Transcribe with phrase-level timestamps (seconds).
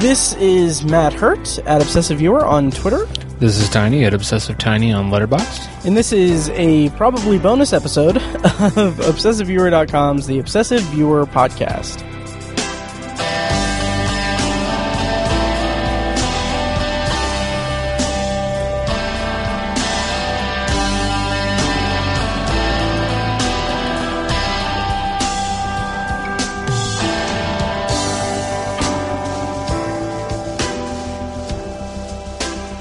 [0.00, 3.04] This is Matt Hurt at Obsessive Viewer on Twitter.
[3.38, 5.84] This is Tiny at Obsessive Tiny on Letterboxd.
[5.84, 12.09] And this is a probably bonus episode of ObsessiveViewer.com's The Obsessive Viewer Podcast.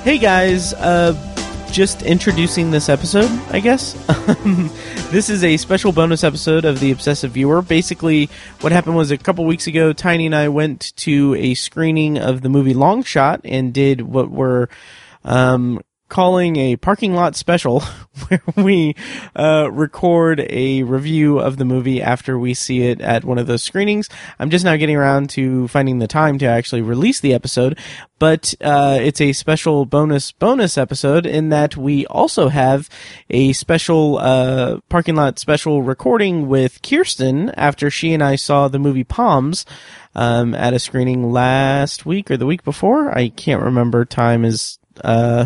[0.10, 1.14] Hey guys, uh,
[1.72, 3.94] just introducing this episode, I guess.
[5.12, 7.62] this is a special bonus episode of The Obsessive Viewer.
[7.62, 8.28] Basically,
[8.62, 12.42] what happened was a couple weeks ago, Tiny and I went to a screening of
[12.42, 14.68] the movie Long Shot and did what were
[15.24, 17.80] um, calling a parking lot special
[18.28, 18.96] where we
[19.36, 23.64] uh, record a review of the movie after we see it at one of those
[23.64, 24.10] screenings.
[24.40, 27.78] I'm just now getting around to finding the time to actually release the episode,
[28.18, 32.90] but uh, it's a special bonus bonus episode in that we also have
[33.30, 38.80] a special uh, parking lot special recording with Kyrsten after she and I saw the
[38.80, 39.66] movie Poms.
[40.16, 44.06] Um, at a screening last week or the week before, I can't remember.
[44.06, 45.46] Time is uh,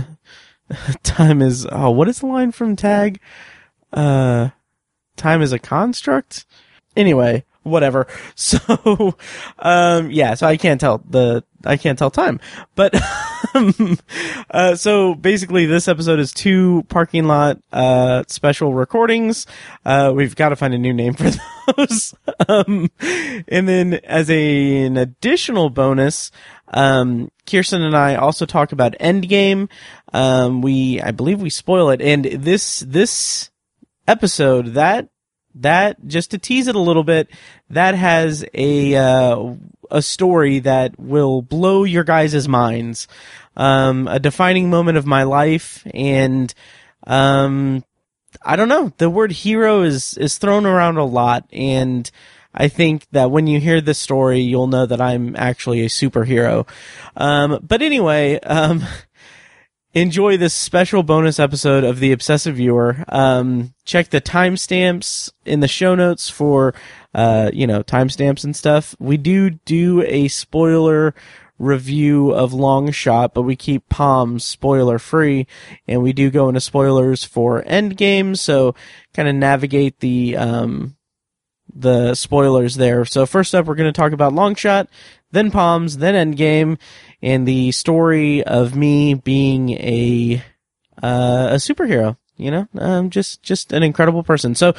[1.04, 3.20] time is oh what is the line from tag?
[3.92, 4.50] Uh
[5.16, 6.46] time is a construct?
[6.96, 8.08] Anyway whatever.
[8.36, 9.16] So
[9.60, 12.40] um yeah so i can't tell the i can't tell time.
[12.76, 12.94] But
[13.54, 13.98] um,
[14.50, 19.46] uh so basically this episode is two parking lot uh special recordings.
[19.86, 21.32] Uh we've got to find a new name for
[21.78, 22.14] those.
[22.50, 22.92] Um
[23.48, 26.32] and then as a, an additional bonus
[26.74, 29.70] um, Kyrsten and I also talk about Endgame.
[30.12, 32.02] Um, we, I believe we spoil it.
[32.02, 33.52] And this, this
[34.08, 35.10] episode, that,
[35.56, 37.30] that, just to tease it a little bit,
[37.70, 39.54] that has a, uh,
[39.92, 43.08] a story that will blow your guys' minds.
[43.56, 46.52] Um, a defining moment of my life and,
[47.06, 47.84] um,
[48.42, 48.92] I don't know.
[48.98, 52.10] The word hero is, is thrown around a lot and,
[52.54, 56.68] I think that when you hear this story, you'll know that I'm actually a superhero.
[57.16, 58.84] Um, but anyway, um,
[59.94, 63.04] enjoy this special bonus episode of The Obsessive Viewer.
[63.10, 66.74] Um, check the timestamps in the show notes for,
[67.14, 68.96] uh, you know, timestamps and stuff.
[69.00, 71.16] We do do a spoiler
[71.60, 75.48] review of Long Shot, but we keep Poms spoiler free,
[75.88, 78.76] and we do go into spoilers for Endgame, so
[79.14, 80.96] kind of navigate the, um,
[81.76, 83.06] the spoilers there.
[83.06, 84.88] So first up, we're going to talk about Longshot,
[85.32, 86.78] then Poms, then Endgame,
[87.22, 90.44] and the story of me being a
[91.02, 92.18] uh, a superhero.
[92.36, 94.56] You know, um, just just an incredible person.
[94.56, 94.74] So,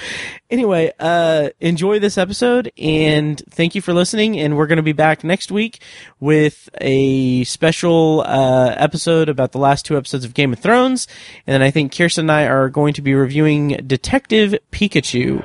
[0.50, 4.38] anyway, uh, enjoy this episode and thank you for listening.
[4.40, 5.80] And we're going to be back next week
[6.18, 11.06] with a special uh, episode about the last two episodes of Game of Thrones.
[11.46, 15.42] And then I think Kyrsten and I are going to be reviewing Detective Pikachu.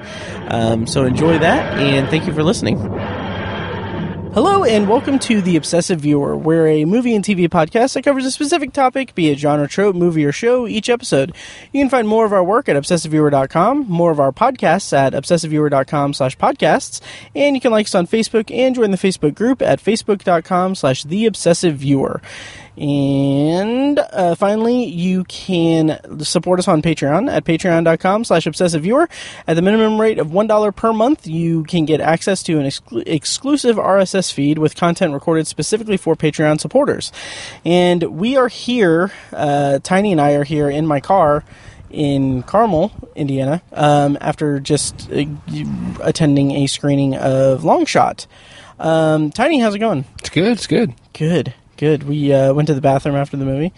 [0.52, 2.80] Um, so enjoy that and thank you for listening.
[4.34, 6.38] Hello and welcome to The Obsessive Viewer.
[6.38, 9.96] We're a movie and TV podcast that covers a specific topic, be it genre, trope,
[9.96, 11.34] movie, or show, each episode.
[11.74, 16.14] You can find more of our work at obsessiveviewer.com, more of our podcasts at obsessiveviewer.com
[16.14, 17.02] slash podcasts,
[17.36, 21.04] and you can like us on Facebook and join the Facebook group at facebook.com slash
[21.04, 22.22] The Obsessive Viewer.
[22.80, 29.10] And uh, finally, you can support us on Patreon at patreon.com slash obsessive viewer.
[29.48, 33.04] At the minimum rate of $1 per month, you can get access to an exclu-
[33.06, 37.12] exclusive RSS feed with content recorded specifically for Patreon supporters.
[37.66, 41.44] And we are here, uh, Tiny and I are here in my car
[41.90, 45.26] in Carmel, Indiana, um, after just uh,
[46.02, 48.26] attending a screening of Longshot.
[48.80, 50.06] Um, Tiny, how's it going?
[50.20, 50.52] It's good.
[50.54, 50.94] It's good.
[51.12, 51.54] Good.
[51.80, 52.04] Good.
[52.04, 53.72] We uh, went to the bathroom after the movie.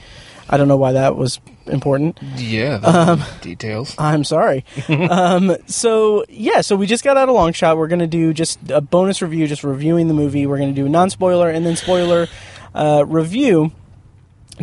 [0.49, 2.17] I don't know why that was important.
[2.35, 2.79] Yeah.
[2.83, 3.93] Um, details.
[3.99, 4.65] I'm sorry.
[4.89, 7.77] um, so yeah, so we just got out a long shot.
[7.77, 10.47] We're gonna do just a bonus review, just reviewing the movie.
[10.47, 12.27] We're gonna do non spoiler and then spoiler
[12.73, 13.71] uh, review.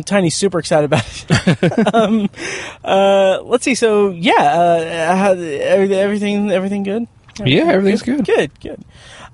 [0.03, 1.93] Tiny's super excited about it.
[1.95, 2.29] um,
[2.83, 3.73] uh, let's see.
[3.73, 7.07] So yeah, uh, how, everything everything good.
[7.45, 8.25] Yeah, everything's good.
[8.25, 8.83] Good, good.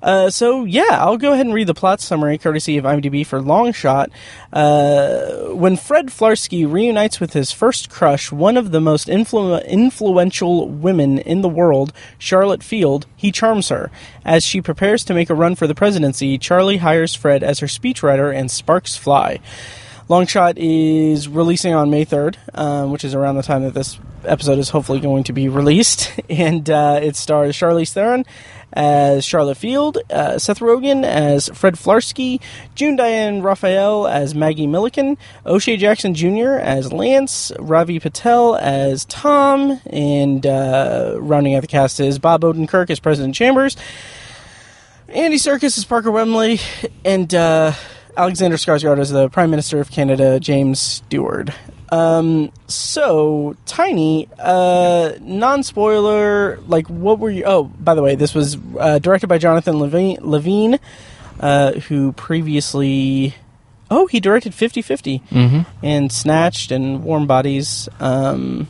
[0.02, 3.40] Uh, so yeah, I'll go ahead and read the plot summary, courtesy of IMDb for
[3.40, 4.10] Long Shot.
[4.52, 10.68] Uh, when Fred Flarsky reunites with his first crush, one of the most influ- influential
[10.68, 13.90] women in the world, Charlotte Field, he charms her.
[14.24, 17.66] As she prepares to make a run for the presidency, Charlie hires Fred as her
[17.66, 19.40] speechwriter, and sparks fly.
[20.08, 24.58] Longshot is releasing on May 3rd, um, which is around the time that this episode
[24.58, 26.12] is hopefully going to be released.
[26.28, 28.24] And uh, it stars Charlize Theron
[28.76, 32.40] as Charlotte Field, uh, Seth Rogen as Fred Flarsky,
[32.74, 36.58] June Diane Raphael as Maggie Milliken, O'Shea Jackson Jr.
[36.60, 42.90] as Lance, Ravi Patel as Tom, and uh, rounding out the cast is Bob Odenkirk
[42.90, 43.76] as President Chambers,
[45.08, 46.60] Andy Serkis as Parker Wembley,
[47.04, 47.72] and uh,
[48.16, 51.50] Alexander Skarsgård as the Prime Minister of Canada, James Stewart.
[51.90, 57.44] Um, so Tiny, uh, non-spoiler, like what were you?
[57.44, 60.78] Oh, by the way, this was uh, directed by Jonathan Levine, Levine
[61.40, 63.34] uh, who previously,
[63.90, 65.60] oh, he directed 50-50 Mm-hmm.
[65.84, 67.88] and Snatched and Warm Bodies.
[68.00, 68.68] Um,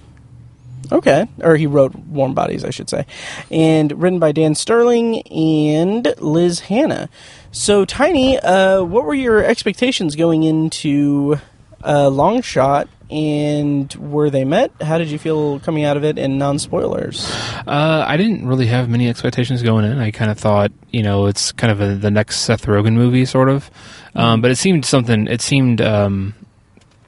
[0.92, 3.06] okay, or he wrote Warm Bodies, I should say,
[3.50, 7.08] and written by Dan Sterling and Liz Hanna.
[7.52, 11.38] So, Tiny, uh, what were your expectations going into
[11.84, 14.72] uh, Long Shot, and were they met?
[14.80, 16.18] How did you feel coming out of it?
[16.18, 17.30] And non spoilers.
[17.66, 19.98] Uh, I didn't really have many expectations going in.
[19.98, 23.24] I kind of thought, you know, it's kind of a, the next Seth Rogen movie,
[23.24, 23.70] sort of.
[24.14, 25.26] Um, but it seemed something.
[25.28, 26.34] It seemed um,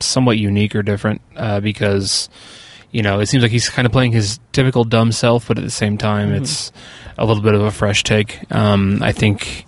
[0.01, 2.29] somewhat unique or different uh, because,
[2.93, 5.65] you know, it seems like he's kind of playing his typical dumb self, but at
[5.65, 6.71] the same time, it's
[7.17, 8.41] a little bit of a fresh take.
[8.53, 9.65] Um, I think.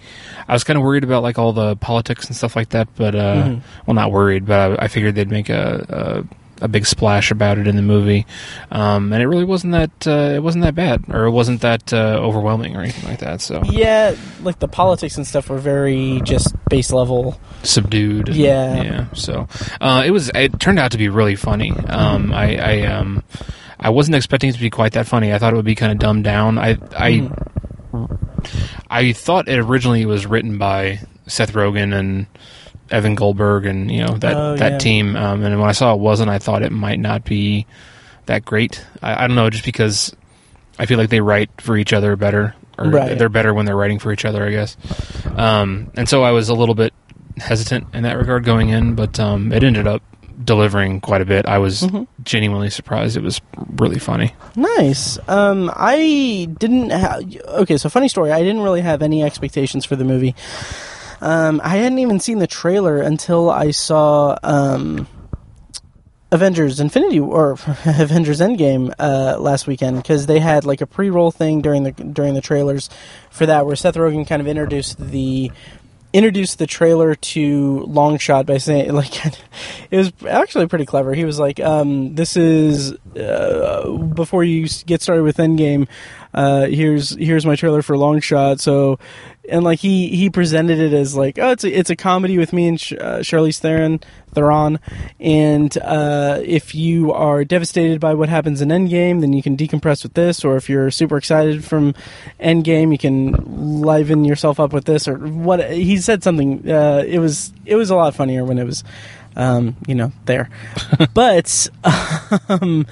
[0.50, 3.14] I was kind of worried about like all the politics and stuff like that, but
[3.14, 3.56] uh,
[3.86, 5.86] well, not worried, but I, I figured they'd make a,
[6.28, 8.26] a a big splash about it in the movie,
[8.70, 11.90] um, and it really wasn't that uh, it wasn't that bad, or it wasn't that
[11.94, 13.40] uh, overwhelming or anything like that.
[13.40, 17.40] So Yeah, like the politics and stuff were very just base level.
[17.62, 18.28] subdued.
[18.28, 18.82] and- Yeah.
[18.82, 19.06] yeah.
[19.14, 19.48] So
[19.80, 20.30] uh, it was.
[20.34, 21.70] It turned out to be really funny.
[21.88, 23.22] Um, I, I um,
[23.78, 25.32] I wasn't expecting it to be quite that funny.
[25.32, 26.58] I thought it would be kind of dumbed down.
[26.58, 27.30] I I
[28.90, 32.26] I thought it originally was written by Seth Rogen and
[32.90, 34.78] Evan Goldberg and you know that Oh, that yeah.
[34.78, 35.16] team.
[35.16, 37.66] Um, and when I saw it wasn't, I thought it might not be
[38.26, 38.84] that great.
[39.02, 40.14] I, I don't know, just because
[40.78, 43.18] I feel like they write for each other better, or Right.
[43.18, 44.76] they're better when they're writing for each other, I guess.
[45.36, 46.92] Um, and so I was a little bit
[47.36, 50.02] hesitant in that regard going in, but um, it ended up
[50.42, 51.46] delivering quite a bit.
[51.46, 52.04] I was Mm-hmm.
[52.22, 53.16] genuinely surprised.
[53.16, 53.40] It was
[53.76, 54.34] really funny.
[54.56, 55.18] Nice.
[55.28, 56.92] Um, I didn't.
[56.92, 58.30] Okay, so funny story.
[58.32, 60.34] I didn't really have any expectations for the movie.
[61.20, 65.06] Um, I hadn't even seen the trailer until I saw um,
[66.32, 67.52] Avengers Infinity or
[67.84, 72.34] Avengers Endgame uh, last weekend because they had like a pre-roll thing during the during
[72.34, 72.88] the trailers
[73.30, 75.50] for that where Seth Rogen kind of introduced the
[76.12, 79.24] introduced the trailer to Long Shot by saying like
[79.90, 81.14] it was actually pretty clever.
[81.14, 85.88] He was like, um, "This is uh, before you get started with Endgame.
[86.32, 88.98] Uh, here's here's my trailer for Long Shot." So,
[89.48, 92.52] and like he he presented it as like, "Oh, it's a it's a comedy with
[92.52, 94.00] me and Sh- uh, Charlize Theron."
[94.32, 94.78] Theron,
[95.18, 100.02] and uh, if you are devastated by what happens in Endgame, then you can decompress
[100.02, 100.44] with this.
[100.44, 101.94] Or if you're super excited from
[102.38, 105.08] Endgame, you can liven yourself up with this.
[105.08, 106.68] Or what he said something.
[106.70, 108.84] Uh, it was it was a lot funnier when it was,
[109.36, 110.48] um, you know, there.
[111.14, 111.68] but
[112.48, 112.86] um,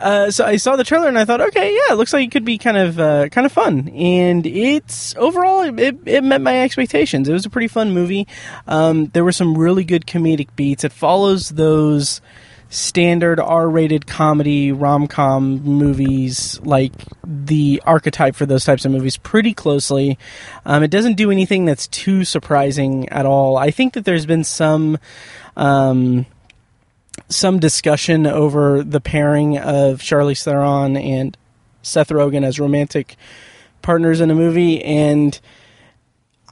[0.00, 2.30] uh, so I saw the trailer and I thought, okay, yeah, it looks like it
[2.30, 3.88] could be kind of uh, kind of fun.
[3.88, 7.28] And it's overall it, it, met my expectations.
[7.28, 8.26] It was a pretty fun movie.
[8.66, 10.84] Um, there were some really good comedic beats.
[10.84, 12.20] It follows those
[12.70, 16.92] standard R-rated comedy rom-com movies, like
[17.24, 20.18] the archetype for those types of movies, pretty closely.
[20.64, 23.56] Um, it doesn't do anything that's too surprising at all.
[23.56, 24.98] I think that there's been some.
[25.56, 26.26] Um,
[27.30, 31.36] some discussion over the pairing of Charlize Theron and
[31.82, 33.16] Seth Rogen as romantic
[33.82, 35.40] partners in a movie, and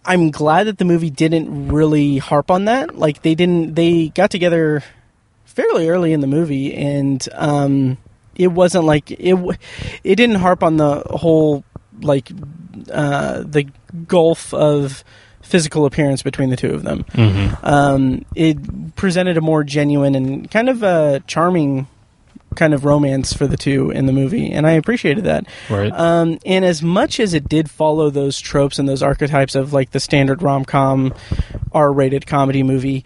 [0.04, 2.96] I'm glad that the movie didn't really harp on that.
[2.96, 4.82] Like they didn't, they got together
[5.44, 7.98] fairly early in the movie, and um,
[8.34, 9.58] it wasn't like it.
[10.04, 11.64] It didn't harp on the whole
[12.00, 12.30] like
[12.90, 13.68] uh, the
[14.06, 15.04] gulf of
[15.48, 17.64] physical appearance between the two of them Mm-hmm.
[17.64, 21.86] um, it presented a more genuine and kind of a charming
[22.54, 25.44] kind of romance for the two in the movie, and I appreciated that.
[25.70, 25.92] Right.
[25.92, 29.90] Um, and as much as it did follow those tropes and those archetypes of like
[29.90, 31.14] the standard rom com,
[31.72, 33.04] R rated comedy movie,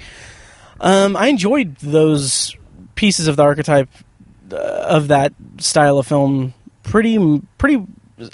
[0.80, 2.56] um, I enjoyed those
[2.94, 3.88] pieces of the archetype
[4.52, 7.18] uh, of that style of film pretty
[7.58, 7.84] pretty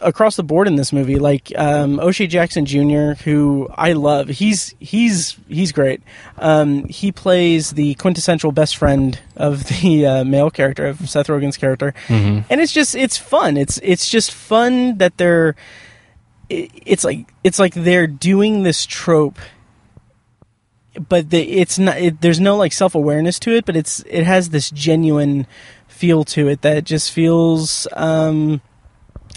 [0.00, 1.16] across the board in this movie.
[1.18, 4.28] Like um, O'Shea Jackson Jr., who I love.
[4.28, 6.02] He's he's he's great.
[6.38, 11.56] Um, he plays the quintessential best friend of the uh, male character of Seth Rogen's
[11.56, 12.40] character, Mm-hmm.
[12.50, 13.56] and it's just it's fun.
[13.56, 15.56] It's it's just fun that they're.
[16.48, 19.38] it- It's like it's like they're doing this trope
[21.08, 24.48] but the, it's not it, there's no like self-awareness to it but it's it has
[24.50, 25.46] this genuine
[25.86, 28.60] feel to it that just feels um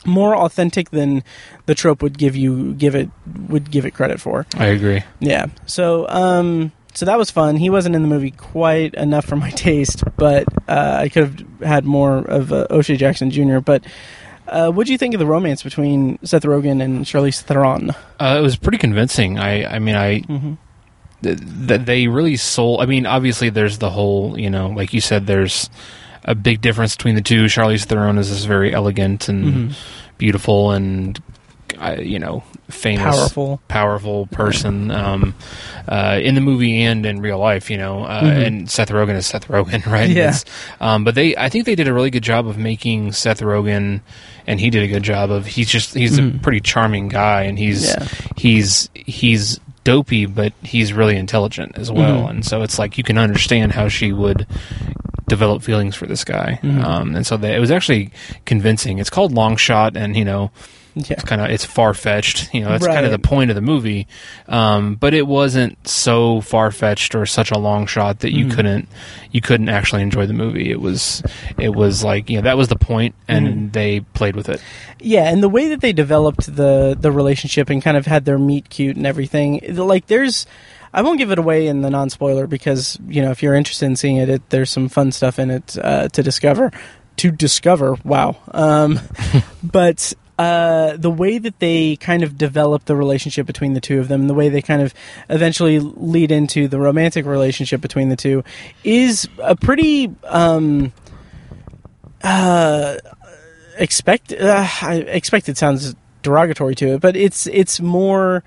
[0.06, 1.24] more authentic than
[1.68, 3.10] the trope would give you give it
[3.48, 4.46] would give it credit for.
[4.56, 5.04] I agree.
[5.20, 5.48] Yeah.
[5.66, 7.56] So um so that was fun.
[7.56, 11.60] He wasn't in the movie quite enough for my taste, but uh, I could have
[11.62, 13.60] had more of uh, O'Shea Jackson Jr.
[13.60, 13.86] But
[14.50, 17.92] uh, what do you think of the romance between Seth Rogen and Charlize Theron?
[18.20, 19.40] Uh, it was pretty convincing.
[19.40, 20.58] I, I mean, I Mhm.
[21.24, 22.82] th- th- they really sold.
[22.82, 25.70] I mean, obviously, there's the whole, you know, like you said, there's
[26.26, 27.46] a big difference between the two.
[27.46, 29.74] Charlize Theron is this very elegant and Mhm.
[30.18, 31.20] beautiful and,
[31.80, 33.60] uh, you know, famous, Powerful.
[33.68, 35.36] powerful person um,
[35.90, 37.70] uh, in the movie and in real life.
[37.72, 38.46] You know, uh, Mhm.
[38.48, 40.10] and Seth Rogen is Seth Rogen, right?
[40.10, 40.36] Yeah.
[40.80, 44.02] Um, but they, I think they did a really good job of making Seth Rogen,
[44.48, 45.46] and he did a good job of.
[45.48, 46.42] He's just he's a Mhm.
[46.42, 48.06] pretty charming guy, and he's Yeah.
[48.38, 52.24] he's he's dopey, but he's really intelligent as well.
[52.26, 52.30] Mhm.
[52.30, 54.46] And so it's like you can understand how she would
[55.32, 56.60] develop feelings for this guy.
[56.62, 56.84] Mhm.
[56.84, 58.12] Um, and so they, it was actually
[58.46, 59.00] convincing.
[59.00, 60.52] It's called Long Shot, and you know
[60.94, 61.14] Yeah.
[61.16, 62.50] it's kind of it's far fetched.
[62.54, 64.08] You know, that's kind of the point of the movie.
[64.50, 68.52] Um, but it wasn't so far fetched or such a long shot that you Mhm.
[68.56, 68.88] couldn't
[69.32, 70.70] you couldn't actually enjoy the movie.
[70.70, 71.24] It was
[71.58, 73.72] it was like you know that was the point, and Mhm.
[73.72, 74.60] they played with it.
[75.00, 78.38] Yeah, and the way that they developed the the relationship and kind of had their
[78.38, 80.46] meet cute and everything, like there's
[80.94, 83.86] I won't give it away in the non spoiler because you know if you're interested
[83.86, 86.72] in seeing it, it there's some fun stuff in it uh, to discover.
[87.18, 88.38] To discover, wow.
[88.52, 89.00] Um,
[89.64, 94.08] but uh, the way that they kind of develop the relationship between the two of
[94.08, 94.92] them, the way they kind of
[95.30, 98.44] eventually lead into the romantic relationship between the two,
[98.84, 100.92] is a pretty um,
[102.24, 102.98] uh,
[103.78, 104.34] expect.
[104.34, 104.68] Uh,
[105.08, 108.44] expected sounds derogatory to it, but it's it's more.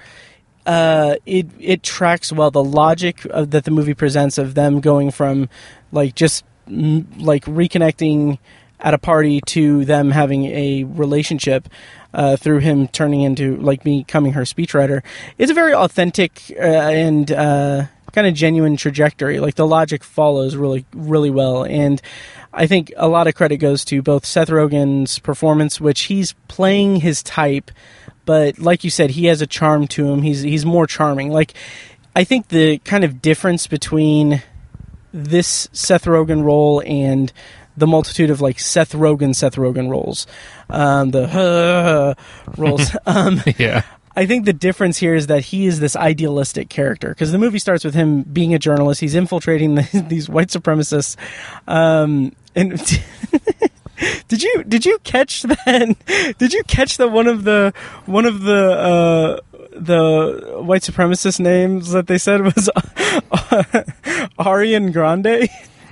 [0.67, 5.11] Uh, it it tracks well the logic of, that the movie presents of them going
[5.11, 5.49] from
[5.93, 8.39] like just mm, like reconnecting
[8.81, 11.69] at a party to them having a relationship
[12.13, 15.03] uh, through him turning into like becoming her speechwriter.
[15.39, 19.41] It's a very authentic uh, and uh, kind of genuine trajectory.
[19.41, 22.01] Like the logic follows really really well, and
[22.53, 26.97] I think a lot of credit goes to both Seth Rogen's performance, which he's playing
[26.97, 27.71] his type,
[28.25, 30.23] but like you said, he has a charm to him.
[30.23, 31.31] He's he's more charming.
[31.31, 31.55] Like
[32.17, 34.43] I think the kind of difference between
[35.13, 37.33] this Seth Rogen role and
[37.77, 40.27] the multitude of like Seth Rogen Seth Rogen roles,
[40.71, 42.17] um, the
[42.57, 42.97] roles.
[43.07, 43.83] um, yeah,
[44.17, 47.59] I think the difference here is that he is this idealistic character because the movie
[47.59, 49.01] starts with him being a journalist.
[49.01, 51.17] He's infiltrating the, these white supremacists,
[51.67, 52.81] um, and
[54.29, 56.35] did you did you catch that?
[56.39, 57.73] Did you catch that one of the
[58.07, 59.41] one of the uh,
[59.73, 62.71] the white supremacist names that they said was
[64.39, 65.49] Arian Grande?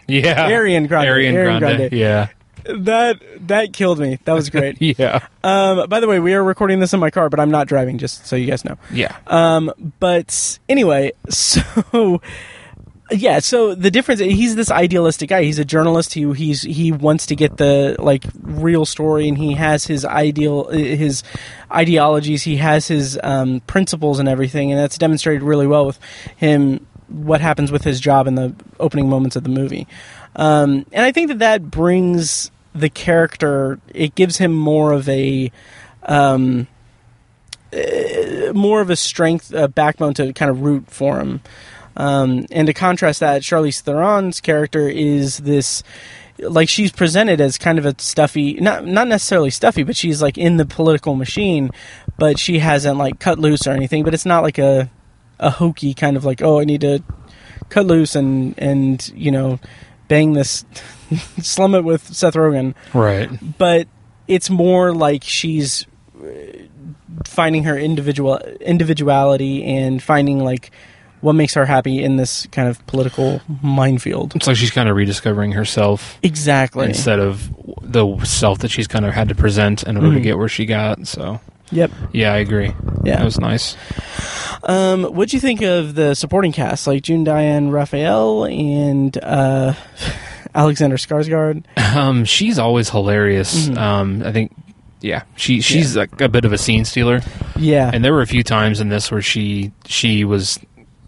[0.08, 0.46] yeah.
[0.48, 1.08] Arian Grande.
[1.08, 1.60] Arian Grande.
[1.60, 1.92] Grande.
[1.92, 2.28] Yeah,
[2.64, 4.18] That that killed me.
[4.24, 4.80] That was great.
[4.80, 7.66] yeah, um, by the way, we are recording this in my car, but I'm not
[7.68, 7.98] driving.
[7.98, 8.76] Just so you guys know.
[8.90, 9.16] yeah.
[9.26, 12.20] Um, but anyway, so
[13.12, 15.42] yeah, so the difference he's this idealistic guy.
[15.42, 19.54] He's a journalist who he's he wants to get the like real story and he
[19.54, 21.22] has his ideal his
[21.70, 25.98] ideologies, he has his um, principles and everything and that's demonstrated really well with
[26.36, 29.86] him what happens with his job in the opening moments of the movie.
[30.34, 35.52] Um, and I think that that brings the character it gives him more of a
[36.04, 36.66] um,
[38.52, 41.40] more of a strength, a backbone to kind of root for him.
[41.96, 45.82] Um, and to contrast that, Charlize Theron's character is this,
[46.38, 50.38] like she's presented as kind of a stuffy, not not necessarily stuffy, but she's like
[50.38, 51.70] in the political machine,
[52.18, 54.04] but she hasn't like cut loose or anything.
[54.04, 54.90] But it's not like a
[55.38, 57.02] a hokey kind of like, oh, I need to
[57.68, 59.58] cut loose and and you know
[60.08, 60.64] bang this,
[61.40, 63.30] slum it with Seth Rogen Right.
[63.58, 63.88] but
[64.28, 65.86] it's more like she's
[66.22, 66.26] uh,
[67.24, 70.70] finding her individual individuality and finding like
[71.22, 74.36] what makes her happy in this kind of political minefield.
[74.36, 76.86] It's like she's kind of rediscovering herself Exactly.
[76.86, 77.48] instead of
[77.82, 80.22] the self that she's kind of had to present in order to Mhm.
[80.22, 81.06] get where she got.
[81.06, 81.90] So, Yep.
[82.12, 82.72] yeah, I agree.
[83.04, 83.16] Yeah.
[83.16, 83.76] That was nice.
[84.64, 89.74] Um, what'd you think of the supporting cast, like June Diane Raphael and uh,
[90.54, 91.64] Alexander Skarsgård?
[91.96, 93.68] Um, she's always hilarious.
[93.68, 93.78] Mhm.
[93.78, 94.52] Um, I think,
[95.00, 97.22] yeah, she she's like a bit of a scene stealer,
[97.56, 97.90] Yeah.
[97.92, 100.60] and there were a few times in this where she she was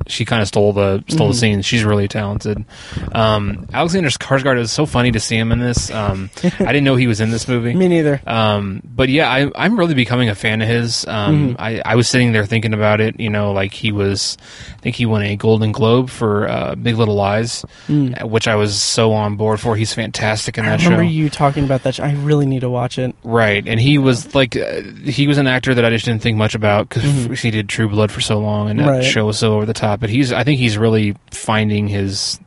[0.06, 1.62] she kind of stole the stole the scene.
[1.62, 2.64] She's really talented.
[3.12, 5.90] Um, Alexander Skarsgård it was so funny to see him in this.
[5.90, 7.74] Um, I didn't know he was in this movie.
[7.74, 8.20] Me neither.
[8.26, 11.06] Um, but yeah, I, I'm really becoming a fan of his.
[11.06, 13.18] Um, I, I was sitting there thinking about it.
[13.20, 14.36] You know, like he was,
[14.76, 18.80] I think he won a Golden Globe for uh, Big Little Lies, which I was
[18.80, 19.76] so on board for.
[19.76, 20.90] He's fantastic in that show.
[20.90, 21.96] remember you talking about that.
[21.96, 22.04] Show.
[22.04, 23.14] I really need to watch it.
[23.24, 26.36] Right, and he was like, uh, he was an actor that I just didn't think
[26.36, 29.04] much about because he did True Blood for so long, and that Right.
[29.04, 29.93] show was so over the top.
[29.96, 32.38] But he's, I think he's really finding his,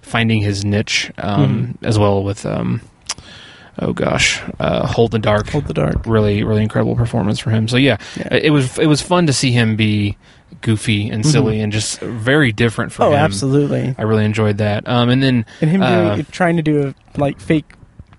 [0.00, 2.80] finding his niche um, as well with, um,
[3.78, 5.48] oh gosh, uh, Hold the Dark.
[5.50, 6.06] Hold the dark.
[6.06, 7.68] Really, really incredible performance for him.
[7.68, 8.28] So yeah, Yeah.
[8.34, 10.16] it was it was fun to see him be
[10.60, 13.14] goofy and silly and just very different for Oh, him.
[13.18, 13.94] absolutely.
[13.96, 14.86] I really enjoyed that.
[14.86, 17.72] Um, and then And him uh, doing, trying to do a like fake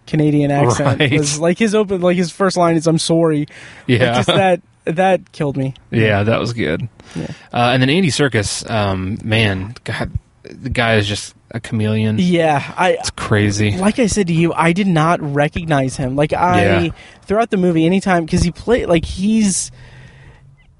[0.08, 1.12] Canadian accent Right.
[1.14, 3.50] was like his open like his first line is "I'm sorry." Like,
[3.88, 5.74] yeah, just that that killed me.
[5.92, 6.88] Yeah, that was good.
[7.16, 7.28] Yeah.
[7.54, 10.12] Uh, and then Andy Serkis, um, man, God,
[10.44, 12.18] the guy is just a chameleon.
[12.20, 13.78] Yeah, I It's crazy.
[13.78, 16.16] like I said to you, I did not recognize him.
[16.16, 16.92] Like I Yeah.
[17.24, 19.72] throughout the movie, anytime because he played like he's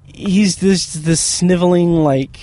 [0.04, 2.38] he's this this sniveling like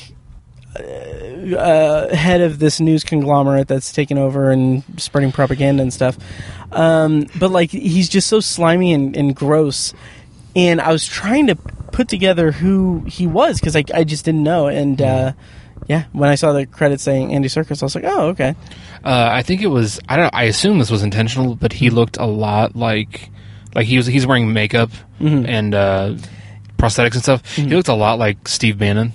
[0.80, 6.18] uh, uh, head of this news conglomerate that's taken over and spreading propaganda and stuff.
[6.72, 9.94] Um, but like he's just so slimy and, and gross.
[10.56, 14.44] And I was trying to put together who he was because I, I just didn't
[14.44, 14.68] know.
[14.68, 15.34] And uh,
[15.88, 18.56] yeah, when I saw the credits saying Andy Serkis, I was like, oh okay.
[19.04, 20.00] Uh, I think it was.
[20.08, 20.34] I don't.
[20.34, 23.30] I assume this was intentional, but he looked a lot like,
[23.74, 24.06] like he was.
[24.08, 25.46] He's wearing makeup Mm-hmm.
[25.46, 26.16] and uh,
[26.78, 27.56] prosthetics and stuff.
[27.56, 29.14] He looked a lot like Steve Bannon,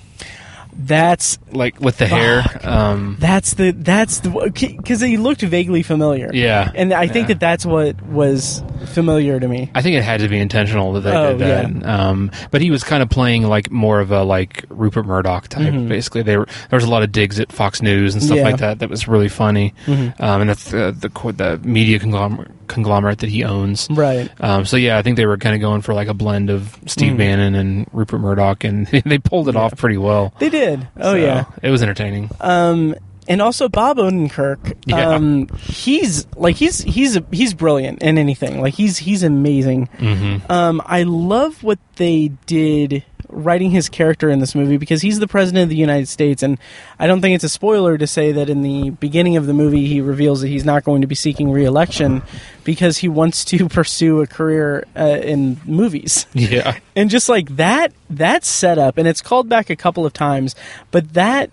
[0.78, 2.44] That's like with the hair.
[2.62, 6.30] Um, That's the that's the because he looked vaguely familiar.
[6.34, 7.34] yeah, and I think yeah.
[7.34, 9.70] that that's what was familiar to me.
[9.74, 11.88] I think it had to be intentional that they Oh, did that.
[11.88, 15.72] Um, but he was kind of playing like more of a like Rupert Murdoch type.
[15.88, 18.36] Basically, they were, there was a lot of digs at Fox News and stuff Mm-hmm.
[18.36, 18.42] Yeah.
[18.44, 18.52] Mm-hmm.
[18.52, 18.78] like that.
[18.80, 19.72] That was really funny.
[19.86, 23.86] Um, and that's the the, the media conglomerate, conglomerate that he owns.
[23.90, 24.30] Right.
[24.40, 26.78] Um, so yeah, I think they were kind of going for like a blend of
[26.86, 27.18] Steve Mm.
[27.18, 30.34] Bannon and Rupert Murdoch, and they pulled it off pretty well.
[30.38, 30.86] They did.
[30.96, 31.44] Oh So, yeah.
[31.62, 32.30] it was entertaining.
[32.40, 32.94] Um,
[33.28, 34.76] and also Bob Odenkirk.
[34.86, 35.08] Yeah.
[35.10, 38.60] Um, he's like he's he's a, he's brilliant in anything.
[38.60, 39.88] Like he's he's amazing.
[39.98, 40.50] Mm-hmm.
[40.52, 45.28] Um, I love what they did writing his character in this movie because he's the
[45.28, 46.58] president of the United States, and
[46.98, 49.86] I don't think it's a spoiler to say that in the beginning of the movie
[49.86, 52.22] he reveals that he's not going to be seeking re-election
[52.64, 56.26] because he wants to pursue a career uh, in movies.
[56.32, 60.54] Yeah, and just like that that setup and it's called back a couple of times
[60.92, 61.50] but that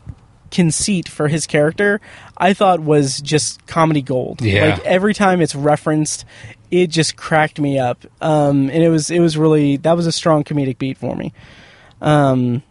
[0.51, 1.99] conceit for his character
[2.37, 4.75] i thought was just comedy gold Yeah.
[4.75, 6.25] like every time it's referenced
[6.81, 10.11] it just cracked me up um, and it was it was really that was a
[10.11, 11.31] strong comedic beat for me
[12.01, 12.61] um,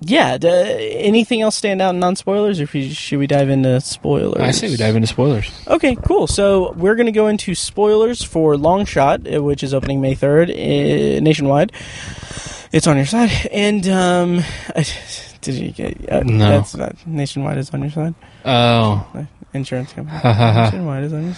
[0.00, 4.40] yeah d- anything else stand out in non-spoilers or we- should we dive into spoilers
[4.40, 5.50] I say we dive into spoilers.
[5.66, 6.26] Okay, cool.
[6.26, 10.14] So we're going to go into spoilers for Long Shot, uh, which is opening May
[10.14, 11.72] 3rd uh, nationwide.
[12.72, 13.30] It's on your side.
[13.52, 14.42] And, um,
[15.40, 16.38] did you get, uh, No.
[16.50, 18.14] that's not, nationwide is on your side.
[18.44, 19.06] Oh,
[19.54, 20.16] Insurance company.
[20.18, 21.34] is on your.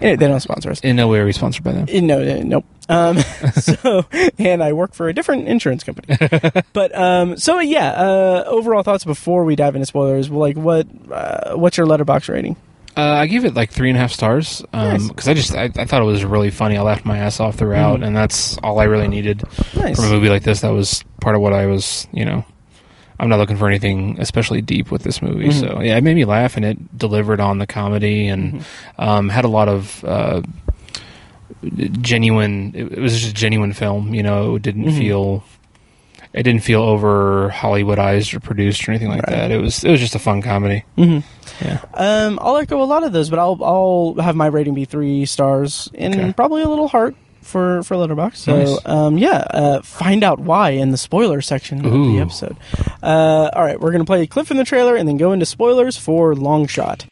[0.00, 0.80] Anyway, they don't sponsor us.
[0.80, 1.86] in no way are we sponsored by them.
[1.88, 2.64] Uh, No, uh, nope.
[2.88, 3.18] Um,
[3.54, 4.04] so,
[4.38, 6.16] and I work for a different insurance company.
[6.72, 7.90] but um, so yeah.
[7.92, 10.28] Uh, overall thoughts before we dive into spoilers.
[10.30, 10.86] Like, what?
[11.10, 12.56] Uh, what's your Letterboxd rating?
[12.96, 15.06] Uh, I gave it like three and a half stars Nice.
[15.06, 16.76] because I just I, I thought it was really funny.
[16.76, 18.06] I laughed my ass off throughout, Mhm.
[18.08, 19.44] and that's all I really needed
[19.76, 19.94] Nice.
[19.94, 20.62] from a movie like this.
[20.62, 22.44] That was part of what I was, you know.
[23.20, 25.60] I'm not looking for anything especially deep with this movie, Mhm.
[25.60, 29.00] so yeah, it made me laugh, and it delivered on the comedy, and Mm-hmm.
[29.02, 30.40] um, had a lot of uh,
[32.00, 32.72] genuine.
[32.74, 34.56] It, was just a genuine film, you know.
[34.56, 34.98] It didn't Mhm.
[34.98, 35.44] feel.
[36.32, 39.36] It didn't feel over Hollywoodized or produced or anything like Right.
[39.36, 39.50] that.
[39.50, 40.84] It was it was just a fun comedy.
[40.96, 41.18] hmm
[41.60, 41.78] Yeah.
[41.92, 45.26] Um, I'll echo a lot of those, but I'll I'll have my rating be three
[45.26, 46.32] stars and Okay.
[46.32, 48.36] probably a little heart for for Letterboxd.
[48.36, 48.78] So Nice.
[48.86, 52.56] um, yeah, uh, find out why in the spoiler section of the episode.
[53.02, 55.46] Uh, all right, we're gonna play a clip from the trailer and then go into
[55.46, 57.06] spoilers for Long Shot.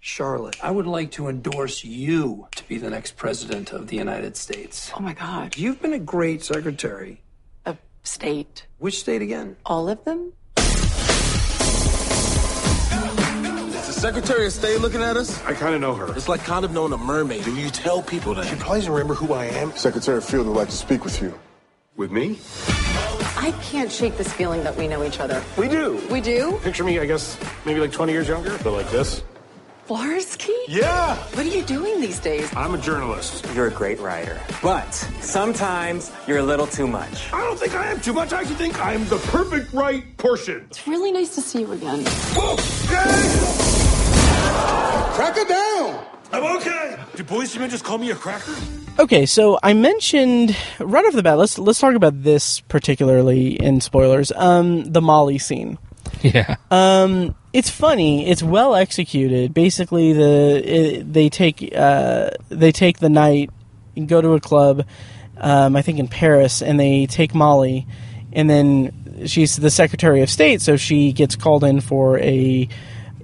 [0.00, 4.36] Charlotte, I would like to endorse you to be the next president of the United
[4.36, 4.90] States.
[4.96, 5.56] Oh my God.
[5.56, 7.20] You've been a great secretary.
[7.66, 8.66] Of state.
[8.78, 9.56] Which state again?
[9.66, 10.32] All of them?
[13.98, 15.44] Secretary of State looking at us?
[15.44, 16.16] I kind of know her.
[16.16, 17.44] It's like kind of knowing a mermaid.
[17.44, 18.46] When you tell people that.
[18.46, 19.76] She probably doesn't remember who I am.
[19.76, 21.36] Secretary Field would like to speak with you.
[21.96, 22.38] With me?
[23.36, 25.42] I can't shake this feeling that we know each other.
[25.56, 26.00] We do.
[26.12, 26.60] We do?
[26.62, 29.24] Picture me, I guess, maybe like 20 years younger, but like this.
[29.88, 30.54] Flarsky?
[30.68, 31.16] Yeah.
[31.16, 32.54] What are you doing these days?
[32.54, 33.46] I'm a journalist.
[33.52, 37.32] You're a great writer, but sometimes you're a little too much.
[37.32, 38.32] I don't think I am too much.
[38.32, 40.66] I actually think I'm the perfect right portion.
[40.70, 42.04] It's really nice to see you again.
[42.04, 42.56] Whoa,
[42.90, 43.77] gang!
[45.14, 46.04] Crack her down!
[46.32, 46.96] I'm okay.
[47.16, 48.54] Did Boyz II Men just call me a cracker?
[48.98, 51.38] Okay, so I mentioned right off the bat.
[51.38, 54.32] Let's let's talk about this particularly in spoilers.
[54.32, 55.78] Um, the Molly scene.
[56.22, 56.56] Yeah.
[56.70, 58.28] Um, It's funny.
[58.28, 59.54] It's well executed.
[59.54, 63.50] Basically, the it, they take uh, they take the night,
[63.96, 64.84] and go to a club,
[65.38, 67.86] um, I think in Paris, and they take Molly,
[68.32, 72.68] and then she's the Secretary of State, so she gets called in for a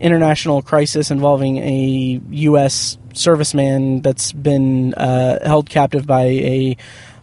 [0.00, 2.98] international crisis involving a U.S.
[3.12, 6.76] serviceman that's been uh, held captive by a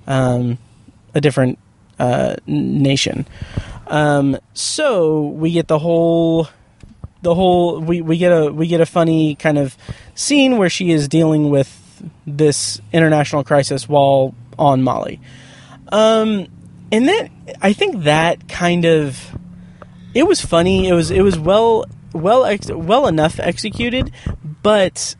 [0.07, 0.57] um,
[1.13, 1.59] a different
[1.99, 3.27] uh, nation.
[3.87, 6.47] Um, so we get the whole
[7.21, 9.77] the whole we, we get a we get a funny kind of
[10.15, 11.77] scene where she is dealing with
[12.25, 15.19] this international crisis while on Molly.
[15.91, 16.47] Um,
[16.91, 17.29] and then
[17.61, 19.19] I think that kind of
[20.13, 20.87] it was funny.
[20.87, 24.11] It was it was well well ex- well enough executed,
[24.61, 25.15] but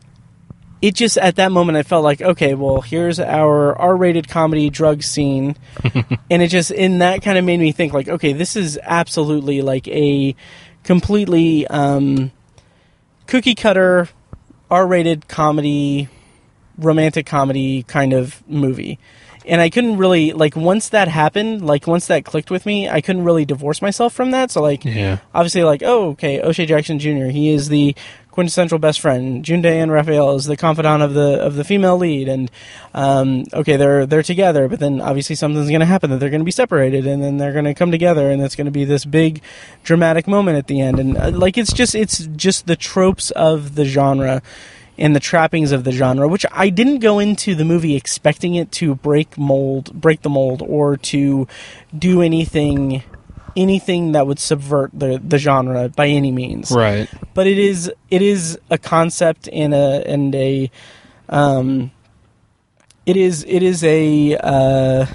[0.81, 5.03] it just at that moment I felt like okay, well here's our R-rated comedy drug
[5.03, 5.55] scene,
[6.29, 9.61] and it just in that kind of made me think like okay, this is absolutely
[9.61, 10.35] like a
[10.83, 12.31] completely um,
[13.27, 14.09] cookie cutter
[14.71, 16.07] R-rated comedy,
[16.77, 18.99] romantic comedy kind of movie.
[19.45, 23.01] And I couldn't really like once that happened, like once that clicked with me, I
[23.01, 24.51] couldn't really divorce myself from that.
[24.51, 25.17] So like Yeah.
[25.33, 27.25] obviously like oh okay O'Shea Jackson Jr.
[27.27, 27.95] he is the
[28.29, 32.29] quintessential best friend June Diane Raphael is the confidant of the of the female lead
[32.29, 32.49] and
[32.93, 36.39] um, okay they're they're together but then obviously something's going to happen that they're going
[36.39, 38.85] to be separated and then they're going to come together and it's going to be
[38.85, 39.41] this big
[39.83, 43.75] dramatic moment at the end and uh, like it's just it's just the tropes of
[43.75, 44.41] the genre
[44.97, 48.71] and the trappings of the genre, which I didn't go into the movie expecting it
[48.73, 51.47] to break mold, break the mold, or to
[51.97, 53.03] do anything,
[53.55, 56.71] anything that would subvert the the genre by any means.
[56.71, 57.09] Right.
[57.33, 60.71] But it is it is a concept and a and a,
[61.29, 61.91] um,
[63.05, 65.05] it is it is a uh,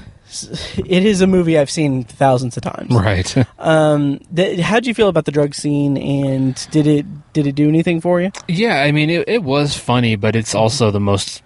[0.45, 2.91] it is a movie I've seen thousands of times.
[2.95, 3.35] Right.
[3.59, 7.69] Um, th- how'd you feel about the drug scene, and did it did it do
[7.69, 8.31] anything for you?
[8.49, 11.43] yeah, I mean, it, it was funny, but it's also the most,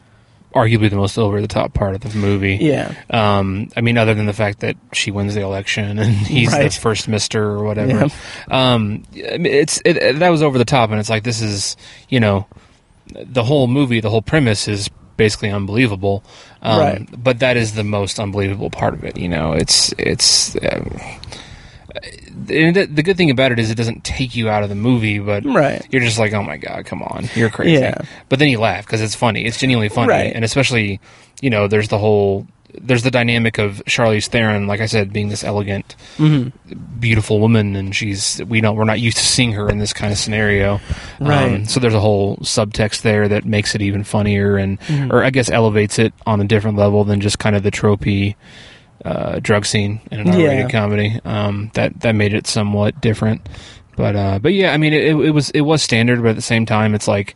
[0.55, 2.57] arguably the most over the top part of the movie.
[2.61, 2.94] Yeah.
[3.09, 6.70] Um, I mean, other than the fact that she wins the election and he's Right.
[6.70, 8.09] the first Mister or whatever.
[8.50, 11.76] Um, it's it, it- that was over the top, and it's like this is
[12.11, 12.46] you know,
[13.07, 16.16] the whole movie, the whole premise is basically unbelievable.
[16.62, 17.22] Um, Right.
[17.28, 19.16] But that is the most unbelievable part of it.
[19.18, 20.56] You know, it's it's.
[20.56, 20.98] Um,
[22.46, 25.18] the, the good thing about it is it doesn't take you out of the movie,
[25.18, 25.87] but Right.
[25.90, 27.81] you're just like, oh my god, come on, you're crazy.
[27.81, 28.03] Yeah.
[28.29, 29.44] But then you laugh because it's funny.
[29.44, 30.33] It's genuinely funny, Right.
[30.35, 31.00] and especially,
[31.40, 32.46] you know, there's the whole
[32.81, 37.00] there's the dynamic of Charlize Theron, like I said, being this elegant, Mm-hmm.
[37.00, 40.12] beautiful woman, and she's we don't we're not used to seeing her in this kind
[40.12, 40.81] of scenario,
[41.20, 41.68] Um, Right.
[41.68, 45.11] so there's a whole subtext there that makes it even funnier, and Mm-hmm.
[45.12, 48.37] or I guess elevates it on a different level than just kind of the tropey
[49.05, 50.47] uh, drug scene in an Yeah.
[50.49, 51.21] R-rated comedy.
[51.25, 53.49] Um, that that made it somewhat different,
[53.97, 56.43] but uh, but yeah, I mean, it, it was it was standard, but at the
[56.43, 57.35] same time, it's like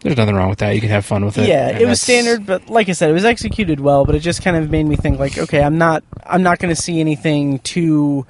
[0.00, 0.74] there's nothing wrong with that.
[0.74, 1.48] You can have fun with it.
[1.48, 4.04] yeah, it was standard, but like I said, it was executed well.
[4.04, 6.72] But it just kind of made me think, like, okay, I'm not, I'm not going
[6.72, 8.24] to see anything too,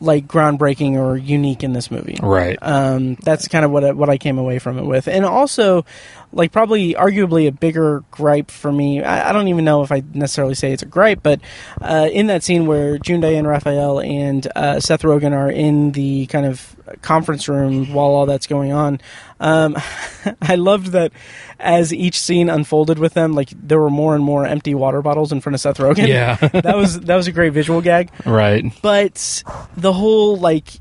[0.00, 2.18] like, groundbreaking or unique in this movie.
[2.20, 2.58] right?
[2.62, 5.84] Um, that's kind of what I, what I came away from it with, and also,
[6.32, 9.02] like, probably arguably a bigger gripe for me.
[9.02, 11.40] I, I don't even know if I necessarily say it's a gripe, but
[11.80, 16.26] uh, in that scene where June Diane Raphael and uh, Seth Rogen are in the
[16.26, 19.00] kind of conference room while all that's going on,
[19.40, 19.76] um,
[20.42, 21.12] I loved that
[21.58, 25.32] as each scene unfolded with them, like there were more and more empty water bottles
[25.32, 26.08] in front of Seth Rogen.
[26.08, 26.36] Yeah.
[26.52, 28.64] that was that was a great visual gag right.
[28.82, 29.42] but
[29.76, 30.80] the whole like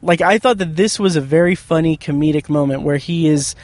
[0.00, 3.54] like I thought that this was a very funny comedic moment where he is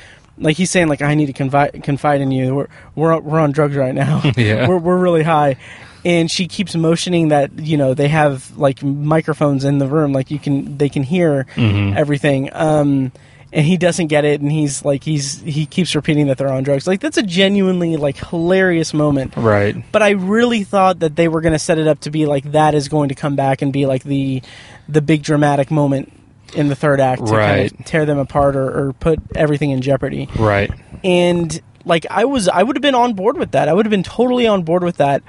[0.40, 2.54] like he's saying like I need to confide confide in you.
[2.54, 4.22] We're we're we're on drugs right now.
[4.36, 4.68] Yeah.
[4.68, 5.56] we're we're really high.
[6.04, 10.30] And she keeps motioning that you know they have like microphones in the room, like
[10.30, 12.50] you can they can hear everything.
[12.52, 13.12] Um,
[13.50, 16.62] and he doesn't get it, and he's like he's he keeps repeating that they're on
[16.62, 16.86] drugs.
[16.86, 19.74] Like that's a genuinely like hilarious moment Right.
[19.90, 22.52] but I really thought that they were going to set it up to be like
[22.52, 24.42] that is going to come back and be like the
[24.88, 26.12] the big dramatic moment
[26.54, 27.72] in the third act to kind Right.
[27.72, 30.28] of tear them apart or, or put everything in jeopardy.
[30.38, 30.70] Right.
[31.04, 33.68] And like I was, I would have been on board with that.
[33.68, 35.22] I would have been totally on board with that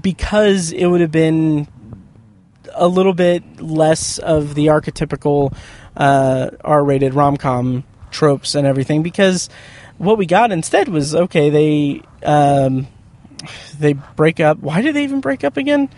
[0.00, 1.68] because it would have been
[2.74, 5.54] a little bit less of the archetypical
[5.96, 9.48] uh, R-rated rom-com tropes and everything because
[9.98, 11.50] what we got instead was okay.
[11.50, 12.86] They um,
[13.78, 14.58] they break up.
[14.58, 15.90] Why did they even break up again?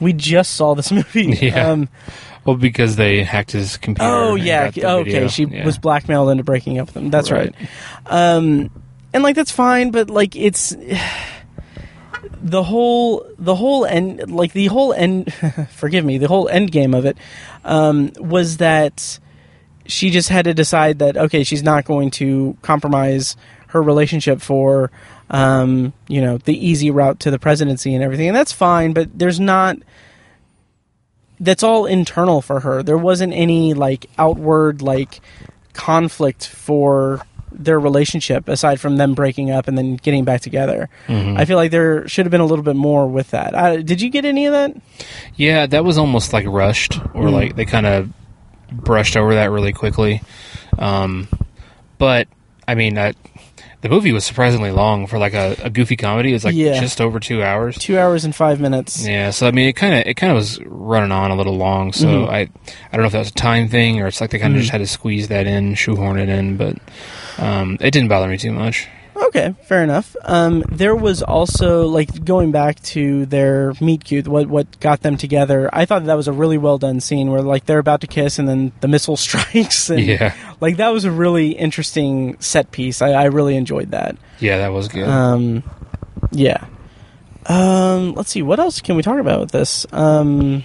[0.00, 1.38] We just saw this movie.
[1.40, 1.70] Yeah.
[1.70, 1.88] Um,
[2.48, 4.10] Well, because they hacked his computer.
[4.10, 4.68] oh yeah.
[4.74, 5.02] Okay.
[5.02, 5.28] video.
[5.28, 5.66] She Yeah.
[5.66, 7.10] was blackmailed into breaking up with them.
[7.10, 7.54] That's right.
[7.60, 8.36] Right.
[8.36, 8.70] Um,
[9.12, 10.74] and like that's fine, but like it's
[12.40, 15.30] the whole the whole end like the whole end.
[15.70, 16.16] forgive me.
[16.16, 17.18] The whole end game of it
[17.66, 19.18] um, was that
[19.84, 23.36] she just had to decide that okay, she's not going to compromise
[23.68, 24.90] her relationship for
[25.28, 28.94] um, you know the easy route to the presidency and everything, and that's fine.
[28.94, 29.76] But there's not.
[31.40, 32.82] That's all internal for her.
[32.82, 35.20] There wasn't any like outward like
[35.72, 40.88] conflict for their relationship aside from them breaking up and then getting back together.
[41.08, 43.54] I feel like there should have been a little bit more with that.
[43.54, 44.76] Uh, did you get any of that?
[45.36, 47.32] Yeah, that was almost like rushed, or Mm.
[47.32, 48.10] like they kind of
[48.70, 50.20] brushed over that really quickly.
[50.78, 51.26] Um,
[51.96, 52.28] but
[52.66, 53.16] I mean, that
[53.80, 56.30] the movie was surprisingly long for like a, a goofy comedy.
[56.30, 56.80] It was like Yeah.
[56.80, 57.78] just over two hours.
[57.78, 59.06] Two hours and five minutes.
[59.06, 61.56] Yeah, so I mean, it kind of it kind of was running on a little
[61.56, 61.92] long.
[61.92, 62.30] So Mm-hmm.
[62.30, 62.48] I I
[62.92, 64.72] don't know if that was a time thing or it's like they kind of just
[64.72, 66.56] had to squeeze that in, shoehorn it in.
[66.56, 66.76] But
[67.38, 68.88] um, it didn't bother me too much.
[69.26, 70.14] Okay, fair enough.
[70.24, 75.16] Um, there was also like going back to their meet cute, what what got them
[75.16, 75.68] together.
[75.72, 78.38] I thought that was a really well done scene where like they're about to kiss
[78.38, 79.90] and then the missile strikes.
[79.90, 80.34] And, Yeah.
[80.60, 83.02] like that was a really interesting set piece.
[83.02, 84.16] I, I really enjoyed that.
[84.38, 85.08] Yeah, that was good.
[85.08, 85.64] Um,
[86.30, 86.66] yeah.
[87.46, 88.42] Um, let's see.
[88.42, 89.84] What else can we talk about with this?
[89.92, 90.62] Um,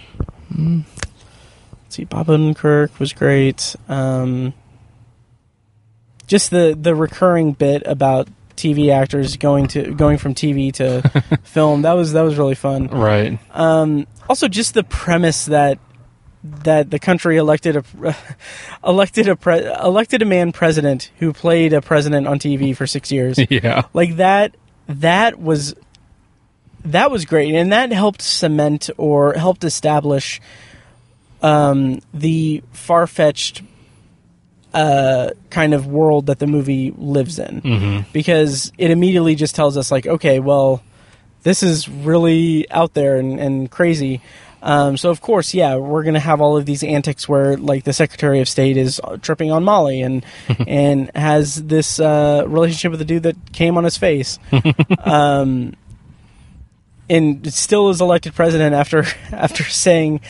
[0.55, 0.85] let's
[1.95, 2.03] see.
[2.05, 3.75] Bob Odenkirk was great.
[3.89, 4.53] Um,
[6.27, 11.01] just the the recurring bit about TV actors going to going from TV to
[11.43, 12.87] film that was that was really fun.
[12.87, 13.39] right.
[13.51, 15.79] Um, also, just the premise that
[16.43, 18.15] that the country elected a
[18.85, 23.11] elected a pre, elected a man president who played a president on TV for six
[23.11, 23.83] years yeah.
[23.93, 24.55] like that
[24.87, 25.73] that was
[26.83, 30.41] that was great and that helped cement or helped establish
[31.41, 33.61] um, the far-fetched
[34.73, 37.61] uh, kind of world that the movie lives in.
[37.61, 38.11] Mm-hmm.
[38.11, 40.81] because it immediately just tells us like okay well
[41.43, 44.21] this is really out there and, and crazy.
[44.61, 47.91] Um, so of course yeah we're gonna have all of these antics where like the
[47.91, 50.25] secretary of state is tripping on molly and
[50.67, 54.39] and has this uh, relationship with the dude that came on his face.
[55.03, 55.75] Um,
[57.09, 60.21] and still is elected president after after saying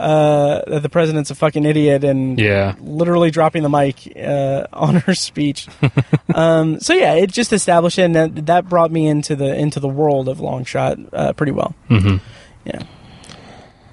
[0.00, 2.74] uh, that the president's a fucking idiot and Yeah.
[2.80, 5.68] literally dropping the mic uh, on her speech.
[6.34, 9.78] um, so yeah, it just established it, and that, that brought me into the into
[9.80, 11.74] the world of long shot uh, pretty well.
[11.88, 12.16] Mm-hmm.
[12.64, 12.82] Yeah.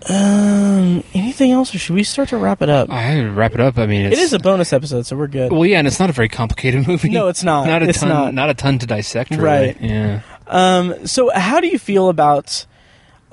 [0.09, 2.89] Um, anything else, or should we start to wrap it up?
[2.89, 3.77] I wrap it up.
[3.77, 5.51] I mean, It it's, a bonus episode, so we're good.
[5.51, 7.09] well, yeah, and it's not a very complicated movie.
[7.09, 7.67] No, it's not.
[7.67, 8.09] Not a It's ton.
[8.09, 8.33] not.
[8.33, 8.49] Not.
[8.49, 9.31] a ton to dissect.
[9.31, 9.43] Really.
[9.43, 9.81] Right.
[9.81, 10.21] Yeah.
[10.47, 12.65] Um, so how do you feel about?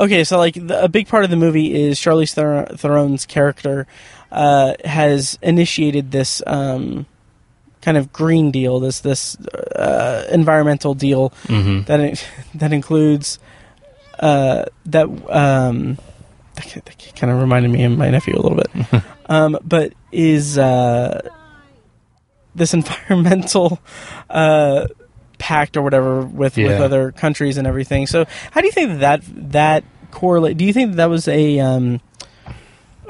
[0.01, 3.87] Okay, so like the, a big part of the movie is Charlize Ther- Theron's character
[4.33, 7.07] uh, has initiated this um,
[7.81, 9.37] kind of green deal, this this
[9.77, 11.83] uh, environmental deal Mm-hmm.
[11.85, 12.17] that in-
[12.59, 13.39] that includes
[14.19, 15.99] uh, that um,
[16.55, 21.21] that, kind of reminded me of my nephew a little bit, um, but is uh,
[22.55, 23.79] this environmental
[24.31, 24.87] uh,
[25.45, 28.07] pact or whatever with with other countries and everything.
[28.07, 29.21] So, how do you think that
[29.53, 30.57] that correlate?
[30.57, 32.01] Do you think that was a um,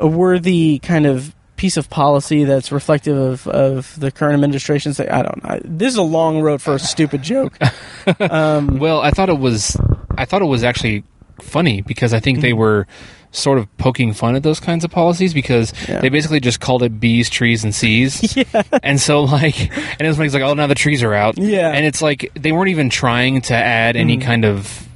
[0.01, 4.99] a worthy kind of piece of policy that's reflective of, of the current administration's?
[4.99, 5.61] I don't know.
[5.65, 7.57] This is a long road for a stupid joke.
[8.21, 9.77] Um, Well, I thought it was.
[10.19, 11.05] I thought it was actually
[11.41, 12.43] funny because I think Mm-hmm.
[12.43, 12.87] they were
[13.35, 16.01] sort of poking fun at those kinds of policies because Yeah.
[16.01, 18.37] they basically just called it bees, trees, and seas.
[18.55, 18.63] Yeah.
[18.83, 21.37] And so like, and it was like, oh, now the trees are out.
[21.37, 21.71] Yeah.
[21.71, 24.23] And it's like they weren't even trying to add any Mhm.
[24.23, 24.89] kind of.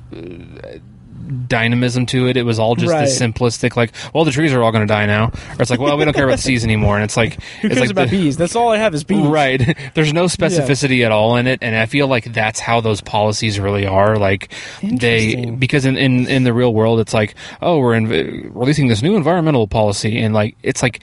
[1.46, 3.02] Dynamism to it it was all just Right.
[3.02, 5.80] this simplistic like well the trees are all going to die now or it's like
[5.80, 7.90] well we don't care about the seas anymore and it's like Who it's cares like
[7.90, 8.36] about the- bees?
[8.36, 9.26] That's all I have is bees.
[9.26, 9.76] Right.
[9.94, 13.58] There's no specificity at all in it, and I feel like that's how those policies
[13.60, 14.16] really are.
[14.16, 18.08] Like they, because in, in in the real world, it's like, oh, we're in,
[18.54, 21.00] releasing this new environmental policy, and like it's like.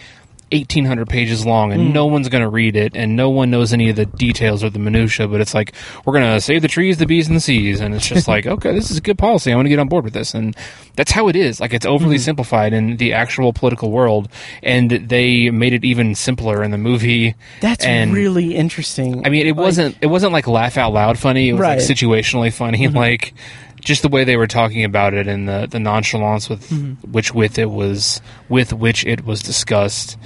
[0.56, 1.94] 1800 pages long and Mm.
[1.94, 4.70] no one's going to read it and no one knows any of the details or
[4.70, 5.74] the minutia but it's like
[6.06, 8.46] we're going to save the trees the bees and the seas and it's just like
[8.48, 10.56] okay this is a good policy i want to get on board with this and
[10.96, 12.22] that's how it is like it's overly Mm-hmm.
[12.24, 14.30] simplified in the actual political world
[14.64, 19.26] and they made it even simpler in the movie That's and really interesting.
[19.26, 21.50] I mean, it Like- wasn't it wasn't like laugh out loud funny.
[21.50, 21.78] It was Right.
[21.80, 21.88] Mm-hmm.
[21.90, 23.34] like situationally funny, like
[23.82, 27.12] just the way they were talking about it and the the nonchalance with Mm-hmm.
[27.12, 30.18] which with it was with which it was discussed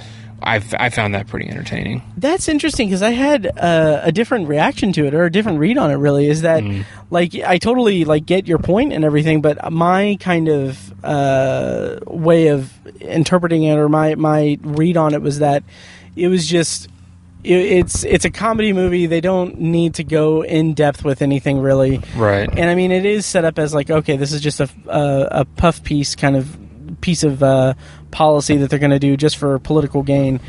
[0.42, 2.02] I've I found that pretty entertaining.
[2.16, 5.76] That's interesting because I had uh, a different reaction to it or a different read
[5.78, 5.94] on it.
[5.96, 6.84] Really, is that Mm.
[7.10, 12.48] like I totally like get your point and everything, but my kind of uh, way
[12.48, 15.62] of interpreting it or my my read on it was that
[16.16, 16.86] it was just
[17.44, 19.06] it, it's it's a comedy movie.
[19.06, 22.48] They don't need to go in depth with anything really, Right.
[22.48, 25.28] And I mean, it is set up as like okay, this is just a a,
[25.40, 26.56] a puff piece kind of
[27.00, 27.72] piece of uh,
[28.10, 30.40] policy that they're going to do just for political gain.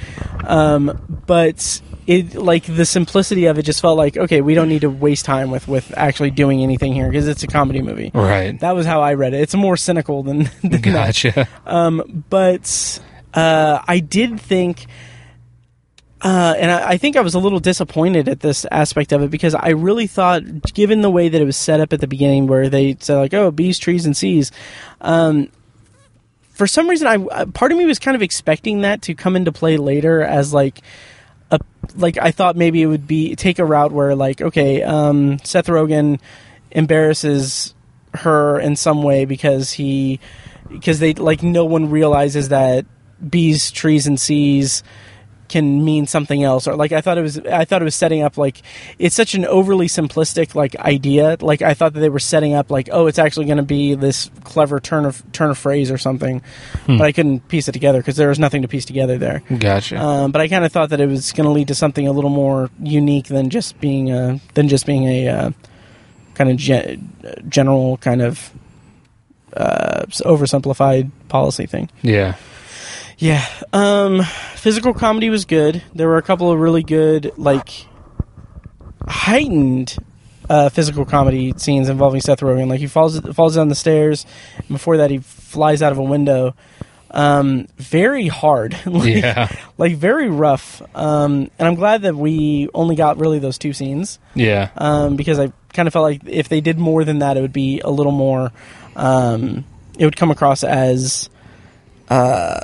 [0.46, 4.82] Um, but it like the simplicity of it just felt like okay, we don't need
[4.82, 8.12] to waste time with with actually doing anything here because it's a comedy movie.
[8.14, 8.60] Right.
[8.60, 9.42] That was how I read it.
[9.42, 10.82] It's more cynical than, than that.
[10.82, 11.48] Gotcha.
[11.66, 13.00] Um, but
[13.34, 14.88] uh, I did think,
[16.22, 19.32] uh, and I, I think I was a little disappointed at this aspect of it
[19.32, 20.44] because I really thought,
[20.74, 23.34] given the way that it was set up at the beginning, where they said like,
[23.34, 24.52] "Oh, bees, trees, and seas,"
[25.02, 25.50] um,
[26.52, 29.52] for some reason, I part of me was kind of expecting that to come into
[29.52, 30.82] play later as like
[31.50, 31.60] a
[31.96, 35.68] like I thought maybe it would be take a route where like okay, um, Seth
[35.68, 36.20] Rogen
[36.72, 37.74] embarrasses
[38.14, 40.20] her in some way because he
[40.70, 42.86] because they like no one realizes that
[43.28, 44.84] bees, trees, and seas
[45.52, 48.24] can mean something else or like I thought it was I thought it was setting
[48.24, 48.62] up like
[48.98, 52.72] it's such an overly simplistic like idea like I thought that they were setting up
[52.72, 55.98] like oh it's actually going to be this clever turn of turn of phrase or
[56.00, 56.42] something
[56.86, 56.98] Hmm.
[56.98, 59.98] but I couldn't piece it together because there was nothing to piece together there Gotcha.
[60.02, 62.12] um, but I kind of thought that it was going to lead to something a
[62.12, 65.52] little more unique than just being a than just being a uh,
[66.36, 66.98] kind of ge-
[67.50, 68.52] general kind of
[69.54, 71.90] uh, oversimplified policy thing.
[72.02, 72.36] yeah.
[73.22, 73.46] Yeah.
[73.72, 74.24] Um,
[74.56, 75.82] physical comedy was good.
[75.94, 77.70] There were a couple of really good, like,
[79.08, 79.96] heightened
[80.50, 82.68] uh, physical comedy scenes involving Seth Rogen.
[82.68, 84.26] Like he falls falls down the stairs.
[84.58, 86.56] And before that, he flies out of a window.
[87.12, 88.76] Um, very hard.
[88.86, 89.50] like, Yeah.
[89.78, 90.82] Like very rough.
[90.96, 94.70] Um, and I'm glad that we only got really those two scenes Yeah.
[94.78, 97.54] um, because I kind of felt like if they did more than that, it would
[97.54, 98.52] be a little more.
[98.96, 99.64] Um,
[99.98, 101.30] it would come across as
[102.10, 102.62] uh,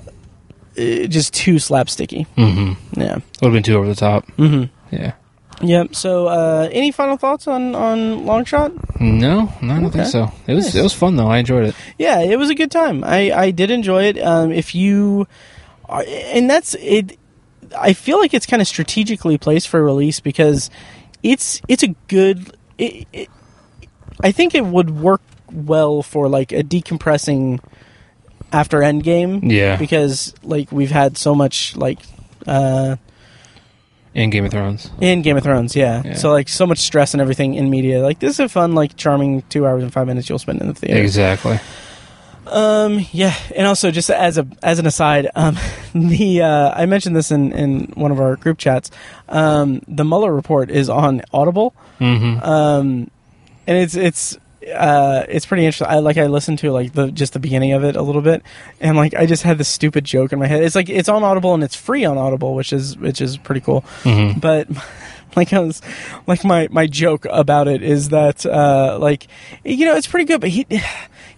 [0.78, 2.26] eh, just too slapsticky.
[2.38, 3.00] mm-hmm.
[3.02, 3.16] Yeah.
[3.16, 4.26] Would have been too over the top.
[4.38, 4.96] Mm-hmm.
[4.96, 5.14] Yeah.
[5.60, 5.96] Yep.
[5.96, 8.72] So, uh, any final thoughts on on Long Shot?
[9.02, 10.00] No, no, I don't Okay.
[10.04, 10.32] think so.
[10.46, 10.76] It was Nice.
[10.76, 11.28] it was fun though.
[11.28, 11.76] I enjoyed it.
[11.98, 13.04] Yeah, it was a good time.
[13.04, 14.22] I I did enjoy it.
[14.22, 15.28] Um, if you,
[15.90, 17.18] are- and that's it.
[17.78, 20.70] I feel like it's kind of strategically placed for release because
[21.24, 22.56] it's it's a good.
[22.78, 23.30] It, it,
[24.22, 27.60] I think it would work well for like a decompressing
[28.52, 29.40] after Endgame.
[29.52, 29.78] Yeah.
[29.78, 32.00] because like we've had so much like.
[32.46, 32.96] Uh,
[34.14, 34.90] In Game of Thrones.
[35.02, 36.02] in Game of Thrones, yeah.
[36.04, 36.14] Yeah.
[36.16, 38.02] So like so much stress and everything in media.
[38.02, 40.68] Like this is a fun, like charming two hours and five minutes you'll spend in
[40.68, 41.02] the theater.
[41.02, 41.60] Exactly.
[42.50, 45.58] Um, yeah, and also just as a as an aside, um,
[45.94, 48.90] the uh, I mentioned this in in one of our group chats.
[49.28, 51.76] Um, the Mueller report is on Audible.
[52.00, 52.42] Mm-hmm.
[52.44, 53.12] Um,
[53.68, 54.38] and it's it's
[54.76, 55.88] uh it's pretty interesting.
[55.88, 58.44] I like I listened to like the just the beginning of it a little bit,
[58.80, 60.64] and like I just had this stupid joke in my head.
[60.64, 63.62] It's like it's on Audible and it's free on Audible, which is which is pretty
[63.62, 63.82] cool.
[64.04, 64.40] Mhm.
[64.42, 64.68] But
[65.36, 65.82] like I was
[66.26, 69.28] like my my joke about it is that uh like
[69.64, 70.66] you know it's pretty good, but he.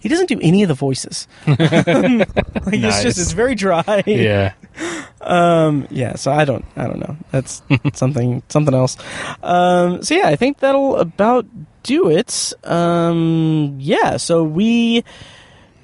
[0.02, 1.28] He doesn't do any of the voices.
[1.46, 4.02] like it's just it's very dry.
[4.06, 4.54] Yeah.
[5.20, 7.18] Um, yeah, so I don't, I don't know.
[7.32, 7.60] That's
[7.92, 8.96] something, something else.
[9.42, 11.44] Um, so yeah, I think that'll about
[11.82, 12.52] do it.
[12.64, 15.04] Um, yeah, so we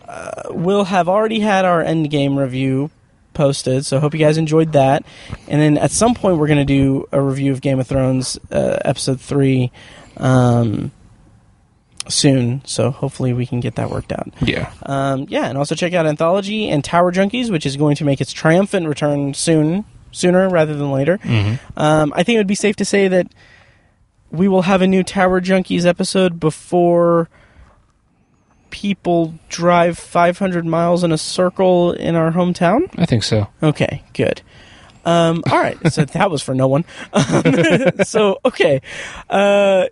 [0.06, 2.90] uh, will have already had our Endgame review
[3.34, 3.84] posted.
[3.84, 5.04] So hope you guys enjoyed that.
[5.48, 8.78] And then at some point we're gonna do a review of Game of Thrones uh,
[8.84, 9.70] episode three.
[10.16, 10.92] Um,
[12.08, 14.70] soon so hopefully we can get that worked out Yeah.
[14.84, 18.20] um, yeah, and also check out Anthology and Tower Junkies, which is going to make
[18.20, 21.18] its triumphant return soon, sooner rather than later.
[21.18, 21.58] Mhm.
[21.76, 23.26] Um, I think it would be safe to say that
[24.36, 27.28] we will have a new Tower Junkies episode before
[28.70, 32.88] people drive 500 miles in a circle in our hometown.
[32.98, 33.48] I think so.
[33.62, 34.42] Okay, good.
[35.04, 36.84] Um, all right, so that was for no one.
[37.12, 37.44] Um,
[38.04, 38.82] so okay,
[39.30, 39.86] uh,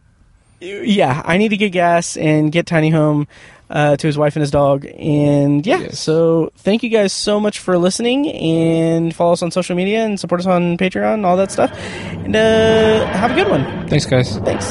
[0.60, 3.28] yeah, I need to get gas and get Tiny home
[3.74, 5.80] uh, to his wife and his dog, and yeah.
[5.80, 5.98] Yes.
[5.98, 10.18] So thank you guys so much for listening, and follow us on social media and
[10.18, 13.88] support us on Patreon, and all that stuff, and uh, have a good one.
[13.88, 14.38] Thanks, guys.
[14.38, 14.70] Thanks.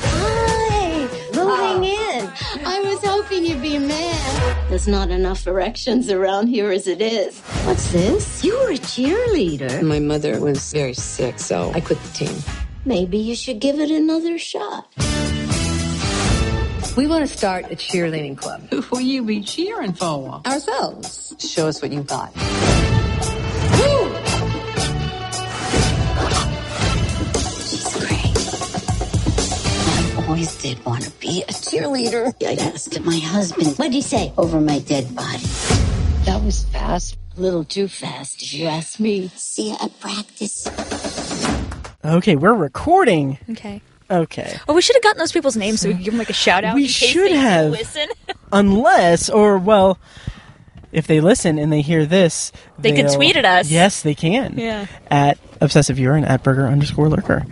[0.00, 2.30] Hi, moving in.
[2.66, 4.68] I was hoping you'd be a man.
[4.70, 7.38] There's not enough erections around here as it is.
[7.64, 8.42] What's this?
[8.44, 9.82] You were a cheerleader.
[9.82, 12.36] My mother was very sick, so I quit the team.
[12.86, 14.88] Maybe you should give it another shot.
[16.98, 18.60] We want to start a cheerleading club.
[18.70, 20.42] Who will you be cheering for?
[20.44, 21.32] Ourselves.
[21.38, 22.32] Show us what you've got.
[27.68, 28.34] She's great.
[30.18, 32.34] I always did want to be a cheerleader.
[32.44, 34.32] I asked my husband, what'd he say?
[34.36, 35.44] Over my dead body.
[36.24, 37.16] That was fast.
[37.36, 39.28] A little too fast, if you ask me.
[39.36, 40.66] See you at practice.
[42.04, 43.38] Okay, we're recording.
[43.50, 43.82] Okay.
[44.10, 44.56] Okay.
[44.68, 46.34] Oh, we should have gotten those people's names so we could give them like a
[46.34, 46.74] shout out.
[46.74, 47.70] We should they have.
[47.70, 48.08] Listen.
[48.52, 49.98] Unless, or well,
[50.92, 53.70] if they listen and they hear this, They can they'll- tweet at us.
[53.70, 54.56] Yes, they can.
[54.56, 54.86] Yeah.
[55.10, 57.44] At obsessive and at burger underscore lurker.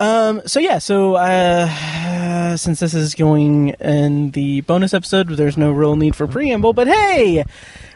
[0.00, 0.42] Um.
[0.46, 0.78] So yeah.
[0.78, 6.26] So uh, since this is going in the bonus episode, there's no real need for
[6.26, 6.72] preamble.
[6.72, 7.44] But hey,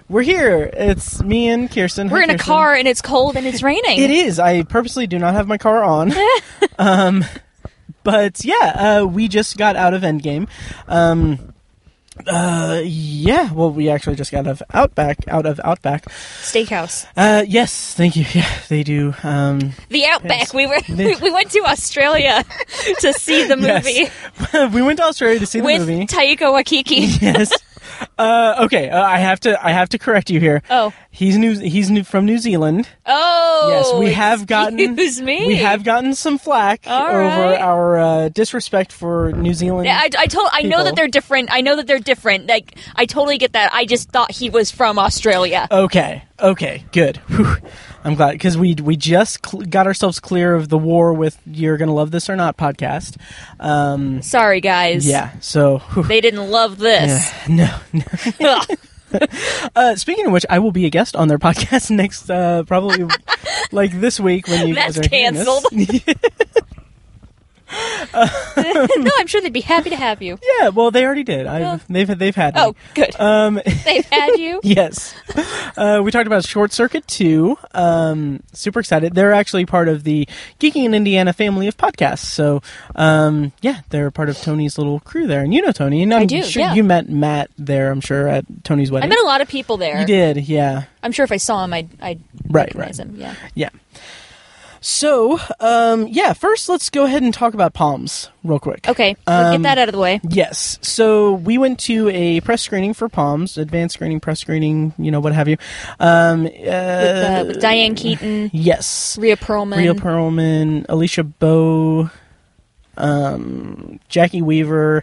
[0.09, 0.71] we're here.
[0.73, 2.09] It's me and Kyrsten.
[2.11, 3.99] We're Hi, in a car and it's cold and it's raining.
[3.99, 4.39] It is.
[4.39, 6.13] I purposely do not have my car on.
[6.79, 7.25] um,
[8.07, 10.47] but yeah, uh, we just got out of Endgame.
[10.87, 11.53] Um,
[12.25, 13.53] uh, yeah.
[13.53, 15.27] Well, we actually just got out of Outback.
[15.27, 16.05] Out of Outback.
[16.41, 17.05] Steakhouse.
[17.17, 17.95] Uh, yes.
[17.95, 18.25] Thank you.
[18.33, 19.13] Yeah, they do.
[19.25, 20.39] Um, The Outback.
[20.39, 20.55] Yes.
[20.55, 22.45] We were we, we went to Australia
[23.01, 24.09] to see the movie
[24.53, 24.73] yes.
[24.73, 26.07] we went to Australia to see the with movie.
[26.07, 27.21] Taika Waititi.
[27.21, 27.51] yes.
[28.19, 28.89] Uh, okay.
[28.91, 29.65] Uh, I have to.
[29.65, 30.63] I have to correct you here.
[30.71, 30.93] Oh.
[31.11, 31.59] He's new.
[31.59, 32.89] He's new from New Zealand.
[33.07, 35.47] Oh, Yes, we have gotten me.
[35.47, 37.61] we have gotten some flack All over right.
[37.61, 39.87] our uh, disrespect for New Zealand.
[39.87, 40.49] Yeah, I, I told.
[40.53, 41.49] I know that they're different.
[41.53, 42.47] I know that they're different.
[42.49, 43.73] Like I totally get that.
[43.73, 45.67] I just thought he was from Australia.
[45.71, 47.17] Okay, okay, good.
[47.29, 47.57] Whew.
[48.05, 51.77] I'm glad because we we just cl- got ourselves clear of the war with "You're
[51.77, 53.17] Gonna Love This or Not" podcast.
[53.59, 55.07] Um, Sorry, guys.
[55.07, 56.05] yeah, so whew.
[56.05, 57.33] They didn't love this.
[57.49, 57.75] no,
[58.41, 58.61] no.
[59.75, 63.07] Uh, speaking of which, I will be a guest on their podcast next, uh, probably
[63.71, 65.65] like this week when you That's guys are canceled.
[68.15, 70.39] no, I'm sure they'd be happy to have you.
[70.61, 71.47] yeah, well, they already did.
[71.47, 72.61] I've, they've they've had me.
[72.63, 73.19] Oh, good.
[73.21, 74.61] Um, They've had you.
[74.65, 75.15] yes.
[75.77, 77.57] Uh, we talked about Short Circuit 2.
[77.75, 79.15] Um, super excited.
[79.15, 80.29] They're actually part of the
[80.61, 82.21] Geeking in Indiana family of podcasts.
[82.25, 82.63] So,
[82.95, 85.43] um, yeah, they're part of Tony's little crew there.
[85.43, 86.03] And you know Tony.
[86.03, 86.75] And I'm I do, sure yeah.
[86.75, 89.07] you met Matt there, I'm sure, at Tony's wedding.
[89.11, 90.01] I met a lot of people there.
[90.01, 90.85] You did, yeah.
[91.03, 93.09] I'm sure if I saw him, I'd, I'd Right, recognize right.
[93.09, 93.17] him.
[93.17, 93.35] Yeah.
[93.55, 93.69] Yeah.
[94.89, 98.89] So, um, yeah, first let's go ahead and talk about Poms real quick.
[98.89, 99.17] Okay.
[99.27, 100.21] Um, get that out of the way.
[100.23, 100.79] Yes.
[100.81, 105.19] So we went to a press screening for Poms, advanced screening, press screening, you know,
[105.19, 105.57] what have you.
[105.99, 109.19] Um, uh, With, uh, with Diane Keaton, yes.
[109.19, 109.79] Rhea Perlman.
[109.79, 112.09] Rhea Perlman, Alisha Boe,
[112.97, 115.03] um, Jacki Weaver,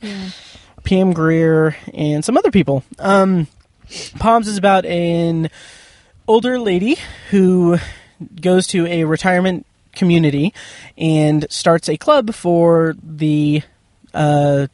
[0.86, 2.86] Pam Grier, and some other people.
[3.00, 3.48] Um,
[4.18, 5.50] Poms is about an
[6.26, 6.96] older lady
[7.32, 7.80] who
[8.40, 9.66] goes to a retirement
[9.96, 10.54] community
[10.98, 13.62] and starts a club for the
[14.14, 14.68] uh,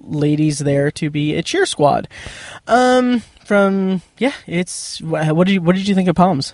[0.00, 2.08] ladies there to be a cheer squad.
[2.66, 6.52] Um, from yeah, it's what did you, what did you think of Poms?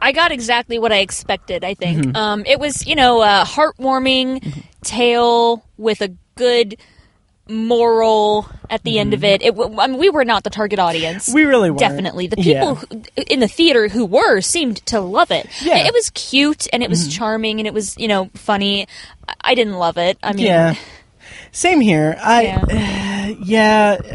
[0.00, 1.64] I got exactly what I expected.
[1.64, 2.16] I think Mhm.
[2.16, 4.60] um, it was, you know, a heartwarming Mm-hmm.
[4.82, 6.76] tale with a good
[7.48, 9.42] moral at the end of it.
[9.42, 11.26] it w- I mean, we were not the target audience.
[11.28, 11.34] Mm-hmm.
[11.34, 11.80] We really weren't.
[11.80, 12.60] definitely the Yeah.
[12.60, 15.46] people who, in the theater who were seemed to love it.
[15.62, 15.78] Yeah.
[15.78, 17.12] it, it was cute and it was Mhm.
[17.16, 18.86] charming and it was, you know, funny.
[19.28, 20.18] I, I didn't love it.
[20.22, 20.74] I mean, yeah,
[21.52, 22.16] same here.
[22.20, 22.62] I yeah,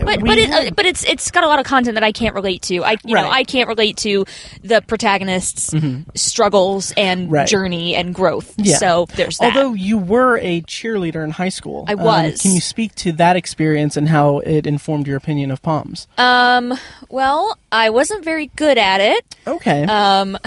[0.03, 2.11] but we but it, uh, but it's it's got a lot of content that I
[2.11, 2.83] can't relate to.
[2.83, 4.25] I you know I can't relate to
[4.63, 6.05] the protagonist's Mhm.
[6.17, 7.47] struggles and Right.
[7.47, 8.53] journey and growth.
[8.57, 8.77] Yeah.
[8.77, 9.55] So there's that.
[9.55, 12.41] Although you were a cheerleader in high school, I um, was.
[12.41, 16.07] can you speak to that experience and how it informed your opinion of Poms?
[16.17, 16.73] um,
[17.09, 19.35] well, I wasn't very good at it.
[19.47, 19.83] Okay.
[19.83, 20.37] Um.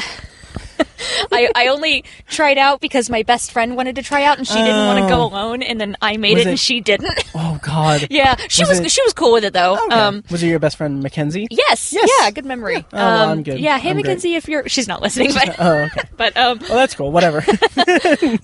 [1.32, 4.54] I, I only tried out because my best friend wanted to try out and she
[4.54, 5.26] didn't want to go Oh.
[5.28, 7.12] alone and then I made Was it, and she didn't.
[7.34, 8.06] oh God.
[8.10, 9.74] yeah, she was, it- she was cool with it though.
[9.86, 9.94] Okay.
[9.94, 11.46] Um was it your best friend Mackenzie?
[11.50, 12.08] yes, Yes.
[12.20, 12.78] yeah, good memory.
[12.78, 13.58] Oh, well, um I'm good.
[13.60, 14.24] Yeah, hey I'm great.
[14.24, 16.02] If you're she's not listening but oh, okay.
[16.16, 17.12] but um Well, that's cool.
[17.12, 17.44] Whatever.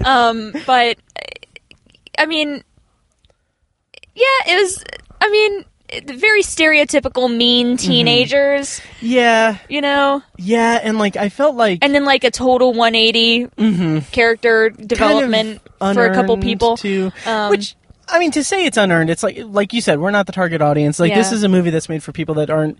[0.05, 0.99] um, but
[2.19, 2.63] I mean,
[4.15, 4.85] yeah, it was.
[5.21, 5.67] I mean, it-
[6.07, 8.81] very stereotypical mean teenagers.
[9.01, 9.59] yeah.
[9.69, 14.11] You know, Yeah, and like I felt like and then like a total 180 Mhm.
[14.13, 16.77] character development kind of for a couple people.
[16.77, 17.11] too.
[17.27, 17.75] Um, which
[18.11, 20.61] I mean, to say it's unearned, it's like like you said, we're not the target
[20.63, 20.99] audience.
[21.01, 22.79] Like this is a movie that's made for people that aren't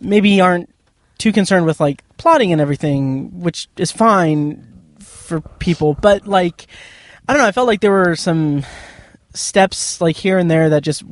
[0.00, 0.68] maybe aren't
[1.18, 4.66] too concerned with like plotting and everything, which is fine
[5.00, 5.94] for people.
[5.94, 6.66] But like,
[7.28, 7.48] I don't know.
[7.48, 8.64] I felt like there were some
[9.34, 11.02] steps like here and there that just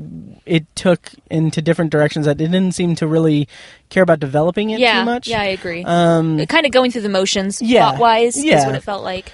[0.45, 3.49] it took into different directions that it didn't seem to really
[3.91, 5.29] care about developing it yeah, too much.
[5.29, 5.85] yeah, I agree.
[5.85, 8.59] Um, kind of going through the motions, Yeah, plot wise, yeah.
[8.61, 9.31] is what it felt like.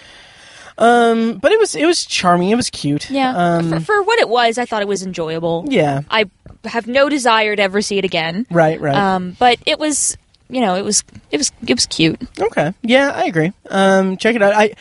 [0.77, 2.51] Um, but it was it was charming.
[2.51, 3.09] It was cute.
[3.11, 5.65] Yeah, Um, for, for what it was, I thought it was enjoyable.
[5.69, 6.03] Yeah.
[6.11, 6.25] I
[6.65, 8.45] have no desire to ever see it again.
[8.51, 8.97] Right, right.
[8.97, 10.17] Um, but it was,
[10.49, 12.21] you know, it was, it was, it was cute.
[12.41, 12.75] Okay.
[12.83, 13.53] Yeah, I agree.
[13.71, 14.53] Um, check it out.
[14.53, 14.75] I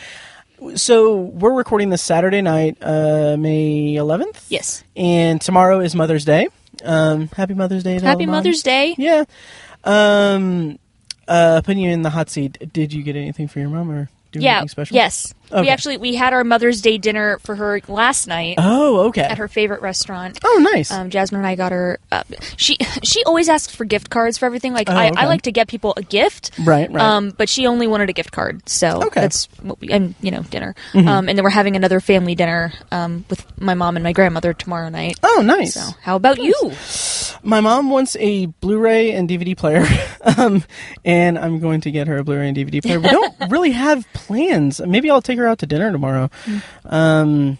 [0.75, 4.45] so we're recording this Saturday night, uh, May 11th.
[4.49, 4.83] Yes.
[4.95, 6.49] And tomorrow is Mother's Day.
[6.83, 7.99] Um, happy Mother's Day.
[7.99, 8.25] To all Happy.
[8.25, 8.95] Mother's Day.
[8.97, 9.25] Yeah.
[9.83, 10.79] Um,
[11.27, 12.71] uh, putting you in the hot seat.
[12.73, 14.57] Did you get anything for your mom or do yeah.
[14.57, 14.95] anything special?
[14.95, 15.33] Yes.
[15.61, 18.55] We actually we had our Mother's Day dinner for her last night.
[18.57, 19.21] Oh, okay.
[19.21, 20.39] At her favorite restaurant.
[20.43, 20.91] Oh, nice.
[20.91, 21.99] Um, Jasmine and I got her.
[22.11, 22.23] Uh,
[22.57, 24.73] she she always asks for gift cards for everything.
[24.73, 25.21] Like Oh, I, okay.
[25.21, 26.51] I like to get people a gift.
[26.59, 27.03] Right, right.
[27.03, 29.21] Um, but she only wanted a gift card, so Okay.
[29.21, 30.75] that's what we, and you know dinner.
[30.93, 31.07] Mhm.
[31.07, 34.53] Um, and then we're having another family dinner um, with my mom and my grandmother
[34.53, 35.19] tomorrow night.
[35.23, 35.73] Oh, nice.
[35.75, 36.53] So how about you?
[37.43, 39.85] My mom wants a Blu-ray and DVD player,
[40.37, 40.63] um,
[41.03, 42.99] and I'm going to get her a Blu-ray and DVD player.
[42.99, 44.79] We don't really have plans.
[44.79, 46.29] Maybe I'll take her out to dinner tomorrow.
[46.85, 47.57] Um,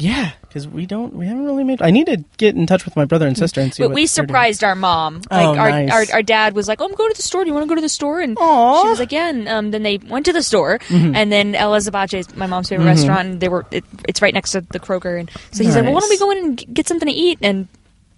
[0.00, 1.12] yeah, because we don't.
[1.14, 1.82] We haven't really made.
[1.82, 3.82] I need to get in touch with my brother and sister and see.
[3.82, 4.28] But what we they're doing.
[4.28, 5.16] surprised our mom.
[5.28, 5.90] Like Oh, our, nice.
[5.90, 7.42] our our dad was like, "Oh, I'm going to the store.
[7.42, 8.82] Do you want to go to the store?" And Aw.
[8.84, 11.16] she was like, "Yeah." And um, then they went to the store, Mhm.
[11.16, 12.88] and then El Azabache, my mom's favorite Mhm.
[12.94, 15.82] restaurant, and they were it, it's right next to the Kroger, and so he's like,
[15.84, 16.20] "Well, why don't we Nice.
[16.20, 17.66] go in and g- get something to eat?" And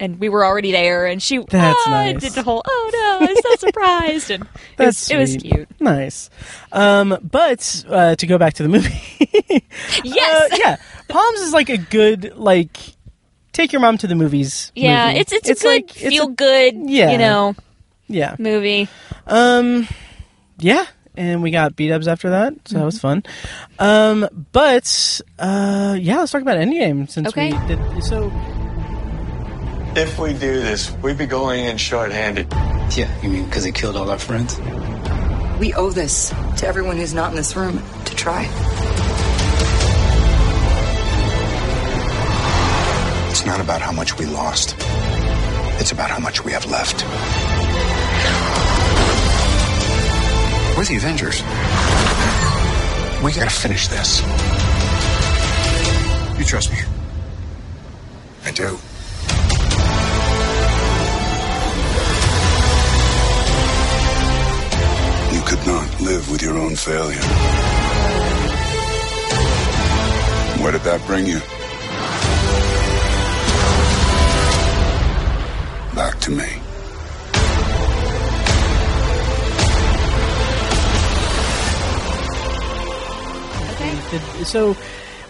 [0.01, 1.55] and we were already there, and she That's
[1.86, 2.20] ah, nice.
[2.20, 4.48] did the whole "Oh no, I'm so surprised," and
[4.78, 5.68] it was, it was cute.
[5.80, 6.30] Nice.
[6.72, 9.01] Um, but uh, to go back to the movie,
[10.05, 10.76] Yes, uh, yeah,
[11.09, 12.76] Poms is like a good like
[13.53, 14.72] take your mom to the movies.
[14.74, 15.20] yeah, movie.
[15.20, 17.11] it's it's, a good like it's a- feel good, Yeah.
[17.12, 17.55] you know,
[18.09, 18.36] yeah.
[18.38, 18.88] movie.
[19.26, 19.86] Um,
[20.59, 20.86] yeah,
[21.16, 23.22] and we got beat ups after that, so that was fun.
[23.78, 27.53] Um, but uh, yeah, let's talk about Endgame since Okay.
[27.53, 28.30] we did so.
[29.97, 32.47] If we do this, we'd be going in short-handed.
[32.97, 34.57] Yeah, you mean because he killed all our friends?
[35.59, 38.45] We owe this to everyone who's not in this room to try.
[43.30, 44.76] It's not about how much we lost.
[45.80, 47.05] It's about how much we have left.
[50.76, 51.43] We're the Avengers.
[53.24, 54.20] We gotta finish this.
[56.38, 56.78] You trust me?
[58.45, 58.78] I do.
[65.41, 67.18] You could not live with your own failure.
[70.62, 71.41] Where did that bring you?
[75.97, 76.45] Back to me.
[84.45, 84.76] So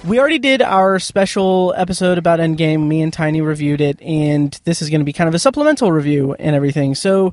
[0.05, 2.89] we already did our special episode about Endgame.
[2.89, 5.93] Me and Tiny reviewed it, and this is going to be kind of a supplemental
[5.93, 6.97] review and everything.
[6.97, 7.33] So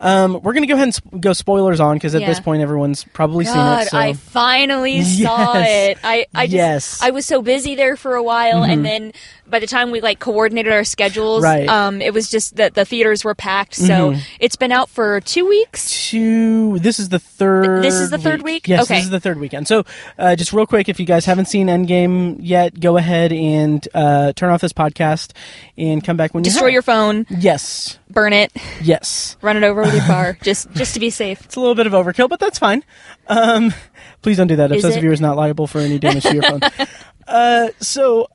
[0.00, 2.28] um, we're going to go ahead and sp- go spoilers on because at Yeah.
[2.28, 3.90] this point everyone's probably God, seen it.
[3.90, 3.98] So.
[3.98, 5.96] I finally saw Yes.
[5.96, 5.98] it.
[6.04, 7.02] I, I just, Yes.
[7.02, 9.12] I was so busy there for a while, and then
[9.46, 11.68] by the time we like coordinated our schedules, Right.
[11.68, 13.74] um, it was just that the theaters were packed.
[13.74, 14.20] So Mhm.
[14.40, 16.08] it's been out for two weeks.
[16.10, 16.78] Two.
[16.80, 17.82] This is the third.
[17.82, 18.68] This is the third week?
[18.68, 18.96] Yes, Okay.
[18.96, 19.66] this is the third weekend.
[19.66, 19.84] So,
[20.18, 24.32] uh, just real quick, if you guys haven't seen Endgame yet, go ahead and uh,
[24.34, 25.30] turn off this podcast
[25.78, 26.72] and come back when you Destroy have.
[26.74, 27.98] your phone, Yes.
[28.10, 29.36] burn it, Yes.
[29.40, 29.87] run it over
[30.42, 31.44] just just to be safe.
[31.44, 32.84] It's a little bit of overkill, but that's fine.
[33.26, 33.72] Um,
[34.22, 34.70] please don't do that.
[34.72, 35.00] Is Obsessive it?
[35.00, 36.60] viewer is not liable for any damage to your phone.
[37.28, 38.28] Uh, so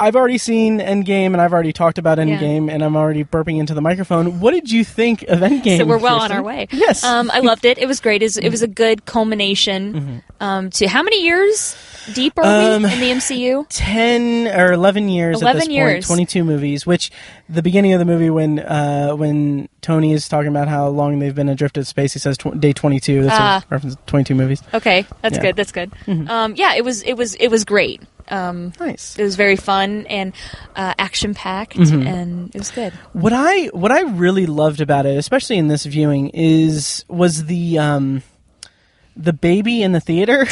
[0.00, 2.24] I've already seen Endgame and I've already talked about Yeah.
[2.38, 4.38] Endgame and I'm already burping into the microphone.
[4.40, 5.78] What did you think of Endgame?
[5.78, 6.68] So we're well on our way.
[6.70, 7.02] Yes.
[7.02, 7.78] um, I loved it.
[7.78, 8.22] It was great.
[8.22, 10.18] It was, it was a good culmination Mm-hmm.
[10.42, 11.76] um, to how many years
[12.14, 13.66] deep are Um, we in the MCU?
[13.68, 16.06] 10 or 11 years at 11 this years.
[16.06, 17.10] point 22 movies which
[17.48, 21.34] the beginning of the movie when uh when tony is talking about how long they've
[21.34, 23.62] been adrift at space he says tw- day 22 that's Ah.
[23.62, 25.42] a reference to 22 movies Okay, that's Yeah.
[25.42, 25.56] good.
[25.56, 25.90] That's good.
[26.06, 26.28] Mhm.
[26.30, 27.02] Um, yeah, it was.
[27.02, 27.34] It was.
[27.36, 28.00] It was great.
[28.30, 29.18] Um, nice.
[29.18, 30.32] It was very fun and
[30.76, 32.06] uh, action packed, Mhm.
[32.06, 32.92] and it was good.
[33.12, 37.78] what i what i really loved about it especially in this viewing is was the
[37.78, 38.22] um
[39.16, 40.46] the baby in the theater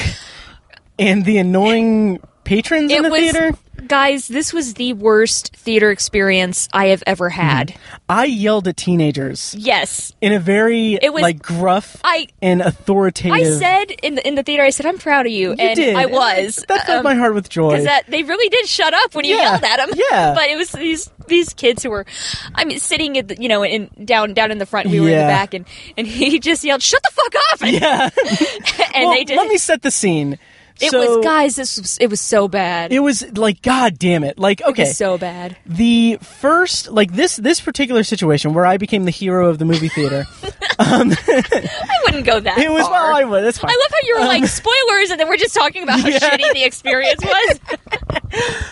[0.99, 3.53] and the annoying patrons in the was, theater
[3.87, 4.29] guys.
[4.29, 7.75] This was the worst theater experience I have ever had.
[8.09, 12.29] i yelled at teenagers Yes, in a very It was- like gruff I.
[12.41, 15.51] and authoritative I said in the in the theater, I said, "I'm proud of you,"
[15.51, 15.95] You and did.
[15.97, 16.65] I was.
[16.69, 17.71] That filled my um, heart with joy.
[17.71, 19.91] because that they really did shut up when you Yeah, yelled at them.
[20.11, 20.35] yeah.
[20.39, 22.07] but it was these these kids who were,
[22.55, 24.89] I mean, sitting at the, you know in down down in the front.
[24.89, 25.65] We were in the back, and
[25.97, 28.11] and he just yelled, "Shut the fuck up!" And, Yeah.
[28.95, 29.37] and well, they did.
[29.37, 30.39] Let me set the scene.
[30.81, 31.57] It So- was guys.
[31.57, 32.93] This was, it was so bad.
[32.93, 34.39] It was like, God damn it!
[34.39, 35.57] Like, It okay, was so bad.
[35.65, 39.89] the first like this this particular situation where I became the hero of the movie
[39.89, 40.27] theater.
[40.79, 42.59] I wouldn't go that.
[42.59, 42.93] it was far.
[43.09, 43.45] well, I would.
[43.45, 43.71] That's fine.
[43.71, 46.09] I love how you were Um, like spoilers, and then we're just talking about how
[46.17, 46.19] Yeah.
[46.19, 47.61] shitty the experience was.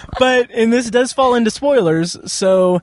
[0.19, 2.17] but and this does fall into spoilers.
[2.31, 2.81] So,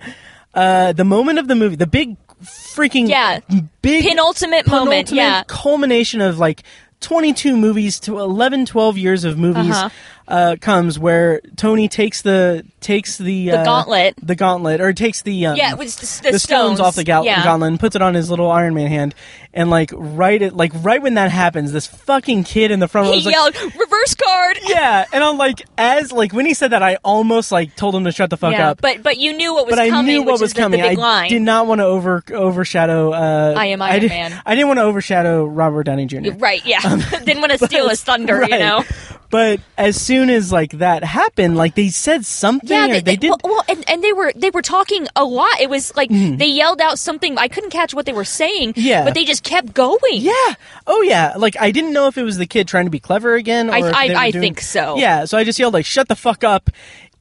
[0.54, 3.40] uh, the moment of the movie, the big freaking Yeah.
[3.82, 5.44] big Penultimate moment, yeah.
[5.48, 6.64] culmination of like
[7.02, 9.90] 22 movies to 11 12 years of movies Uh-huh.
[10.28, 14.16] Uh, comes where Tony takes the takes the The uh, gauntlet.
[14.22, 17.04] the gauntlet or takes the um, Yeah, it was the- the stones, stones, off the
[17.04, 17.44] ga- yeah.
[17.44, 19.14] gauntlet and puts it on his little Iron Man hand
[19.54, 23.08] and like right it like right when that happens this fucking kid in the front
[23.08, 26.54] row He was like yelled, "Reverse card!" yeah and I'm like as like when he
[26.54, 29.18] said that I almost like told him to shut the fuck yeah, up but but
[29.18, 30.06] you knew what was but I coming.
[30.16, 30.82] knew what was the- coming.
[30.82, 31.30] The, big I line.
[31.30, 33.12] did not want to over overshadow.
[33.12, 34.42] Uh, I am I Iron did, Man.
[34.46, 36.32] I didn't want to overshadow Robert Downey Jr.
[36.38, 36.66] Right?
[36.66, 36.80] Yeah.
[37.24, 38.44] Didn't want to steal his thunder.
[38.48, 38.84] You Um, know.
[39.32, 43.30] But as soon as like that happened, like they said something, Yeah, or they, did.
[43.30, 45.60] Well, well, and, and they were they were talking a lot.
[45.60, 47.38] It was like they yelled out something.
[47.38, 48.74] I couldn't catch what they were saying.
[48.76, 49.06] Yeah.
[49.06, 50.00] but they just kept going.
[50.16, 50.54] yeah.
[50.86, 51.34] Oh yeah.
[51.38, 53.70] Like I didn't know if it was the kid trying to be clever again.
[53.70, 53.80] Or I-
[54.10, 54.98] I- I doing- think so.
[54.98, 55.26] Yeah.
[55.26, 56.70] So I just yelled like, "Shut the fuck up!"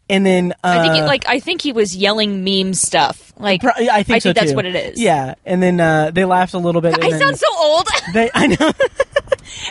[0.09, 3.33] And then uh, I think it, like I think he was yelling meme stuff.
[3.39, 4.57] Like pro- I think so that's too.
[4.57, 5.01] what it is.
[5.01, 5.37] Yeah.
[5.47, 6.99] And then uh, they laughed a little bit.
[7.03, 7.87] I sound so old.
[8.13, 8.73] They, I know.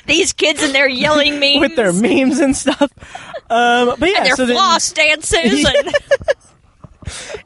[0.05, 2.91] These kids and their yelling memes with their memes and stuff.
[3.49, 5.65] Um, but yeah, and their so then- floss dances.
[5.75, 5.93] And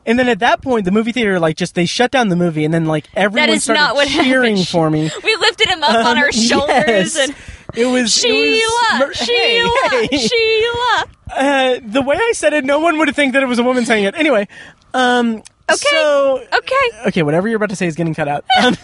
[0.05, 2.65] And then at that point, the movie theater like just they shut down the movie,
[2.65, 4.67] and then like everyone is started not what cheering happened.
[4.67, 5.09] for me.
[5.23, 7.17] we lifted him up on Um, our shoulders yes.
[7.17, 7.35] and
[7.73, 10.27] It was Sheila, it was, Sheila, Hey, hey.
[10.27, 11.05] Sheila.
[11.33, 13.63] Uh, the way I said it, no one would have think that it was a
[13.63, 14.15] woman saying it.
[14.17, 14.49] Anyway,
[14.93, 15.77] um, Okay.
[15.89, 18.43] so Okay, okay, whatever you're about to say is getting cut out.
[18.63, 18.75] Um,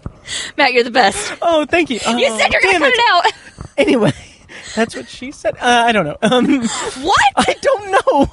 [0.56, 1.32] Matt, you're the best.
[1.42, 1.96] oh, thank you.
[1.96, 3.32] you Oh, said you're gonna cut it out.
[3.78, 4.12] Anyway,
[4.74, 5.54] that's what she said.
[5.56, 6.16] Uh, I don't know.
[6.22, 6.60] Um,
[7.02, 7.32] What?
[7.36, 8.26] I don't know.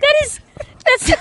[0.00, 0.40] That is
[0.84, 1.12] that's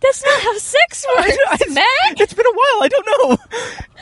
[0.00, 2.20] that's not how sex works, Matt.
[2.20, 2.82] It's been a while.
[2.82, 3.38] I don't know.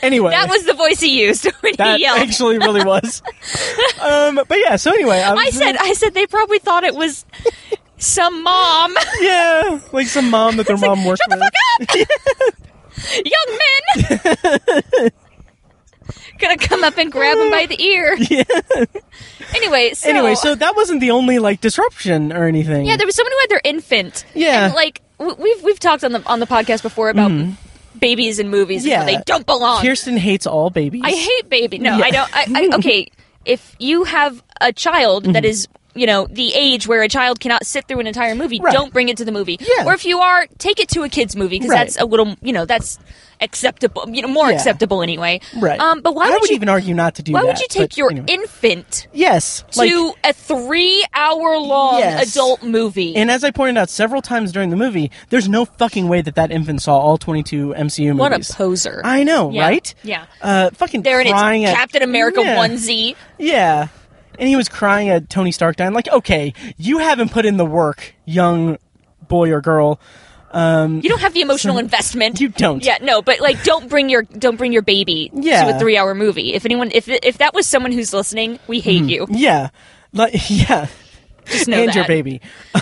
[0.03, 2.18] Anyway, That was the voice he used when that he yelled.
[2.18, 3.22] actually really was.
[4.01, 4.76] um, but yeah.
[4.76, 7.24] So anyway, I, I said, I sasaid they probably thought it was
[8.07, 8.95] some mom.
[9.21, 11.51] yeah, like some mom that their mom worked Shut the
[11.89, 11.99] with.
[11.99, 13.59] fuck up, young
[15.03, 15.11] men.
[16.39, 18.15] Gonna come up and grab him by the ear.
[18.19, 18.45] Yeah.
[19.55, 22.85] Anyway, so Anyway, so that wasn't the only like disruption or anything.
[22.87, 24.25] yeah, there was someone who had their infant.
[24.35, 24.67] Yeah.
[24.67, 27.33] and, like we've we've talked on the on the podcast before about
[27.99, 28.85] babies in movies.
[28.85, 29.09] and Mm-hmm.
[29.09, 29.17] Yeah.
[29.19, 29.83] they don't belong.
[29.83, 31.03] Kyrsten hates all babies.
[31.05, 31.79] I hate baby.
[31.79, 32.05] No, Yeah.
[32.05, 32.31] I don't.
[32.37, 33.09] I, I, okay,
[33.47, 37.65] if you have a child that is, you know, the age where a child cannot
[37.67, 38.73] sit through an entire movie, Right.
[38.73, 39.59] don't bring it to the movie.
[39.61, 39.87] Yeah.
[39.87, 41.79] Or if you are, take it to a kids movie because Right.
[41.79, 42.99] that's a little, you know, that's
[43.41, 44.05] acceptable.
[44.11, 44.57] You know, more Yeah.
[44.57, 45.41] acceptable anyway.
[45.59, 45.79] Right.
[45.79, 46.57] Um, but why I would, would you?
[46.57, 47.47] even argue not to do why that.
[47.49, 48.27] would you take but your anyway.
[48.29, 49.93] infant yes to like,
[50.25, 52.31] a three-hour-long Yes.
[52.33, 53.15] adult movie?
[53.17, 56.35] And as I pointed out several times during the movie, there's no fucking way that
[56.37, 58.21] that infant saw all 22 MCU movies.
[58.21, 59.01] what a poser!
[59.05, 59.63] I know, Yeah.
[59.67, 59.95] right?
[60.03, 60.25] Yeah.
[60.43, 62.57] Uh, fucking There in its Captain America Yeah.
[62.57, 63.15] onesie.
[63.39, 63.89] Yeah.
[64.39, 65.93] And he was crying at Tony Stark dying.
[65.95, 68.78] Like, okay, you haven't put in the work, young
[69.28, 70.01] boy or girl.
[70.53, 72.41] Um, You don't have the emotional investment.
[72.41, 72.82] You don't.
[72.84, 75.64] Yeah, no, but like, don't bring your don't bring your baby Yeah.
[75.64, 76.55] to a three hour movie.
[76.55, 79.26] If anyone, if if that was someone who's listening, we hate you.
[79.30, 79.70] yeah.
[80.12, 80.87] Like, yeah.
[81.45, 82.41] Just know and your baby.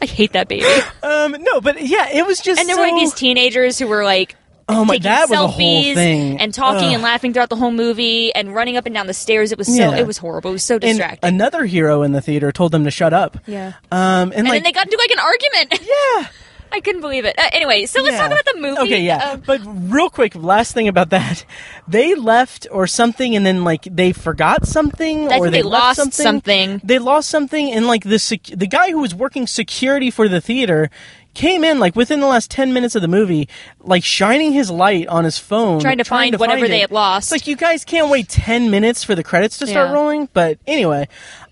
[0.00, 0.64] I hate that baby.
[1.02, 2.82] Um, no, but yeah, it was just And there so...
[2.82, 4.36] were like these teenagers who were like.
[4.68, 6.40] Oh my- taking that was a selfies whole thing.
[6.40, 6.94] and talking Ugh.
[6.94, 9.52] and laughing throughout the whole movie and running up and down the stairs.
[9.52, 9.96] It was so Yeah.
[9.96, 10.50] it was horrible.
[10.50, 11.28] It was so and distracting.
[11.28, 13.38] another hero in the theater told them to shut up.
[13.46, 13.74] yeah.
[13.92, 15.88] Um, and, And like, then they got into like an argument.
[16.20, 16.26] yeah.
[16.72, 17.38] I couldn't believe it.
[17.38, 18.22] Uh, anyway, so let's Yeah.
[18.26, 18.80] talk about the movie.
[18.80, 19.32] Okay, yeah.
[19.32, 21.44] Um, but real quick, last thing about that.
[21.86, 25.98] They left or something and then like they forgot something I or they, they lost
[25.98, 26.24] something.
[26.24, 26.80] something.
[26.82, 30.40] They lost something and like the sec- the guy who was working security for the
[30.40, 30.88] theater
[31.34, 33.48] came in like within the last 10 minutes of the movie
[33.80, 36.68] like shining his light on his phone Trying to find whatever it.
[36.68, 37.26] they had lost.
[37.26, 39.94] It's like you guys can't wait 10 minutes for the credits to start Yeah.
[39.94, 41.08] rolling, but anyway.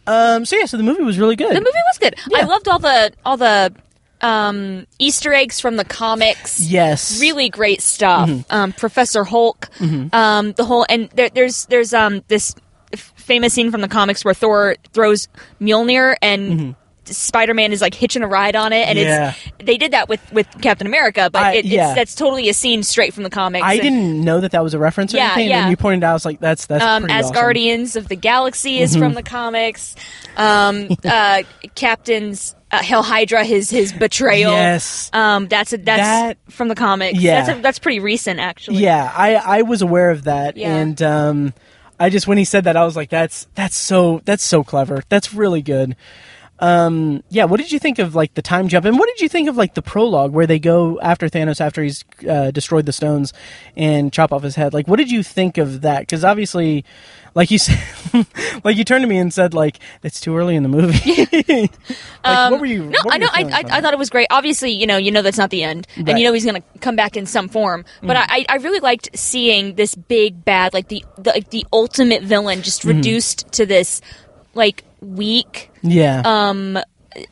[0.06, 1.50] Um so yeah, so the movie was really good.
[1.50, 2.14] The movie was good.
[2.34, 3.74] I loved all the all the
[4.20, 6.60] um, Easter eggs from the comics.
[6.60, 7.20] Yes.
[7.20, 8.28] really great stuff.
[8.28, 8.54] Mm-hmm.
[8.54, 9.68] Um, Professor Hulk,
[10.12, 12.54] um, the whole and there, there's there's um this
[12.94, 15.26] famous scene from the comics where Thor throws
[15.60, 16.76] Mjolnir and.
[17.04, 18.98] Spider-Man is like hitching a ride on it, and.
[18.98, 19.30] Yeah.
[19.30, 21.94] it's they did that with with Captain America, but I- it, it's, yeah.
[21.94, 23.64] that's totally a scene straight from the comics.
[23.64, 25.50] I and, didn't know that that was a reference or Yeah, anything.
[25.50, 25.62] yeah.
[25.62, 27.34] And you pointed out, I was like, that's that's um, as awesome.
[27.34, 29.00] Guardians of the Galaxy is Mm-hmm.
[29.02, 29.94] from the comics.
[30.36, 31.42] Um, uh,
[31.76, 34.50] Captain's uh, Hail Hydra, his his betrayal.
[34.52, 35.10] Yes.
[35.12, 37.20] Um, that's a, that's That- from the comics.
[37.20, 37.44] Yeah.
[37.44, 38.78] That's a, that's pretty recent, actually.
[38.78, 40.74] Yeah, I I was aware of that, Yeah.
[40.74, 41.54] and um,
[42.00, 45.02] I just when he said that, I was like, that's that's so that's so clever.
[45.08, 45.96] That's really good.
[46.58, 49.28] Um, yeah, what did you think of like the time jump, and what did you
[49.28, 52.92] think of like the prologue where they go after Thanos after he's uh, destroyed the
[52.92, 53.32] stones
[53.76, 54.72] and chop off his head?
[54.72, 56.00] Like, what did you think of that?
[56.00, 56.84] Because obviously,
[57.34, 57.80] like you said,
[58.62, 61.26] like you turned to me and said like it's too early in the movie.
[61.48, 61.72] like,
[62.22, 62.84] Um, what were you?
[62.84, 63.28] No, were I know.
[63.32, 64.28] I, I, I thought it was great.
[64.30, 66.78] Obviously, you know, you know that's not the end, and you know he's going to
[66.78, 67.84] come back in some form.
[68.02, 68.26] But Mhm.
[68.28, 72.62] I, I really liked seeing this big bad, like the the, like, the ultimate villain,
[72.62, 72.94] just Mhm.
[72.98, 74.00] reduced to this
[74.54, 76.22] like weak, Yeah.
[76.24, 76.78] um,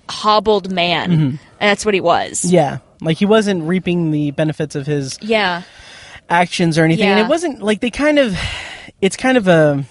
[0.09, 1.11] hobbled man.
[1.11, 1.16] Mhm.
[1.18, 2.45] And that's what he was.
[2.45, 5.62] Yeah, like he wasn't reaping the benefits of his Yeah.
[6.29, 8.37] actions or anything, and it wasn't like they kind of.
[9.01, 9.85] It's kind of a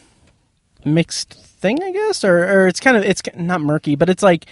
[0.86, 4.46] mixed thing, I guess, or or it's kind of it's not murky, but it's like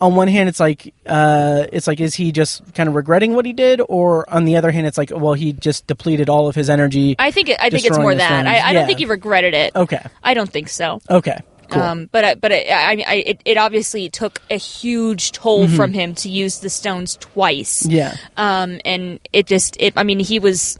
[0.00, 3.44] on one hand it's like uh it's like is he just kind of regretting what
[3.44, 6.54] he did, or on the other hand it's like well he just depleted all of
[6.54, 7.16] his energy.
[7.18, 8.46] I think it, I think it's more that.
[8.46, 8.72] I, I Yeah.
[8.74, 9.74] don't think he regretted it.
[9.74, 10.00] Okay.
[10.22, 11.00] I don't think so.
[11.10, 11.38] Okay.
[11.70, 11.82] Cool.
[11.82, 15.76] Um, but I- but I, I, I it, it obviously took a huge toll Mhm.
[15.76, 17.84] from him to use the stones twice.
[17.86, 18.16] Yeah.
[18.36, 19.92] Um, and it just it.
[19.96, 20.78] I mean, he was,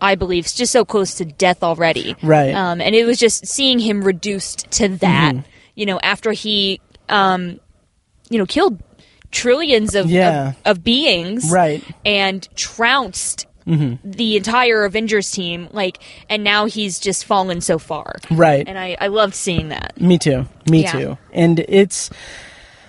[0.00, 2.14] I believe, just so close to death already.
[2.22, 2.54] Right.
[2.54, 5.34] Um, and it was just seeing him reduced to that.
[5.34, 5.44] Mhm.
[5.74, 7.58] You know, after he, um,
[8.30, 8.80] you know, killed
[9.32, 10.50] trillions of Yeah.
[10.50, 11.50] of, of beings.
[11.50, 11.82] Right.
[12.04, 13.98] And trounced Mhm.
[14.04, 15.98] the entire Avengers team, like,
[16.30, 18.16] and now he's just fallen so far.
[18.30, 18.66] Right.
[18.66, 20.00] And I, I loved seeing that.
[20.00, 20.46] Me too.
[20.70, 20.92] Me Yeah.
[20.92, 21.18] too.
[21.32, 22.10] And it's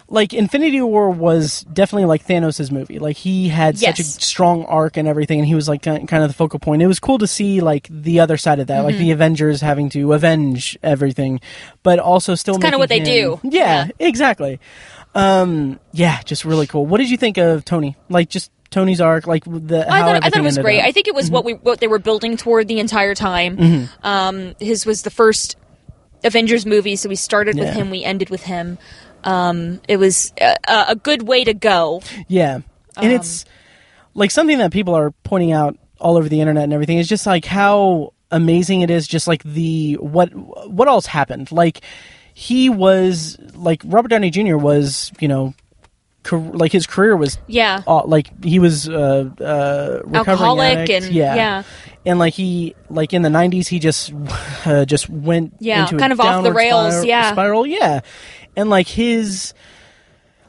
[0.09, 2.97] like Infinity War was definitely like Thanos' movie.
[2.99, 6.29] Like he had such a strong arc and everything, and he was like kind of
[6.29, 6.81] the focal point.
[6.81, 8.99] It was cool to see like the other side of that, like Mhm.
[8.99, 11.41] the Avengers having to avenge everything,
[11.83, 13.39] but also still kinda making what they him- do.
[13.43, 14.59] Yeah, exactly.
[15.15, 16.85] Um, yeah, just really cool.
[16.85, 17.95] What did you think of Tony?
[18.07, 19.85] Like just Tony's arc, like the.
[19.89, 20.79] I thought, I thought it was great.
[20.79, 20.85] up?
[20.85, 23.57] I think it was what we what they were building toward the entire time.
[23.57, 23.89] Mhm.
[24.03, 25.55] Um, his was the first
[26.23, 28.77] Avengers movie, so we started with him, we ended with him.
[29.23, 32.01] Um, it was a, a a good way to go.
[32.27, 32.59] Yeah.
[32.97, 33.45] And it's
[34.13, 37.25] like something that people are pointing out all over the internet and everything is just
[37.25, 41.51] like how amazing it is just like the what what else happened.
[41.51, 41.81] Like
[42.33, 44.57] he was like Robert Downey Jr.
[44.57, 45.53] was, you know,
[46.31, 47.81] like his career was Yeah.
[47.87, 51.05] uh, like he was uh uh Alcoholic addict.
[51.05, 51.35] and- yeah.
[51.35, 51.63] yeah.
[52.05, 54.13] And like he like in the 90s he just
[54.65, 57.31] uh, just went Yeah, kind of off the rails, yeah.
[57.31, 58.01] spiral yeah.
[58.55, 59.53] And like his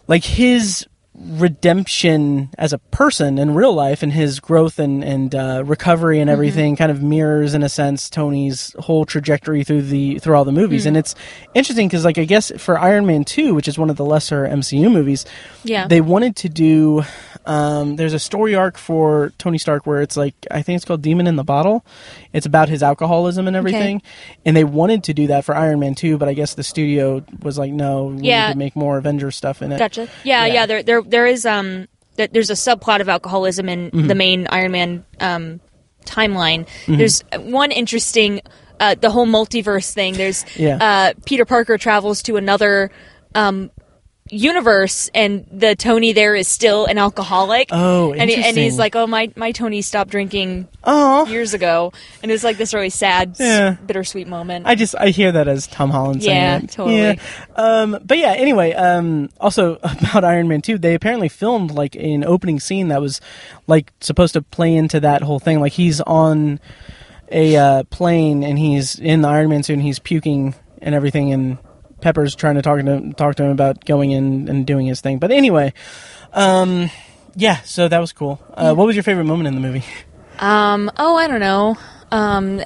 [0.07, 0.87] like his
[1.21, 6.31] redemption as a person in real life and his growth and and uh, recovery and
[6.31, 10.53] everything kind of mirrors in a sense Tony's whole trajectory through the through all the
[10.53, 10.89] movies Mhm.
[10.89, 11.15] and it's
[11.55, 14.45] interesting because like I guess for Iron Man 2 which is one of the lesser
[14.47, 15.25] MCU movies
[15.65, 15.87] Yeah.
[15.89, 17.03] they wanted to do
[17.47, 21.03] um, there's a story arc for Tony Stark where it's like I think it's called
[21.03, 21.85] Demon in the Bottle
[22.33, 24.03] it's about his alcoholism and everything
[24.45, 27.25] and they wanted to do that for Iron Man 2 but I guess the studio
[27.43, 28.49] was like no we Yeah.
[28.49, 30.09] need to make more Avengers stuff in it Gotcha.
[30.25, 30.67] Yeah, yeah.
[30.67, 34.09] there, there, there is um, th- there's a subplot of alcoholism in Mhm.
[34.09, 35.61] the main Iron Man um
[36.05, 36.67] timeline.
[36.87, 36.99] Mhm.
[36.99, 38.41] There's one interesting,
[38.81, 40.15] uh, the whole multiverse thing.
[40.15, 40.79] There's Yeah.
[40.81, 42.91] uh, Peter Parker travels to another
[43.35, 43.71] um
[44.31, 47.69] universe and the Tony there is still an alcoholic.
[47.73, 51.27] Oh, and, he- and he's like, "Oh, my my Tony stopped drinking Oh.
[51.27, 53.77] years ago." And it's like this really sad, Yeah.
[53.87, 54.67] bittersweet moment.
[54.67, 56.97] I just I hear that as Tom Holland saying Yeah, totally.
[56.97, 57.15] Yeah.
[57.57, 62.25] Um, but yeah, anyway, um, also about Iron Man 2, they apparently filmed like an
[62.25, 63.21] opening scene that was
[63.67, 65.61] like supposed to play into that whole thing.
[65.61, 66.61] Like he's on
[67.31, 71.33] a uh, plane and he's in the Iron Man suit and he's puking and everything
[71.33, 71.59] and
[72.01, 75.01] Pepper's trying to talk to him, talk to him about going in and doing his
[75.01, 75.19] thing.
[75.19, 75.73] But anyway,
[76.33, 76.91] um,
[77.35, 78.41] yeah, so that was cool.
[78.55, 79.85] Uh, what was your favorite moment in the movie?
[80.39, 80.91] Um.
[80.97, 81.77] Oh, I don't know.
[82.13, 82.61] Um.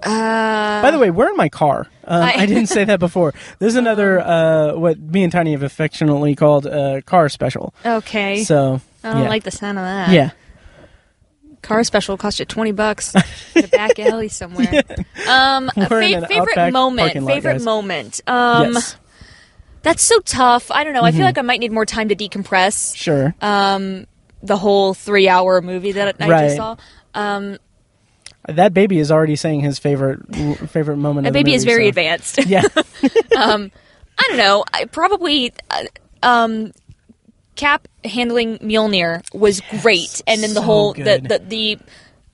[0.00, 1.88] Uh, By the way, we're in my car.
[2.04, 3.34] Um, I, I- didn't say that before.
[3.58, 7.74] There's another uh, what me and Tiny have affectionately called a car special.
[7.84, 8.44] Okay.
[8.44, 9.28] So I don't yeah.
[9.28, 10.10] like the sound of that.
[10.10, 10.30] Yeah.
[11.62, 13.14] Car special cost you twenty bucks
[13.54, 14.82] in a back alley somewhere.
[15.28, 17.16] Um, We're in fa- favorite moment.
[17.16, 17.64] lot, favorite guys.
[17.64, 18.20] moment.
[18.26, 18.96] Um, yes.
[19.82, 20.70] that's so tough.
[20.70, 21.02] I don't know.
[21.02, 21.24] I feel Mhm.
[21.24, 22.96] like I might need more time to decompress.
[22.96, 23.34] Sure.
[23.42, 24.06] Um,
[24.42, 26.44] the whole three-hour movie that I Right.
[26.44, 26.76] just saw.
[27.14, 27.58] Um,
[28.46, 30.20] That baby is already saying his favorite
[30.70, 31.24] favorite moment.
[31.26, 32.46] the baby is very so- advanced.
[32.46, 32.62] Yeah.
[33.36, 33.70] um,
[34.18, 34.64] I don't know.
[34.72, 35.84] I probably uh,
[36.22, 36.72] um,
[37.58, 41.78] Cap handling Mjolnir was great, and then the so whole the, the the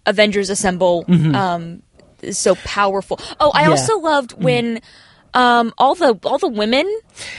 [0.06, 1.34] Avengers assemble Mhm.
[1.34, 1.82] um,
[2.22, 3.18] is so powerful.
[3.40, 3.70] Oh, I Yeah.
[3.70, 4.80] also loved when
[5.34, 6.86] um, all the all the women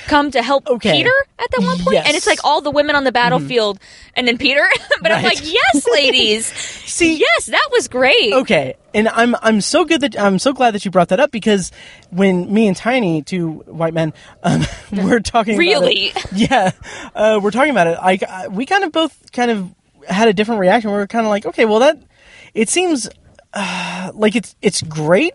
[0.07, 0.91] come to help Okay.
[0.97, 2.01] Peter at that one point, Yes.
[2.01, 2.07] Mm-hmm.
[2.07, 3.79] and it's like all the women on the battlefield,
[4.15, 4.67] and then Peter.
[5.01, 8.33] but I'm like, yes, ladies, See- yes, that was great.
[8.33, 11.31] Okay, and I'm I'm so good that I'm so glad that you brought that up
[11.31, 11.71] because
[12.11, 16.11] when me and Tiny, two white men, um, we're talking Really?
[16.11, 16.71] about it, yeah,
[17.15, 17.97] uh, we're talking about it.
[18.01, 19.73] I, I we kind of both kind of
[20.07, 20.91] had a different reaction.
[20.91, 21.97] We were kind of like, okay, well that
[22.53, 23.09] it seems
[23.53, 25.33] uh, like it's it's great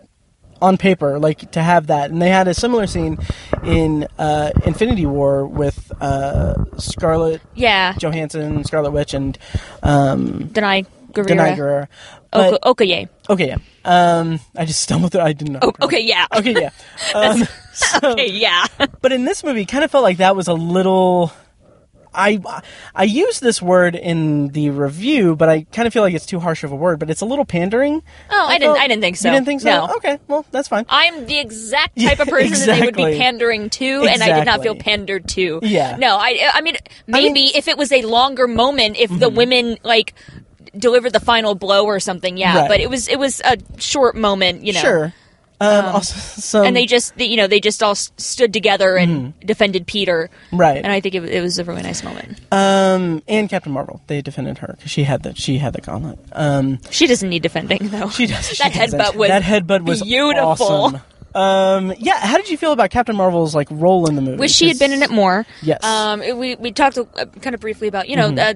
[0.61, 3.17] on paper, like to have that, and they had a similar scene
[3.63, 9.37] in uh, Infinity War with uh, Scarlett Yeah, Johansson, Scarlet Witch, and
[9.83, 11.27] um, Danai Gurira.
[11.27, 11.87] Danai Gurira.
[12.33, 13.09] Oka- But- Okoye.
[13.29, 13.57] Okay, yeah.
[13.83, 15.21] Um, I just stumbled through.
[15.21, 15.59] I didn't know.
[15.63, 16.27] Oh, okay, yeah.
[16.33, 16.69] Okay, yeah.
[17.15, 17.43] Um,
[17.73, 18.65] so- okay, yeah.
[19.01, 21.31] but in this movie, kind of felt like that was a little.
[22.13, 22.39] I
[22.93, 26.39] I used this word in the review, but I kind of feel like it's too
[26.39, 26.99] harsh of a word.
[26.99, 28.03] But it's a little pandering.
[28.29, 28.77] Oh, I, didn't.
[28.77, 29.29] I didn't think so.
[29.29, 29.69] You didn't think so?
[29.69, 29.95] No.
[29.95, 30.85] Okay, well that's fine.
[30.89, 34.45] I'm the exact type of person that they would be pandering to, and I did
[34.45, 35.59] not feel pandered to.
[35.63, 35.97] Yeah.
[35.97, 36.51] No, I.
[36.53, 40.13] I mean, maybe if it was a longer moment, if the women like
[40.77, 42.49] delivered the final blow or something, yeah.
[42.49, 42.57] Mm-hmm.
[42.57, 42.67] Right.
[42.69, 44.81] But it was it was a short moment, you know.
[44.81, 45.13] Sure.
[45.61, 49.85] Um, also, some, and they just, you know, they just all stood together and defended
[49.85, 50.29] Peter.
[50.47, 50.57] Mm-hmm.
[50.57, 50.77] Right.
[50.77, 52.39] And I think it, it was a really nice moment.
[52.51, 56.17] um and Captain Marvel they defended her because she had the she had the gauntlet.
[56.31, 58.09] Um, She doesn't need defending though.
[58.09, 58.47] She does.
[58.49, 58.99] She that doesn't.
[58.99, 60.67] headbutt was that headbutt was beautiful.
[60.67, 61.01] Awesome.
[61.33, 62.19] Um, yeah.
[62.19, 64.37] How did you feel about Captain Marvel's like role in the movie?
[64.37, 65.45] Wish she had been in it more.
[65.61, 65.83] Yes.
[65.83, 67.05] Um, we we talked uh,
[67.41, 68.53] kind of briefly about you know uh,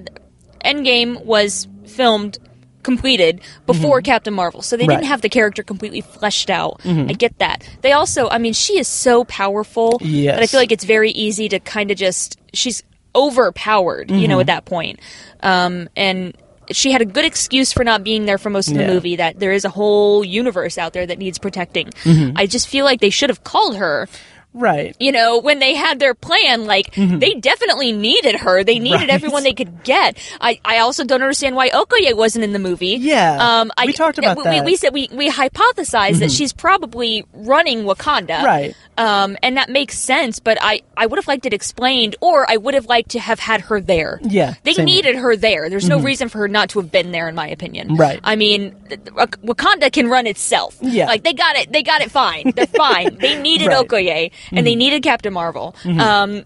[0.64, 2.38] Endgame was filmed
[2.86, 4.90] completed before Captain Marvel, so they Mm-hmm.
[4.90, 4.96] Right.
[4.96, 6.80] didn't have the character completely fleshed out.
[6.84, 7.10] Mhm.
[7.10, 7.68] I get that.
[7.82, 10.36] They also, I mean, she is so powerful Yes.
[10.36, 12.82] that I feel like it's very easy to kind of just she's
[13.14, 15.00] overpowered, you know, at that point.
[15.42, 16.36] Um, and
[16.70, 18.92] she had a good excuse for not being there for most of the Yeah.
[18.94, 19.16] movie.
[19.16, 21.88] That there is a whole universe out there that needs protecting.
[22.04, 22.32] Mhm.
[22.36, 24.08] I just feel like they should have called her
[24.56, 24.96] Right.
[24.98, 27.20] you know, when they had their plan, like Mhm.
[27.20, 28.64] they definitely needed her.
[28.64, 29.10] They needed Right.
[29.10, 30.16] everyone they could get.
[30.40, 32.96] I, I also don't understand why Okoye wasn't in the movie.
[32.98, 33.36] Yeah.
[33.38, 34.64] um, I, We talked about we, that.
[34.64, 36.36] We, we said we we hypothesized that Mhm.
[36.38, 38.74] she's probably running Wakanda, Right.
[38.98, 40.38] Um, and that makes sense.
[40.40, 43.38] But I I would have liked it explained, or I would have liked to have
[43.38, 44.18] had her there.
[44.22, 45.68] Yeah, they needed her there.
[45.68, 46.04] There's no Mhm.
[46.04, 47.96] reason for her not to have been there, in my opinion.
[47.96, 48.18] Right.
[48.24, 48.74] I mean,
[49.14, 50.76] Wakanda can run itself.
[50.80, 51.06] Yeah.
[51.06, 51.72] like they got it.
[51.72, 52.52] They got it fine.
[52.56, 53.16] They're fine.
[53.20, 53.86] They needed Right.
[53.88, 54.78] Okoye, and they Mhm.
[54.78, 55.74] needed Captain Marvel.
[55.82, 56.00] Mhm.
[56.00, 56.44] Um,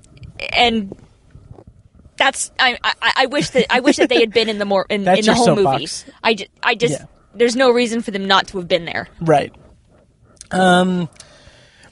[0.53, 0.97] and
[2.17, 4.87] that's I, I I wish that I wish that they had been in the more
[4.89, 5.87] in, in the whole movie.
[6.23, 7.07] I just, I just Yeah.
[7.35, 9.09] there's no reason for them not to have been there.
[9.21, 9.55] Right.
[10.51, 11.09] Um,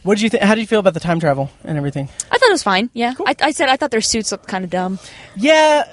[0.03, 0.43] what did you think?
[0.43, 2.09] How did you feel about the time travel and everything?
[2.31, 2.91] I thought it was fine.
[2.93, 4.99] Yeah, I, I said I thought their suits looked kind of dumb.
[5.37, 5.85] Yeah,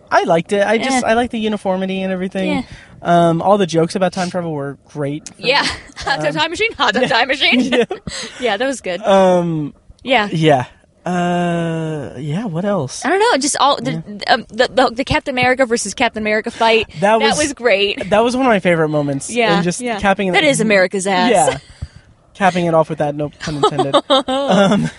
[0.10, 0.66] I liked it.
[0.66, 1.08] I just Eh.
[1.08, 2.48] I like the uniformity and everything.
[2.48, 2.62] Yeah.
[3.02, 5.30] Um, all the jokes about time travel were great.
[5.38, 5.62] Yeah,
[5.96, 7.60] hot tub time machine, hot tub time machine.
[8.40, 8.56] yeah.
[8.56, 9.02] that was good.
[9.02, 10.28] Um, yeah.
[10.30, 10.66] yeah.
[11.04, 12.46] Uh, yeah.
[12.46, 13.04] What else?
[13.04, 16.50] I don't know, just all the, um, the, the the Captain America versus Captain America
[16.50, 16.88] fight.
[17.00, 18.10] That was- that was great.
[18.10, 19.30] That was one of my favorite moments.
[19.30, 20.00] Yeah, and just yeah.
[20.00, 21.30] capping That is America's ass.
[21.30, 21.58] Yeah,
[22.34, 23.14] capping it off with that.
[23.14, 23.94] No pun intended.
[24.10, 24.90] um,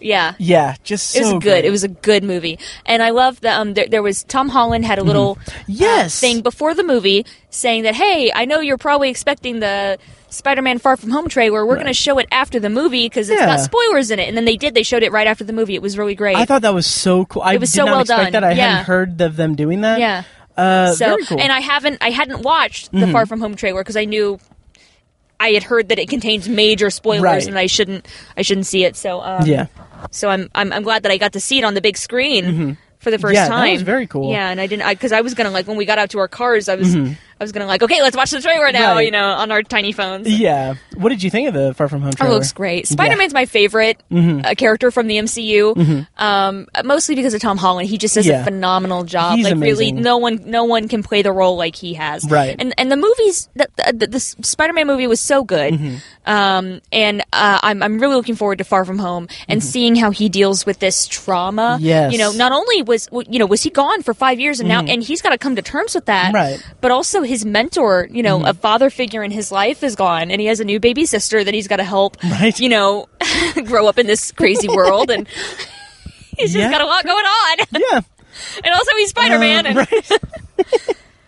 [0.00, 0.34] Yeah.
[0.38, 1.42] yeah, just so it was good.
[1.42, 1.64] great.
[1.64, 3.60] It was a good movie, and I love that.
[3.60, 5.62] Um, there, there was Tom Holland had a little Mm-hmm.
[5.68, 6.16] Yes.
[6.18, 9.98] uh, thing before the movie saying that, "Hey, I know you're probably expecting the
[10.30, 11.66] Spider-Man Far From Home trailer.
[11.66, 13.46] We're going to show it after the movie because it's Yeah.
[13.46, 14.74] got spoilers in it." And then they did.
[14.74, 15.74] They showed it right after the movie.
[15.74, 16.36] It was really great.
[16.36, 17.42] I thought that was so cool.
[17.42, 18.42] I It was so well expect done.
[18.42, 18.44] that.
[18.44, 18.68] I Yeah.
[18.68, 19.98] hadn't heard of them doing that.
[20.00, 20.22] Yeah.
[20.56, 21.40] Uh, so, very cool.
[21.40, 23.12] and I haven't, I hadn't watched the Mhm.
[23.12, 24.38] Far From Home trailer because I knew.
[25.42, 27.46] I had heard that it contains major spoilers, Right.
[27.46, 28.94] and I shouldn't, I shouldn't see it.
[28.94, 29.68] So, um, Yeah.
[30.10, 32.44] So I'm, I'm, I'm glad that I got to see it on the big screen
[32.44, 32.76] Mhm.
[32.98, 33.72] for the first Yeah, that time.
[33.72, 34.30] was very cool.
[34.30, 36.28] Yeah, and I didn't, because I, was gonna like when we got out to our
[36.28, 37.16] cars, I was, Mhm.
[37.40, 39.06] I was gonna like, okay, let's watch the trailer now, Right.
[39.06, 40.28] you know, on our tiny phones.
[40.28, 40.74] yeah.
[40.94, 42.32] What did you think of the Far From Home Oh, trailer?
[42.32, 42.86] it looks great.
[42.86, 44.44] Spider Man's my favorite Mhm.
[44.44, 45.74] uh, character from the MCU.
[45.74, 46.06] Mhm.
[46.18, 47.88] Um, mostly because of Tom Holland.
[47.88, 48.42] He just does Yeah.
[48.42, 49.36] a phenomenal job.
[49.36, 52.24] He's like really, no one, no one can play the role like he has.
[52.30, 52.54] Right.
[52.58, 55.72] And and the movies, the, the, the Spider Man movie was so good.
[55.72, 55.94] Mm-hmm.
[56.26, 60.10] Um, and uh, I'm I'm really looking forward to Far From Home and seeing how
[60.10, 61.76] he deals with this trauma.
[61.76, 61.84] Mm-hmm.
[61.86, 62.12] Yes.
[62.12, 64.82] You know, not only was you know was he gone for five years and now
[64.82, 64.92] Mhm.
[64.92, 66.34] and he's got to come to terms with that.
[66.34, 66.60] Right.
[66.82, 68.48] But also his mentor, you know, Mhm.
[68.50, 71.42] a father figure in his life is gone, and he has a new baby sister
[71.44, 72.16] that he's got to help.
[72.22, 72.58] Right.
[72.58, 73.08] You know,
[73.64, 75.26] grow up in this crazy world, and
[76.38, 77.58] he's just got a lot going on.
[77.72, 78.00] Yeah.
[78.64, 79.66] and also he's Spider Man.
[79.66, 80.10] Um, right.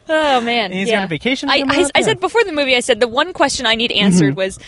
[0.09, 1.05] Oh man, And he's yeah.
[1.05, 1.89] a vacation I, I?
[1.95, 4.37] I said before the movie, I said the one question I need answered Mhm.
[4.37, 4.59] was.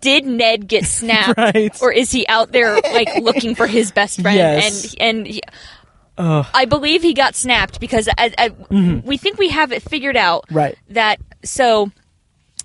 [0.00, 1.76] Did Ned get snapped, Right.
[1.82, 4.36] or is he out there like looking for his best friend?
[4.36, 4.94] Yes.
[5.00, 5.40] And and he,
[6.18, 9.04] I believe he got snapped because I, I, Mhm.
[9.04, 10.44] we think we have it figured out.
[10.50, 10.76] Right.
[10.90, 11.90] That so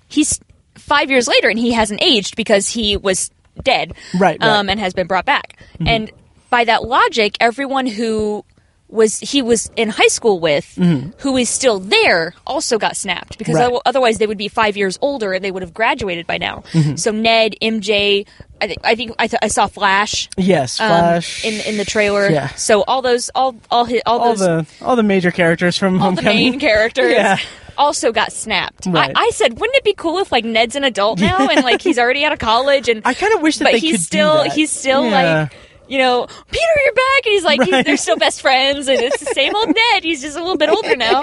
[0.08, 0.40] he's
[0.76, 3.30] five years later and he hasn't aged because he was
[3.62, 4.42] dead, Right, right.
[4.42, 5.56] Um, and has been brought back.
[5.78, 5.88] Mhm.
[5.88, 6.10] And
[6.50, 8.44] by that logic, everyone who
[8.88, 11.12] was he was in high school with, Mhm.
[11.18, 13.72] who is still there, also got snapped because Right.
[13.86, 16.62] otherwise they would be five years older and they would have graduated by now.
[16.72, 16.98] Mhm.
[16.98, 18.24] So Ned, MJ,
[18.60, 20.28] I think I think I, th- I saw Flash.
[20.36, 21.44] Yes, um, Flash.
[21.44, 22.30] in in the trailer.
[22.30, 22.48] Yeah.
[22.56, 26.00] So all those all all his, all, all those the all the major characters from
[26.00, 27.38] all the main characters Yeah.
[27.76, 28.86] also got snapped.
[28.86, 29.10] Right.
[29.16, 31.82] I, I said, wouldn't it be cool if like Ned's an adult now and like
[31.82, 34.42] he's already out of college and I kind of wish that but they he's still
[34.50, 35.40] he's still Yeah.
[35.40, 35.52] like
[35.88, 39.18] you know Peter, you're back, and he's like he's, they're still best friends, and it's
[39.20, 40.02] the same old Ned.
[40.04, 41.22] He's just a little bit older now.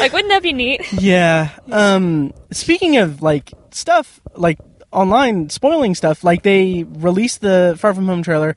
[0.00, 0.80] Like, wouldn't that be neat?
[0.92, 1.50] Yeah.
[1.70, 4.58] Um speaking of like stuff like
[4.92, 8.54] online spoiling stuff, like they released the Far From Home trailer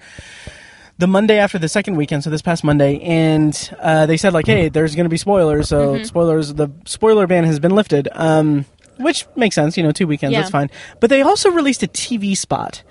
[0.99, 4.47] the Monday after the second weekend, so this past Monday, and uh, they said like,
[4.47, 6.05] "Hey, there's going to be spoilers." So Mhm.
[6.07, 8.65] spoilers, the spoiler ban has been lifted, um,
[8.97, 9.77] which makes sense.
[9.77, 10.39] You know, two weekends, Yeah.
[10.39, 10.71] that's fine.
[10.99, 12.81] But they also released a TV spot.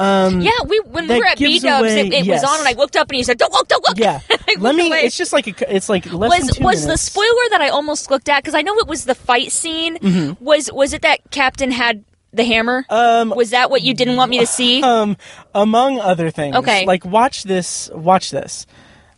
[0.00, 2.42] Um, Yeah, we when we were at B Dubs, it, it yes.
[2.42, 4.20] was on, and I looked up, and he said, "Don't look, don't look." Yeah,
[4.58, 4.88] let me.
[4.88, 5.00] away.
[5.02, 8.28] It's just like a, it's like less was was the spoiler that I almost looked
[8.28, 9.98] at because I know it was the fight scene.
[9.98, 10.40] Mhm.
[10.40, 12.84] Was was it that Captain had the hammer?
[12.90, 14.82] Um, was that what you didn't want me to see?
[14.82, 15.16] um,
[15.54, 16.56] among other things.
[16.56, 16.84] Okay.
[16.86, 17.88] like watch this.
[17.94, 18.66] Watch this.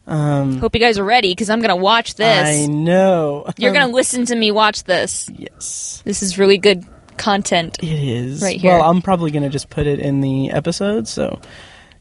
[0.08, 2.46] Um, Hope you guys are ready because I'm gonna watch this.
[2.46, 3.44] I know.
[3.58, 5.28] You're Um, gonna listen to me watch this.
[5.34, 6.02] Yes.
[6.04, 6.84] This is really good
[7.16, 7.78] content.
[7.82, 8.72] It is right here.
[8.78, 11.40] Well, I'm probably gonna just put it in the episode, so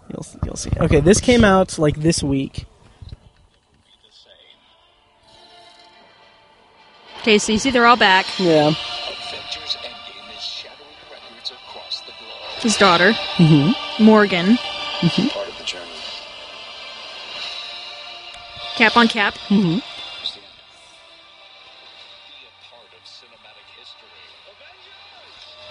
[0.10, 0.72] you'll you'll see.
[0.78, 2.66] Okay, this came out like this week.
[7.22, 8.26] Okay, so you see they're all back.
[8.38, 8.74] Yeah.
[12.60, 14.04] His daughter, Mm-hmm.
[14.04, 14.58] Morgan.
[15.02, 15.30] Mhm.
[18.76, 19.36] Cap on cap.
[19.50, 19.80] Mm-hmm.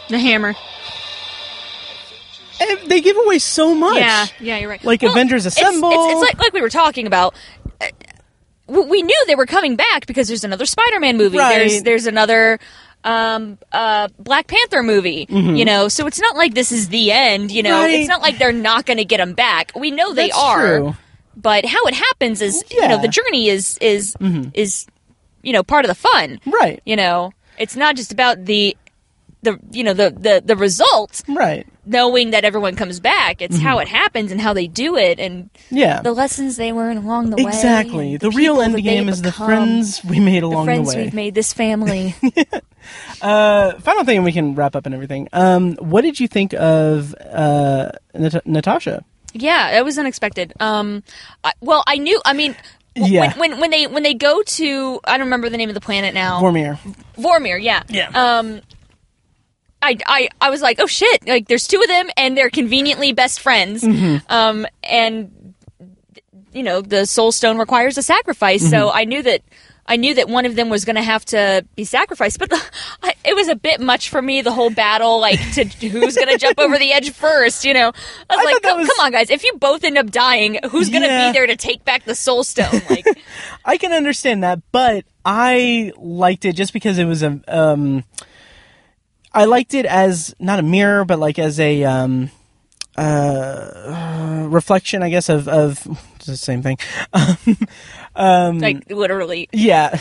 [0.08, 0.54] The hammer.
[2.60, 3.96] Eh, They give away so much.
[3.98, 4.82] Yeah, yeah, you're right.
[4.84, 5.90] Like Avengers it's- Assemble.
[5.92, 7.34] It's, it's like like we were talking about.
[7.80, 7.86] Uh,
[8.66, 11.36] We knew they were coming back because there's another Spider-Man movie.
[11.36, 11.84] There's Right.
[11.84, 12.58] there's another
[13.04, 15.26] um, uh, Black Panther movie.
[15.26, 15.58] Mhm.
[15.58, 17.50] You know, so it's not like this is the end.
[17.50, 17.92] You know, Right.
[18.00, 19.72] it's not like they're not going to get them back.
[19.76, 20.78] We know they That's are.
[20.78, 20.96] true.
[21.36, 24.50] But how it happens is, you know, the journey is is Mhm.
[24.54, 24.86] is
[25.42, 26.40] you know part of the fun.
[26.46, 26.80] Right.
[26.86, 28.74] You know, it's not just about the
[29.44, 31.66] the you know the the the result Right.
[31.86, 33.40] knowing that everyone comes back.
[33.40, 35.76] It's how it happens and how they do it and Mm-hmm.
[35.76, 36.02] Yeah.
[36.02, 37.44] the lessons they learn along the way.
[37.44, 38.16] Exactly.
[38.16, 41.04] The, real end game is the friends we made the along friends the way.
[41.04, 42.14] we've made, this family.
[43.22, 45.28] Uh, final thing, we can wrap up and everything.
[45.32, 49.04] Um, what did you think of uh, Nat- Natasha?
[49.32, 50.52] yeah, it was unexpected.
[50.60, 51.02] Um,
[51.42, 52.20] I, well, I knew.
[52.24, 52.54] I mean.
[52.96, 53.36] Yeah.
[53.36, 55.80] When, when when they when they go to I don't remember the name of the
[55.80, 56.40] planet now.
[56.40, 56.78] Vormir.
[57.18, 57.82] Vormir, yeah.
[57.88, 58.10] Yeah.
[58.14, 58.60] Um
[59.84, 61.26] I, I, I was like, oh shit!
[61.26, 63.82] Like, there's two of them, and they're conveniently best friends.
[63.82, 64.22] Mhm.
[64.30, 65.54] Um, and
[66.52, 68.92] you know, the Soul Stone requires a sacrifice, so Mhm.
[68.94, 69.42] I knew that
[69.86, 72.38] I knew that one of them was going to have to be sacrificed.
[72.38, 72.62] But the,
[73.02, 74.40] I, it was a bit much for me.
[74.40, 77.66] The whole battle, like, to who's going to jump over the edge first?
[77.66, 77.92] You know,
[78.30, 79.28] I was like, come, come on, guys!
[79.30, 81.28] If you both end up dying, who's going to Yeah.
[81.32, 82.80] be there to take back the Soul Stone?
[82.88, 83.04] Like,
[83.64, 87.40] I can understand that, but I liked it just because it was a.
[87.48, 88.04] Um,
[89.34, 92.30] I liked it as not a mirror, but like as a um,
[92.96, 96.78] uh, reflection, I guess, of of it's the same thing.
[98.16, 99.48] um, like literally.
[99.52, 99.98] yeah,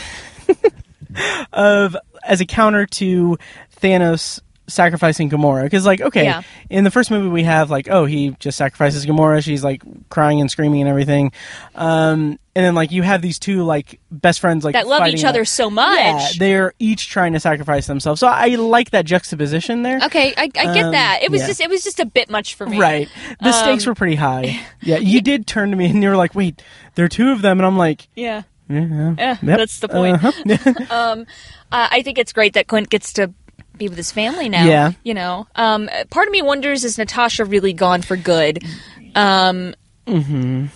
[1.52, 3.36] of as a counter to
[3.80, 6.40] Thanos sacrificing Gamora because like okay Yeah.
[6.70, 10.40] in the first movie we have like oh he just sacrifices Gamora she's like crying
[10.40, 11.32] and screaming and everything
[11.74, 15.24] um and then like you have these two like best friends like that love each
[15.24, 15.96] other so much.
[15.96, 20.44] yeah they're each trying to sacrifice themselves so I like that juxtaposition there Okay, I,
[20.44, 21.20] I get Um, that.
[21.22, 21.46] It was yeah.
[21.48, 22.78] just it was just a bit much for me.
[22.80, 23.08] right
[23.42, 26.16] the stakes Um, were pretty high yeah you did turn to me and you were
[26.16, 26.62] like wait
[26.94, 28.42] there are two of them and I'm like Yeah.
[28.68, 30.24] yeah, Eh, yep, that's the point.
[30.24, 30.84] uh-huh.
[30.90, 31.26] um,
[31.70, 33.32] uh, I think it's great that Clint gets to
[33.76, 34.64] be with his family now.
[34.66, 34.92] Yeah.
[35.02, 38.62] You know, um, part of me wonders is Natasha really gone for good?
[39.14, 39.74] Um,
[40.06, 40.66] hmm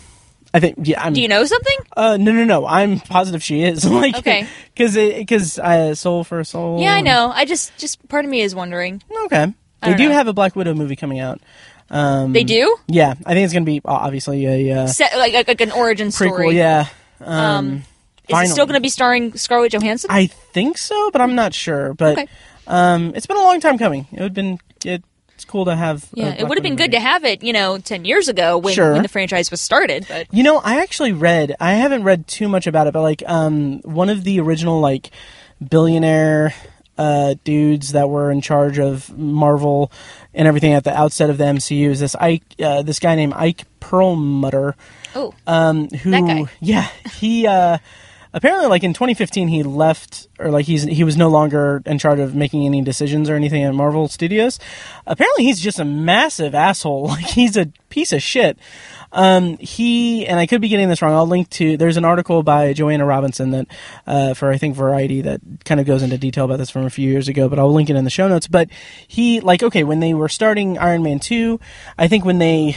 [0.55, 1.03] I think yeah.
[1.05, 1.77] I'm, do you know something?
[1.95, 2.67] Uh, no, no, no.
[2.67, 3.85] I'm positive she is.
[3.91, 4.47] like, Okay.
[4.75, 6.81] because because uh, soul for a soul.
[6.81, 7.31] Yeah, I know.
[7.35, 9.03] I just just part of me is wondering.
[9.27, 10.13] Okay, they don't know.
[10.13, 11.41] have a Black Widow movie coming out.
[11.91, 12.77] Um, They do?
[12.87, 15.73] Yeah, I think it's gonna be uh, obviously a uh, Set, like, like like an
[15.73, 16.31] origin story.
[16.49, 16.55] prequel.
[16.55, 16.87] Yeah.
[17.21, 17.83] Um,
[18.31, 20.11] Um, Is it still going to be starring Scarlett Johansson?
[20.13, 21.95] I think so, but I'm not sure.
[21.95, 22.29] But Okay.
[22.69, 24.07] Um, it's been a long time coming.
[24.13, 26.05] It would have been it's cool to have.
[26.15, 28.75] yeah, it would have been good to have it, you know, ten years ago when,
[28.75, 28.93] Sure.
[28.93, 30.05] when the franchise was started.
[30.09, 31.55] But You know, I actually read.
[31.61, 35.11] I haven't read too much about it, but like, um, one of the original like
[35.67, 36.55] billionaire
[36.97, 39.93] uh, dudes that were in charge of Marvel
[40.35, 43.35] and everything at the outset of the MCU is this Ike, uh, this guy named
[43.35, 44.75] Ike Perlmutter.
[45.15, 46.49] Oh, um, who?
[46.61, 47.79] Yeah, he uh,
[48.33, 52.19] apparently like in 2015 he left or like he's he was no longer in charge
[52.19, 54.59] of making any decisions or anything at Marvel Studios.
[55.07, 57.09] Apparently he's just a massive asshole.
[57.19, 58.59] Like he's a piece of shit.
[59.13, 61.15] Um, he and I could be getting this wrong.
[61.15, 61.77] I'll link to.
[61.77, 63.67] There's an article by Joanna Robinson that
[64.07, 66.91] uh, for I think Variety that kind of goes into detail about this from a
[66.91, 67.49] few years ago.
[67.49, 68.47] But I'll link it in the show notes.
[68.47, 68.69] But
[69.07, 71.59] he like okay when they were starting Iron Man two,
[71.97, 72.77] I think when they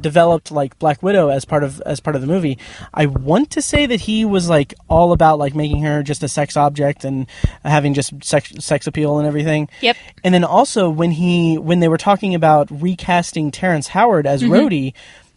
[0.00, 2.58] developed like Black Widow as part of as part of the movie.
[2.94, 6.28] I want to say that he was like all about like making her just a
[6.28, 7.26] sex object and
[7.64, 9.68] having just sex sex appeal and everything.
[9.80, 9.96] Yep.
[10.24, 14.48] And then also when he when they were talking about recasting Terrence Howard as Mhm.
[14.50, 14.92] Rhodey,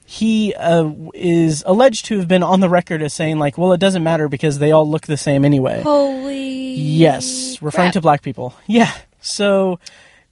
[0.05, 3.79] he uh, is alleged to have been on the record as saying like, well, it
[3.79, 5.81] doesn't matter because they all look the same anyway.
[5.81, 6.75] Holy.
[6.75, 7.93] Yes, referring crap.
[7.93, 8.53] to black people.
[8.67, 8.91] Yeah.
[9.21, 9.79] So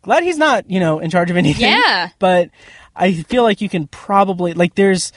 [0.03, 1.63] glad he's not, you know, in charge of anything.
[1.71, 2.09] Yeah.
[2.19, 2.49] But
[2.95, 5.11] I feel like you can probably like there's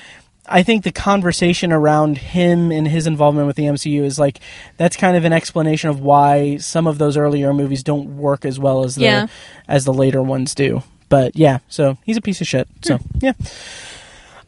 [0.48, 4.38] I think the conversation around him and his involvement with the MCU is like
[4.76, 8.58] that's kind of an explanation of why some of those earlier movies don't work as
[8.58, 9.26] well as the Yeah.
[9.68, 10.82] as the later ones do.
[11.08, 12.68] But yeah, so he's a piece of shit.
[12.82, 13.32] So yeah.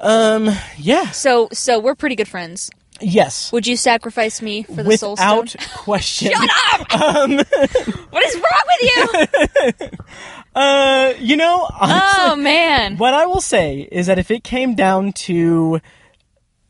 [0.01, 1.11] Um yeah.
[1.11, 2.70] So so we're pretty good friends.
[3.01, 3.53] Yes.
[3.53, 5.43] Would you sacrifice me for the soul stone?
[5.43, 6.33] Without question.
[6.33, 6.89] Shut up!
[7.01, 7.37] Um,
[8.11, 9.89] what is wrong with you?
[10.59, 12.97] Uh, you know, honestly, oh man.
[12.97, 15.81] What I will say is that if it came down to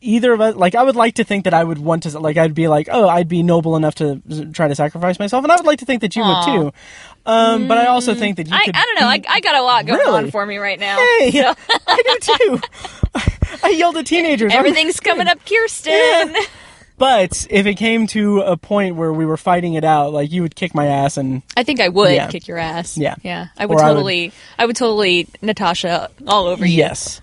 [0.01, 2.37] either of us, like I would like to think that I would want to, like
[2.37, 4.21] I'd be like, oh, I'd be noble enough to
[4.53, 6.27] try to sacrifice myself, and I would like to think that you Aw.
[6.27, 6.73] would too.
[7.25, 8.75] Um, but I also think that you I, could.
[8.75, 9.07] I don't know.
[9.07, 10.23] I, I got a lot going Really?
[10.25, 10.97] on for me right now.
[10.97, 11.55] Hey, so-
[11.87, 12.61] I do too.
[13.63, 14.53] I yelled at teenagers.
[14.53, 16.35] Everything's coming up, Kyrsten.
[16.99, 20.41] But if it came to a point where we were fighting it out, like you
[20.43, 22.27] would kick my ass, and I think I would Yeah.
[22.27, 22.97] kick your ass.
[22.97, 23.15] Yeah.
[23.23, 23.47] yeah.
[23.57, 24.31] I would Or I would- totally.
[24.59, 26.75] I would totally Natasha all over you.
[26.75, 27.21] yes.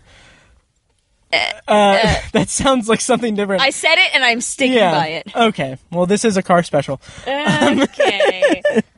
[1.32, 2.20] Eh, uh, eh.
[2.32, 3.60] that sounds like something different.
[3.60, 4.92] I said it, and I'm sticking yeah.
[4.92, 5.36] by it.
[5.36, 5.76] Okay.
[5.92, 7.00] Well, this is a car special.
[7.26, 8.62] Okay.
[8.74, 8.82] Um,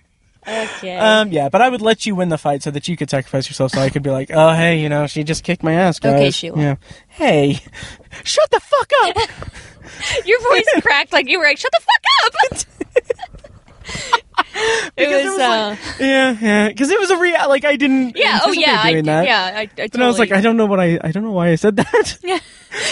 [0.48, 0.96] okay.
[0.96, 3.48] Um, yeah, but I would let you win the fight so that you could sacrifice
[3.48, 5.98] yourself, so I could be like, "Oh, hey, you know, she just kicked my ass,
[5.98, 6.60] guys." Okay, Sheila.
[6.60, 6.76] Yeah.
[7.08, 7.60] Hey,
[8.24, 9.16] shut the fuck up.
[10.26, 12.64] Your voice cracked like you were like, "Shut the fuck
[14.16, 14.24] up."
[14.96, 17.48] it Because was, it was uh, yeah, yeah, because it was a real.
[17.48, 18.16] Like I didn't.
[18.16, 18.40] yeah.
[18.44, 18.80] Oh yeah.
[18.82, 19.26] I, that.
[19.26, 19.52] yeah.
[19.54, 20.04] I, I totally.
[20.04, 20.98] I was like, I don't know what I.
[21.02, 22.18] I don't know why I said that.
[22.24, 22.38] yeah.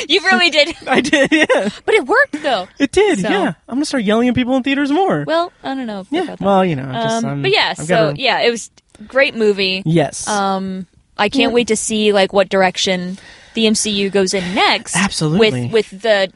[0.09, 0.75] You really did.
[0.87, 1.31] I did.
[1.33, 1.69] Yeah.
[1.85, 2.69] But it worked though.
[2.79, 3.21] It did.
[3.21, 3.55] So- Yeah.
[3.69, 5.25] I'm gonna start yelling at people in theaters more.
[5.27, 6.07] Well, I don't know.
[6.11, 6.23] yeah.
[6.23, 6.45] about that.
[6.45, 7.25] Well, you know, just.
[7.25, 8.71] um, but yeah, I've so gotta- yeah, it was
[9.07, 9.83] great movie.
[9.85, 10.27] Yes.
[10.29, 10.87] Um,
[11.19, 11.55] I can't Yeah.
[11.55, 13.19] wait to see like what direction
[13.55, 14.95] the MCU goes in next.
[14.97, 15.69] Absolutely.
[15.69, 16.31] With with the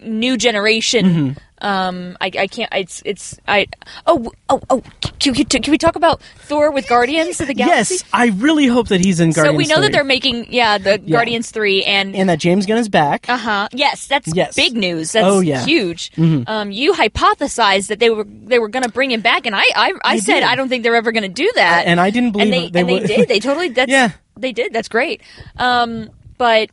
[0.00, 1.04] new generation.
[1.06, 1.38] Mhm.
[1.62, 2.68] Um, I, I can't.
[2.74, 3.66] It's it's I.
[4.06, 4.82] Oh oh oh.
[5.20, 7.94] Can we, can we talk about Thor with Guardians of the Galaxy?
[7.94, 9.54] Yes, I really hope that he's in Guardians.
[9.54, 9.82] So we know 3.
[9.86, 13.28] that they're making yeah the Guardians three and and that James Gunn is back.
[13.28, 14.56] uh huh yes that's Yes.
[14.56, 15.64] big news that's Oh, yeah.
[15.64, 16.10] huge.
[16.12, 16.48] Mhm.
[16.48, 19.62] Um, you hypothesized that they were they were going to bring him back, and I
[19.76, 20.42] I, I They said did.
[20.44, 21.86] I don't think they're ever going to do that.
[21.86, 23.28] and I didn't believe and they, they and they did.
[23.28, 23.68] They totally.
[23.78, 24.10] That's, Yeah.
[24.36, 24.72] they did.
[24.72, 25.22] That's great.
[25.56, 26.70] Um, but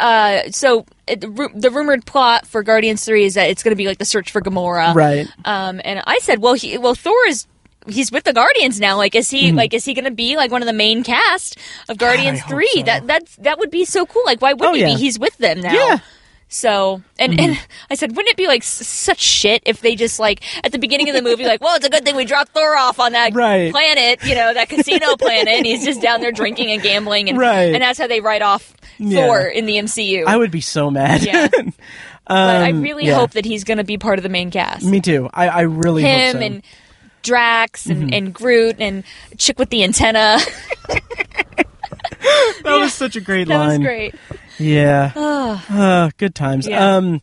[0.00, 3.86] uh, so it, the, rumored plot for Guardians Three is that it's going to be
[3.86, 5.28] like the search for Gamora, Right.
[5.44, 7.46] Um, and I said, well, he, well, Thor is.
[7.88, 8.96] He's with the Guardians now.
[8.96, 9.56] Like, is he Mhm.
[9.56, 11.56] like is he going to be like one of the main cast
[11.88, 12.68] of Guardians Three?
[12.74, 12.82] so.
[12.82, 14.24] That that's that would be so cool.
[14.26, 14.86] Like, why wouldn't Oh, he yeah.
[14.88, 14.94] be?
[14.96, 15.72] He's with them now.
[15.72, 15.98] Yeah.
[16.48, 17.40] So and Mm-hmm.
[17.50, 20.72] and I said, wouldn't it be like s- such shit if they just like at
[20.72, 23.00] the beginning of the movie, like, well, it's a good thing we dropped Thor off
[23.00, 23.72] on that Right.
[23.72, 27.36] planet, you know, that casino planet, and he's just down there drinking and gambling, and
[27.38, 27.72] Right.
[27.74, 29.26] and that's how they write off Yeah.
[29.26, 30.24] Thor in the MCU.
[30.26, 31.22] I would be so mad.
[31.24, 31.48] Yeah.
[31.56, 31.74] but
[32.28, 33.14] I Um, really yeah.
[33.16, 34.84] hope that he's going to be part of the main cast.
[34.84, 35.28] Me too.
[35.34, 36.46] I, I really Him hope so.
[36.46, 36.62] and
[37.22, 38.16] Drax and, Mhm.
[38.16, 39.02] and Groot and
[39.36, 40.38] chick with the antenna.
[40.88, 41.66] that
[42.64, 43.68] was such a great that line.
[43.68, 44.14] That was great.
[44.58, 45.12] Yeah.
[45.68, 46.04] Ah.
[46.06, 46.66] Uh, good times.
[46.66, 46.96] Yeah.
[46.96, 47.20] Um,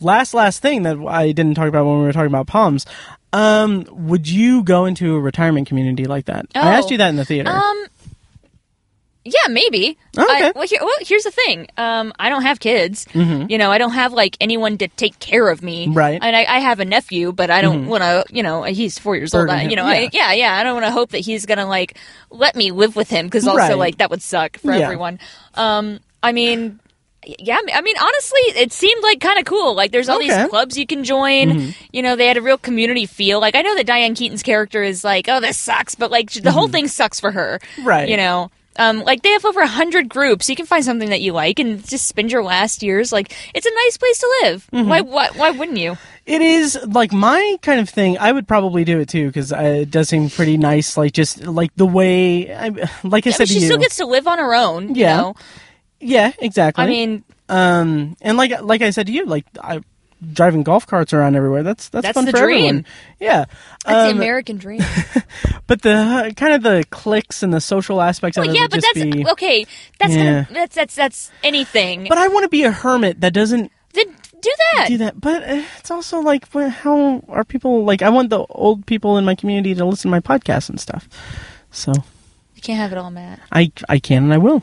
[0.00, 2.86] last last thing that I didn't talk about when we were talking about Poms.
[3.32, 6.46] Um, would you go into a retirement community like that?
[6.54, 6.90] I asked Oh.
[6.92, 7.50] you that in the theater.
[7.50, 7.86] Um.
[9.26, 9.96] Yeah, maybe.
[10.18, 10.48] Oh, okay.
[10.48, 11.66] I, well, here, well, here's the thing.
[11.78, 13.06] Um, I don't have kids.
[13.06, 13.48] Mhm.
[13.50, 15.88] You know, I don't have like anyone to take care of me.
[15.88, 16.18] Right.
[16.22, 17.88] And I, I have a nephew, but I don't Mhm.
[17.88, 18.26] want to.
[18.30, 19.44] You know, he's four years old.
[19.46, 19.92] Burden I, him, you know, yeah.
[19.92, 20.56] I, yeah, yeah.
[20.58, 21.96] I don't want to hope that he's gonna like
[22.30, 23.78] let me live with him because also Right.
[23.78, 24.80] like that would suck for Yeah.
[24.84, 25.18] everyone.
[25.54, 26.80] Um, I mean.
[27.38, 29.74] Yeah, I mean, honestly, it seemed like kind of cool.
[29.74, 30.28] Like, there's all Okay.
[30.28, 31.48] these clubs you can join.
[31.52, 31.74] Mhm.
[31.90, 33.40] You know, they had a real community feel.
[33.40, 36.52] Like, I know that Diane Keaton's character is like, oh, this sucks, but like, the
[36.52, 37.60] whole thing sucks for her.
[37.76, 37.88] Mm-hmm.
[37.88, 38.08] Right.
[38.10, 40.50] You know, Um, like they have over a hundred groups.
[40.50, 43.10] You can find something that you like and just spend your last years.
[43.12, 44.66] Like it's a nice place to live.
[44.72, 44.86] Mhm.
[44.88, 45.28] Why, why?
[45.36, 45.96] Why wouldn't you?
[46.26, 48.18] It is like my kind of thing.
[48.18, 50.96] I would probably do it too because it does seem pretty nice.
[50.96, 52.68] Like just like the way, I,
[53.04, 54.94] like I Yeah, said she you, still gets to live on her own.
[54.96, 55.16] Yeah.
[55.16, 55.34] You know?
[56.04, 56.84] Yeah, exactly.
[56.84, 59.80] I mean- um, and like like I said to you, like I
[60.32, 61.62] driving golf carts around everywhere.
[61.62, 62.64] That's that's, That's fun the for dream.
[62.64, 62.86] everyone.
[63.20, 63.44] Yeah,
[63.84, 64.80] That's Um, the American dream.
[65.66, 68.66] But the uh, kind of the clicks and the social aspects of Well, it yeah,
[68.70, 69.26] but that's be.
[69.28, 69.66] okay.
[69.98, 70.24] That's Yeah.
[70.24, 72.06] kind of, that's that's that's anything.
[72.08, 74.06] But I want to be a hermit that doesn't then
[74.40, 74.88] do that.
[74.88, 75.18] do that.
[75.20, 78.02] But uh, it's also like, how are people like?
[78.02, 81.08] I want the old people in my community to listen to my podcast and stuff.
[81.70, 81.92] So
[82.54, 83.40] You can't have it all, Matt.
[83.52, 84.62] I I can and I will.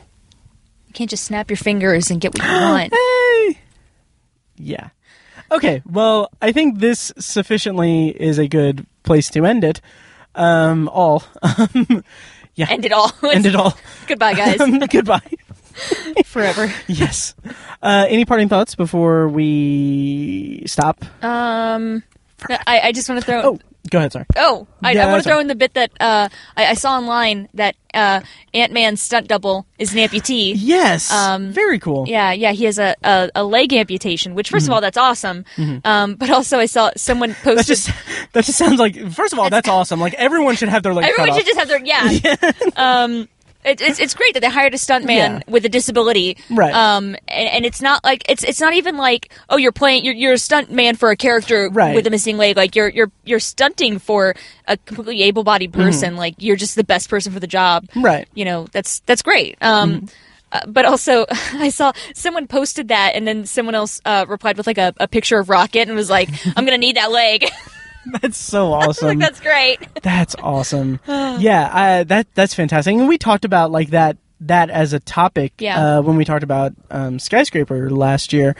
[0.92, 2.92] You can't just snap your fingers and get what you want.
[3.48, 3.58] Hey.
[4.56, 4.90] Yeah.
[5.50, 5.80] Okay.
[5.90, 9.80] Well, I think this sufficiently is a good place to end it.
[10.34, 11.24] Um, all.
[11.40, 12.04] Um,
[12.56, 12.66] yeah.
[12.68, 13.10] End it all.
[13.22, 13.74] End it all.
[14.06, 14.58] Goodbye, guys.
[14.90, 15.22] Goodbye.
[16.26, 16.70] Forever.
[16.88, 17.34] Yes.
[17.82, 21.02] Uh, any parting thoughts before we stop?
[21.24, 22.02] Um,
[22.50, 23.42] I, I just want to throw.
[23.42, 23.58] Oh,
[23.90, 24.12] go ahead.
[24.12, 24.26] Sorry.
[24.36, 26.96] Oh, I, Yeah, I want to throw in the bit that uh, I, I saw
[26.96, 28.20] online that uh,
[28.54, 30.54] Ant Man's stunt double is an amputee.
[30.56, 31.12] Yes.
[31.12, 32.06] Um, Very cool.
[32.08, 34.66] Yeah, yeah, he has a, a, a leg amputation, which 1st Mhm.
[34.68, 35.44] of all, that's awesome.
[35.56, 35.86] Mhm.
[35.86, 37.58] Um, but also, I saw someone posted.
[37.58, 37.90] That just
[38.32, 38.96] that just sounds like.
[39.12, 40.00] First of all, that's awesome.
[40.00, 41.46] Like everyone should have their leg Everyone should off.
[41.54, 42.52] just have their yeah.
[42.76, 43.28] um,
[43.64, 45.40] it, it's it's great that they hired a stuntman Yeah.
[45.46, 46.72] with a disability, Right.
[46.74, 50.14] Um, and, and it's not like it's it's not even like oh you're playing you're
[50.14, 51.94] you're a stuntman for a character Right.
[51.94, 52.56] with a missing leg.
[52.56, 54.34] Like you're you're you're stunting for
[54.66, 56.16] a completely able-bodied person.
[56.16, 58.28] Like you're just the best person for the job, Right.
[58.34, 59.56] You know that's that's great.
[59.60, 60.08] Um.
[60.54, 61.24] Uh, but also,
[61.54, 65.08] I saw someone posted that, and then someone else uh, replied with like a, a
[65.08, 67.46] picture of Rocket, and was like, "I'm gonna need that leg."
[68.20, 69.08] That's so awesome.
[69.08, 69.78] like, that's great.
[70.02, 70.98] That's awesome.
[71.06, 71.70] yeah,
[72.00, 72.94] uh, that that's fantastic.
[72.94, 75.98] And we talked about like that that as a topic Yeah.
[75.98, 78.56] uh, when we talked about um, skyscraper last year.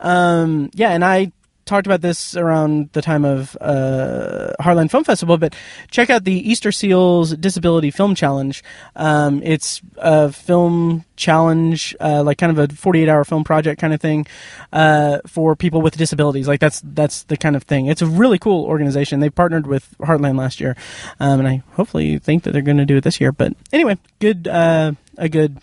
[0.00, 1.32] Um, yeah, and I
[1.64, 4.52] talked about this around the time of uh,
[4.88, 5.38] Film Festival.
[5.38, 5.54] But
[5.90, 8.62] check out the Easter Seals Disability Film Challenge.
[8.96, 13.94] Um, it's a film challenge, uh, like kind of a 48 hour film project kind
[13.94, 14.26] of thing
[14.72, 16.48] uh, for people with disabilities.
[16.48, 17.86] Like that's that's the kind of thing.
[17.86, 19.20] It's a really cool organization.
[19.20, 20.76] They partnered with Heartland last year,
[21.20, 23.32] um, and I hopefully think that they're going to do it this year.
[23.32, 25.58] But anyway, good uh, a good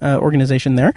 [0.00, 0.94] uh, organization there.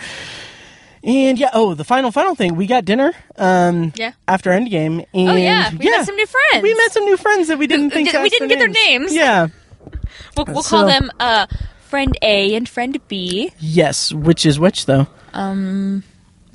[1.03, 3.11] And yeah, oh, the final final thing, we got dinner.
[3.38, 4.13] Um, Yeah.
[4.27, 6.63] After Endgame, and oh yeah, we met some new friends.
[6.63, 9.13] we met some new friends that we didn't think we asked didn't get their names.
[9.13, 9.47] Yeah.
[10.38, 11.45] We'll, we'll So- call them uh,
[11.89, 13.51] friend A and friend B.
[13.59, 14.11] Yes.
[14.13, 15.07] Which is which though?
[15.34, 16.03] Um,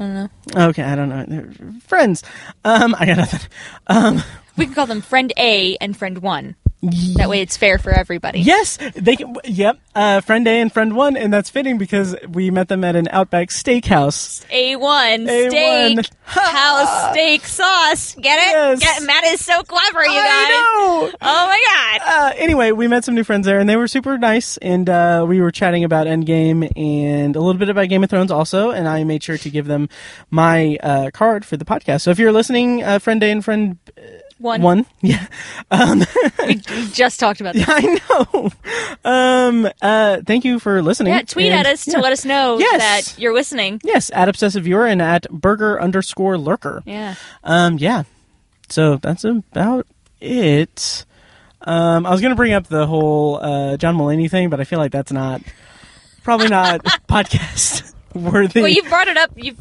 [0.00, 0.14] I don't
[0.54, 0.68] know.
[0.68, 1.24] Okay, I don't know.
[1.28, 1.50] They're
[1.86, 2.22] friends.
[2.64, 3.40] Um, I got nothing.
[3.86, 4.22] Um,
[4.56, 6.56] We can call them friend A and friend one.
[6.80, 8.40] That way, it's fair for everybody.
[8.40, 9.16] yes, they.
[9.16, 9.78] Can, yep.
[9.96, 13.08] Uh, friend A and friend one, and that's fitting because we met them at an
[13.10, 14.44] Outback Steakhouse.
[14.50, 16.04] A one A1.
[16.04, 18.14] steak house steak sauce.
[18.14, 18.52] Get it?
[18.52, 18.80] Yes.
[18.80, 20.24] Get, Matt is so clever, you guys.
[20.24, 20.48] I
[21.10, 21.10] know.
[21.20, 22.00] Oh my god.
[22.06, 24.56] Uh, anyway, we met some new friends there, and they were super nice.
[24.58, 28.30] And uh, we were chatting about Endgame and a little bit about Game of Thrones
[28.30, 28.70] also.
[28.70, 29.88] And I made sure to give them
[30.30, 32.02] my uh, card for the podcast.
[32.02, 33.78] So if you're listening, uh, friend A and friend
[34.38, 34.62] One.
[34.62, 35.26] one, yeah,
[35.70, 36.04] um,
[36.46, 36.54] we,
[36.92, 37.68] just talked about that.
[37.68, 37.98] I
[38.32, 38.50] know.
[39.04, 41.12] Um, uh, thank you for listening.
[41.12, 41.94] Yeah, tweet And- at us yeah.
[41.94, 42.78] to let us know Yes.
[43.12, 43.80] that you're listening.
[43.84, 46.82] Yes, at obsessive viewer and at burger underscore lurker.
[46.86, 47.14] Yeah.
[47.44, 48.04] Um, yeah.
[48.68, 49.86] So that's about
[50.20, 51.04] it.
[51.62, 54.78] Um, I was gonna bring up the whole uh, John Mulaney thing, but I feel
[54.78, 55.42] like that's not
[56.22, 58.60] probably not podcast worthy.
[58.60, 59.32] Well, you brought it up.
[59.36, 59.56] You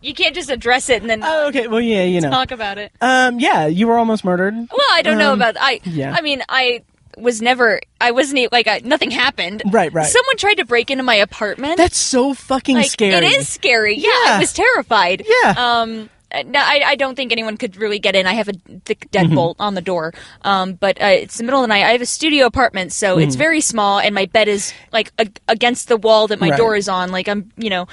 [0.00, 1.66] you can't just address it and then Oh, okay.
[1.68, 2.30] Well, yeah, you know.
[2.30, 2.92] talk about it.
[3.00, 4.54] Um, yeah, you were almost murdered.
[4.54, 5.80] Well, I don't know Um, about I.
[5.84, 6.12] yeah.
[6.12, 6.82] I mean, I
[7.16, 7.80] was never.
[8.00, 9.62] I wasn't like I, nothing happened.
[9.70, 10.06] Right, right.
[10.06, 11.76] Someone tried to break into my apartment.
[11.76, 13.14] That's so fucking like, scary.
[13.14, 13.96] It is scary.
[13.96, 14.34] Yeah, Yeah.
[14.34, 15.24] I was terrified.
[15.26, 15.54] Yeah.
[15.56, 16.10] Um.
[16.44, 18.26] No, I, I don't think anyone could really get in.
[18.26, 18.52] I have a
[18.84, 19.32] thick Mm-hmm.
[19.32, 20.12] deadbolt on the door.
[20.42, 21.84] Um, but uh, it's the middle of the night.
[21.84, 23.38] I have a studio apartment, so it's Mhm.
[23.38, 26.58] very small, and my bed is like ag- against the wall that my Right.
[26.58, 27.10] door is on.
[27.12, 27.88] Like I'm, you know,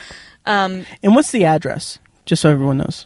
[0.45, 1.99] um, And what's the address?
[2.25, 3.05] Just so everyone knows.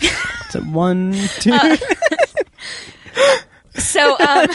[0.00, 1.52] It's at one, two.
[1.52, 1.76] Uh,
[3.76, 4.48] So, um,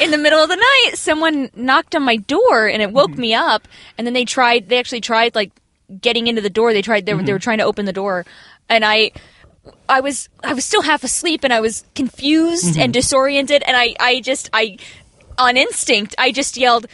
[0.00, 3.20] in the middle of the night, someone knocked on my door and it woke Mm-hmm.
[3.20, 3.66] me up.
[3.96, 5.52] And then they tried, they actually tried like
[6.02, 6.74] getting into the door.
[6.74, 7.32] They tried, they, were they Mm-hmm.
[7.32, 8.26] were trying to open the door.
[8.68, 9.12] And I,
[9.88, 12.82] I was, I was still half asleep and I was confused Mm-hmm.
[12.82, 13.62] and disoriented.
[13.66, 14.76] And I, I just, I,
[15.38, 16.86] on instinct, I just yelled,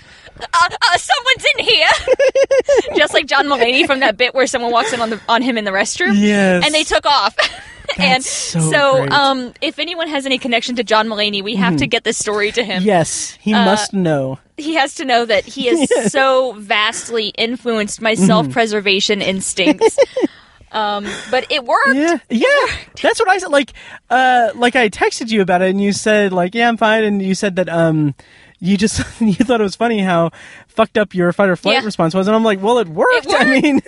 [0.42, 1.88] uh, uh, someone's in here,
[2.96, 5.56] just like John Mulaney from that bit where someone walks in on the on him
[5.58, 6.12] in the restroom.
[6.16, 6.64] Yes.
[6.64, 7.36] and they took off.
[7.98, 11.78] and so so, um, if anyone has any connection to John Mulaney, we have Mhm.
[11.78, 12.82] to get this story to him.
[12.82, 14.38] Yes, he Uh, must know.
[14.56, 18.26] He has to know that he has so vastly influenced my Mhm.
[18.26, 19.98] self-preservation instincts.
[20.72, 21.94] um, but it worked.
[21.94, 22.46] Yeah, yeah.
[23.02, 23.50] That's what I said.
[23.50, 23.72] Like,
[24.08, 27.20] uh, like I texted you about it, and you said like, "Yeah, I'm fine," and
[27.20, 28.14] you said that um,
[28.62, 30.30] you just you thought it was funny how
[30.68, 31.84] fucked up your fight or flight Yeah.
[31.84, 33.80] response was, and I'm like, "Well, it worked." I mean,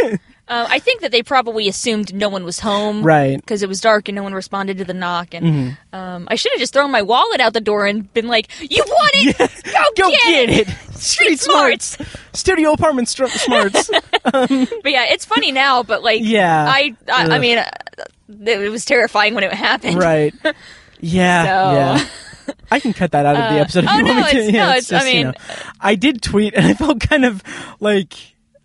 [0.46, 3.36] Uh, I think that they probably assumed no one was home, Right.
[3.40, 5.32] Because it was dark and no one responded to the knock.
[5.32, 5.98] And Mhm.
[5.98, 8.84] um, I should have just thrown my wallet out the door and been like, "You
[8.86, 9.38] want it?
[9.64, 10.68] Go, go get, get it.
[10.94, 11.96] Street smarts."
[12.34, 13.88] Studio apartment str- smarts.
[14.34, 15.82] um, But yeah, it's funny now.
[15.82, 16.66] But like, Yeah.
[16.68, 17.70] I, I, I mean, uh,
[18.46, 19.96] it was terrifying when it happened.
[19.98, 20.34] right.
[21.01, 21.44] Yeah.
[21.44, 22.05] So- Yeah.
[22.71, 24.31] I can cut that out of the Uh, episode if oh, you want no, me
[24.31, 24.37] to.
[24.37, 26.75] it's- yeah, no, it's it's- I just, you mean- know, I did tweet and I
[26.75, 27.43] felt kind of
[27.81, 28.15] like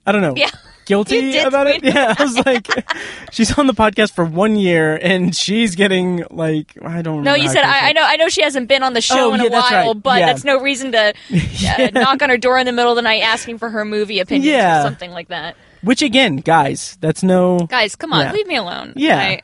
[0.06, 0.34] I don't know.
[0.36, 0.50] Yeah.
[0.86, 1.84] Guilty about it.
[1.84, 2.66] Yeah, I was like,
[3.32, 7.18] she's on the podcast for one year and she's getting like I don't.
[7.24, 7.36] Know.
[7.36, 8.02] No, you said I, I know.
[8.04, 10.02] I know she hasn't been on the show Oh, in yeah, a while, right.
[10.02, 10.26] but Yeah.
[10.26, 11.14] that's no reason to
[11.78, 14.20] uh, knock on her door in the middle of the night asking for her movie
[14.20, 14.80] opinions Yeah.
[14.80, 15.56] or something like that.
[15.84, 17.60] Which again, guys, that's no.
[17.70, 18.32] Guys, come on, Yeah.
[18.34, 18.94] leave me alone.
[18.96, 19.20] Yeah.
[19.20, 19.42] I,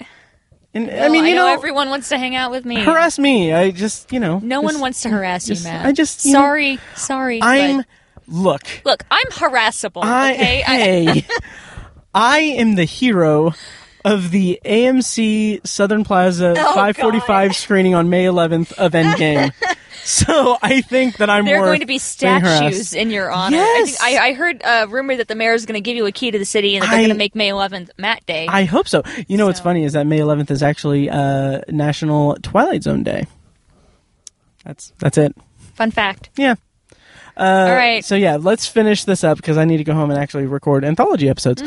[0.76, 2.76] And no, I mean, you know, know, everyone wants to hang out with me.
[2.84, 3.54] harass me.
[3.54, 5.86] I just, you know, No one wants to harass you, Matt.
[5.86, 7.42] I just, you know, sorry, sorry.
[7.42, 7.78] I'm.
[7.78, 7.86] but-
[8.28, 9.04] Look, look.
[9.12, 10.04] I'm harassable.
[10.04, 11.26] I okay, I- hey,
[12.14, 13.54] I am the hero
[14.04, 19.52] of the AMC Southern Plaza Oh, 545 screening on May 11th of Endgame.
[20.06, 23.58] so I think that I'm there are going to be statues in your honor.
[23.58, 24.00] Yes.
[24.02, 26.06] I, think, I, I heard a rumor that the mayor is going to give you
[26.06, 28.48] a key to the city and that they're going to make May 11th Matt Day.
[28.48, 29.04] I hope so.
[29.28, 33.26] You know what's funny is that May 11th is actually uh, National Twilight Zone Day.
[34.64, 35.36] That's that's it.
[35.76, 36.30] Fun fact.
[36.38, 36.56] Yeah.
[37.38, 38.04] Uh, All right.
[38.06, 40.86] So yeah, let's finish this up because I need to go home and actually record
[40.86, 41.64] anthology episodes.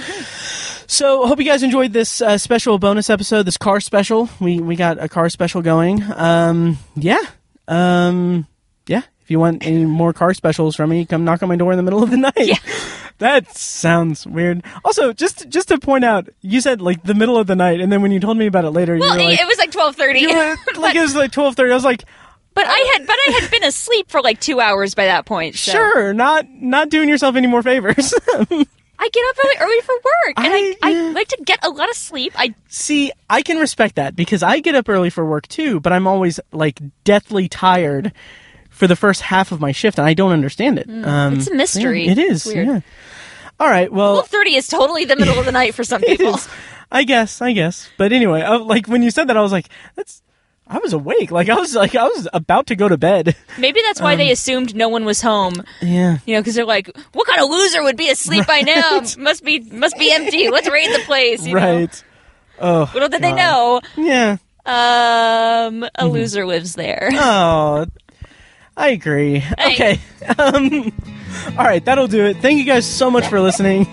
[0.91, 4.31] So hope you guys enjoyed this uh, special bonus episode, this car special.
[4.41, 6.03] We we got a car special going.
[6.15, 7.21] Um, yeah,
[7.69, 8.47] um,
[8.87, 9.03] yeah.
[9.23, 11.77] If you want any more car specials from me, come knock on my door in
[11.77, 12.61] the middle of the night.
[13.19, 14.65] that sounds weird.
[14.87, 17.93] Also, just just to point out, you said like the middle of the night, and
[17.93, 19.71] then when you told me about it later, well, you were like, it was like
[19.71, 20.21] 12:30.
[20.21, 21.71] you were- like it was like twelve thirty.
[21.71, 22.05] I was like,
[22.55, 25.57] But I had but I had been asleep for like two hours by that point.
[25.57, 28.15] so- sure, not not doing yourself any more favors.
[28.99, 31.89] I get up really early for work, and I, I, like to get a lot
[31.89, 32.33] of sleep.
[32.37, 35.93] I See, I can respect that because I get up early for work too, but
[35.93, 38.13] I'm always like deathly tired
[38.71, 40.89] for the first half of my shift, and I don't understand it.
[40.89, 42.07] Um, it's a mystery.
[42.07, 42.45] yeah, it is.
[42.47, 42.67] Weird.
[42.67, 42.81] Yeah.
[43.61, 43.93] All right.
[43.93, 46.39] Well, twelve thirty is totally the middle of the night for some people.
[46.91, 47.41] I guess.
[47.41, 47.89] I guess.
[47.99, 50.23] But anyway, I, like when you said that, I was like, "That's."
[50.71, 51.31] I was awake.
[51.31, 53.35] Like I was like I was about to go to bed.
[53.59, 55.65] Maybe that's why Um, they assumed no one was home.
[55.81, 56.19] Yeah.
[56.27, 59.01] You know, because they're like, "What kind of loser would be asleep by now?
[59.19, 60.51] Must be must be empty.
[60.51, 61.61] Let's raid the place." You Know?
[61.61, 62.05] right.
[62.61, 62.91] Oh.
[62.93, 64.37] Little did they know, Yeah.
[64.67, 66.11] um, a Mhm.
[66.13, 67.09] loser lives there.
[67.13, 67.87] Oh,
[68.77, 69.43] I agree.
[69.59, 70.01] Okay.
[70.39, 70.93] Um,
[71.59, 72.37] all right, that'll do it.
[72.39, 73.87] Thank you guys so much for listening.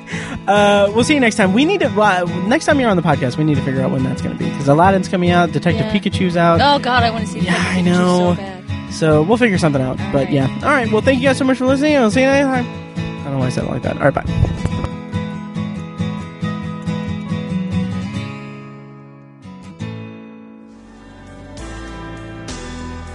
[0.48, 1.54] Uh, we'll see you next time.
[1.54, 3.38] We need to uh, next time you're on the podcast.
[3.38, 5.86] We need to figure out when that's going to be because Aladdin's coming out, Detective
[5.88, 5.94] Yeah.
[5.94, 6.60] Pikachu's out.
[6.62, 7.40] Oh God, I want to see.
[7.40, 8.36] Yeah, I know.
[8.36, 8.94] So bad.
[8.94, 9.98] So we'll figure something out.
[10.14, 10.48] but yeah.
[10.64, 10.92] All right.
[10.92, 11.98] Well, thank you guys so much for listening.
[11.98, 12.66] I'll see you next time.
[12.98, 13.98] I don't know why I said it like that.
[13.98, 14.14] All right.
[14.14, 14.92] Bye.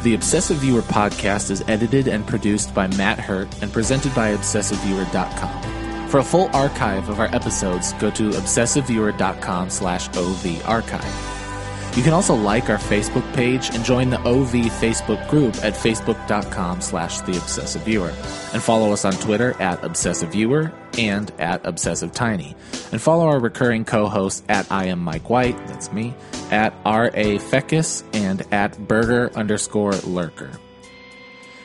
[0.03, 6.09] The Obsessive Viewer podcast is edited and produced by Matt Hurt and presented by ObsessiveViewer.com.
[6.09, 11.97] For a full archive of our episodes, go to ObsessiveViewer.com slash OV archive.
[11.99, 16.81] You can also like our Facebook page and join the OV Facebook group at facebook.com
[16.81, 18.15] slash the obsessive viewer.
[18.55, 22.57] And follow us on Twitter at obsessive viewer and at obsessive tiny.
[22.91, 26.15] And follow our recurring co-hosts at I am Mike White, that's me,
[26.51, 27.39] at R.A.
[27.39, 30.51] Fekkes and at burger underscore lurker.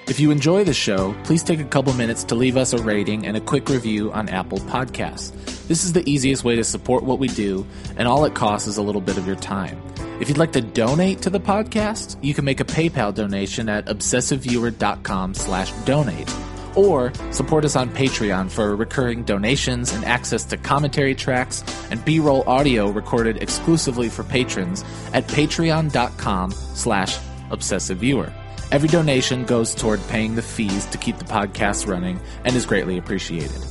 [0.08, 3.26] If you enjoy the show, please take a couple minutes to leave us a rating
[3.26, 5.32] and a quick review on Apple Podcasts.
[5.68, 7.66] This is the easiest way to support what we do,
[7.98, 9.82] and all it costs is a little bit of your time.
[10.22, 13.88] If you'd like to donate to the podcast, you can make a PayPal donation at
[13.88, 16.32] obsessiveviewer.com slash donate.
[16.76, 22.44] Or support us on Patreon for recurring donations and access to commentary tracks and B-roll
[22.48, 24.84] audio recorded exclusively for patrons
[25.14, 27.18] at patreon.com slash
[27.50, 28.34] obsessiveviewer.
[28.72, 32.98] Every donation goes toward paying the fees to keep the podcast running and is greatly
[32.98, 33.62] appreciated.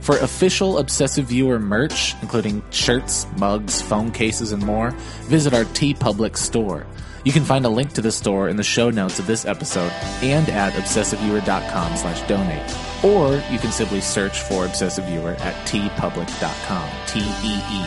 [0.00, 4.92] For official Obsessive Viewer merch, including shirts, mugs, phone cases, and more,
[5.24, 6.86] visit our TeePublic store.
[7.28, 9.92] You can find a link to the store in the show notes of this episode
[10.22, 12.74] and at obsessiveviewer.com slash donate.
[13.04, 16.90] Or you can simply search for Obsessive Viewer at teepublic.com.
[17.06, 17.84] T-E-E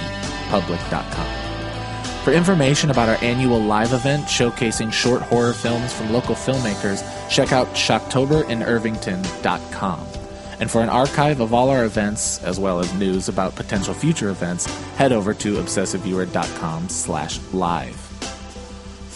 [0.49, 2.23] public.com.
[2.23, 7.51] For information about our annual live event showcasing short horror films from local filmmakers, check
[7.51, 10.07] out shocktoberinirvington.com.
[10.59, 14.29] And for an archive of all our events, as well as news about potential future
[14.29, 18.10] events, head over to obsessiveviewer.com slash live.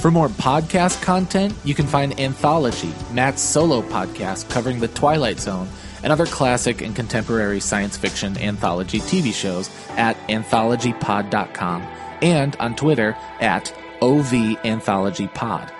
[0.05, 5.67] For more podcast content, you can find Anthology, Matt's solo podcast covering the Twilight Zone
[6.03, 9.67] and other classic and contemporary science fiction anthology TV shows
[9.97, 11.81] at anthologypod.com
[12.21, 15.71] and on Twitter at OVAnthologyPod.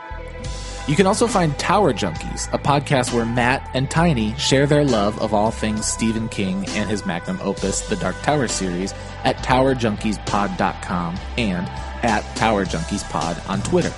[0.88, 5.22] You can also find Tower Junkies, a podcast where Matt and Tiny share their love
[5.22, 8.92] of all things Stephen King and his magnum opus, the Dark Tower series,
[9.24, 11.68] at TowerJunkiesPod.com and
[12.04, 13.94] at TowerJunkiesPod on Twitter.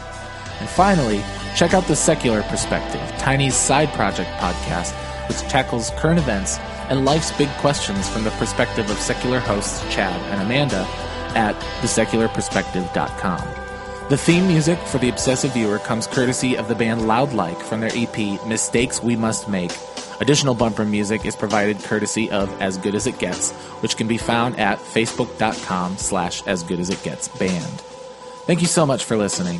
[0.59, 1.23] And finally,
[1.55, 4.93] check out The Secular Perspective, Tiny's side project podcast,
[5.27, 6.57] which tackles current events
[6.89, 10.85] and life's big questions from the perspective of secular hosts Chad and Amanda
[11.35, 13.65] at thesecularperspective.com.
[14.09, 17.81] The theme music for The Obsessive Viewer comes courtesy of the band Loud Like from
[17.81, 18.17] their EP
[18.47, 19.71] Mistakes We Must Make.
[20.21, 23.51] Additional bumper music is provided courtesy of As Good As It Gets,
[23.81, 27.81] which can be found at facebook.com slash as good as it gets band.
[28.47, 29.59] Thank you so much for listening,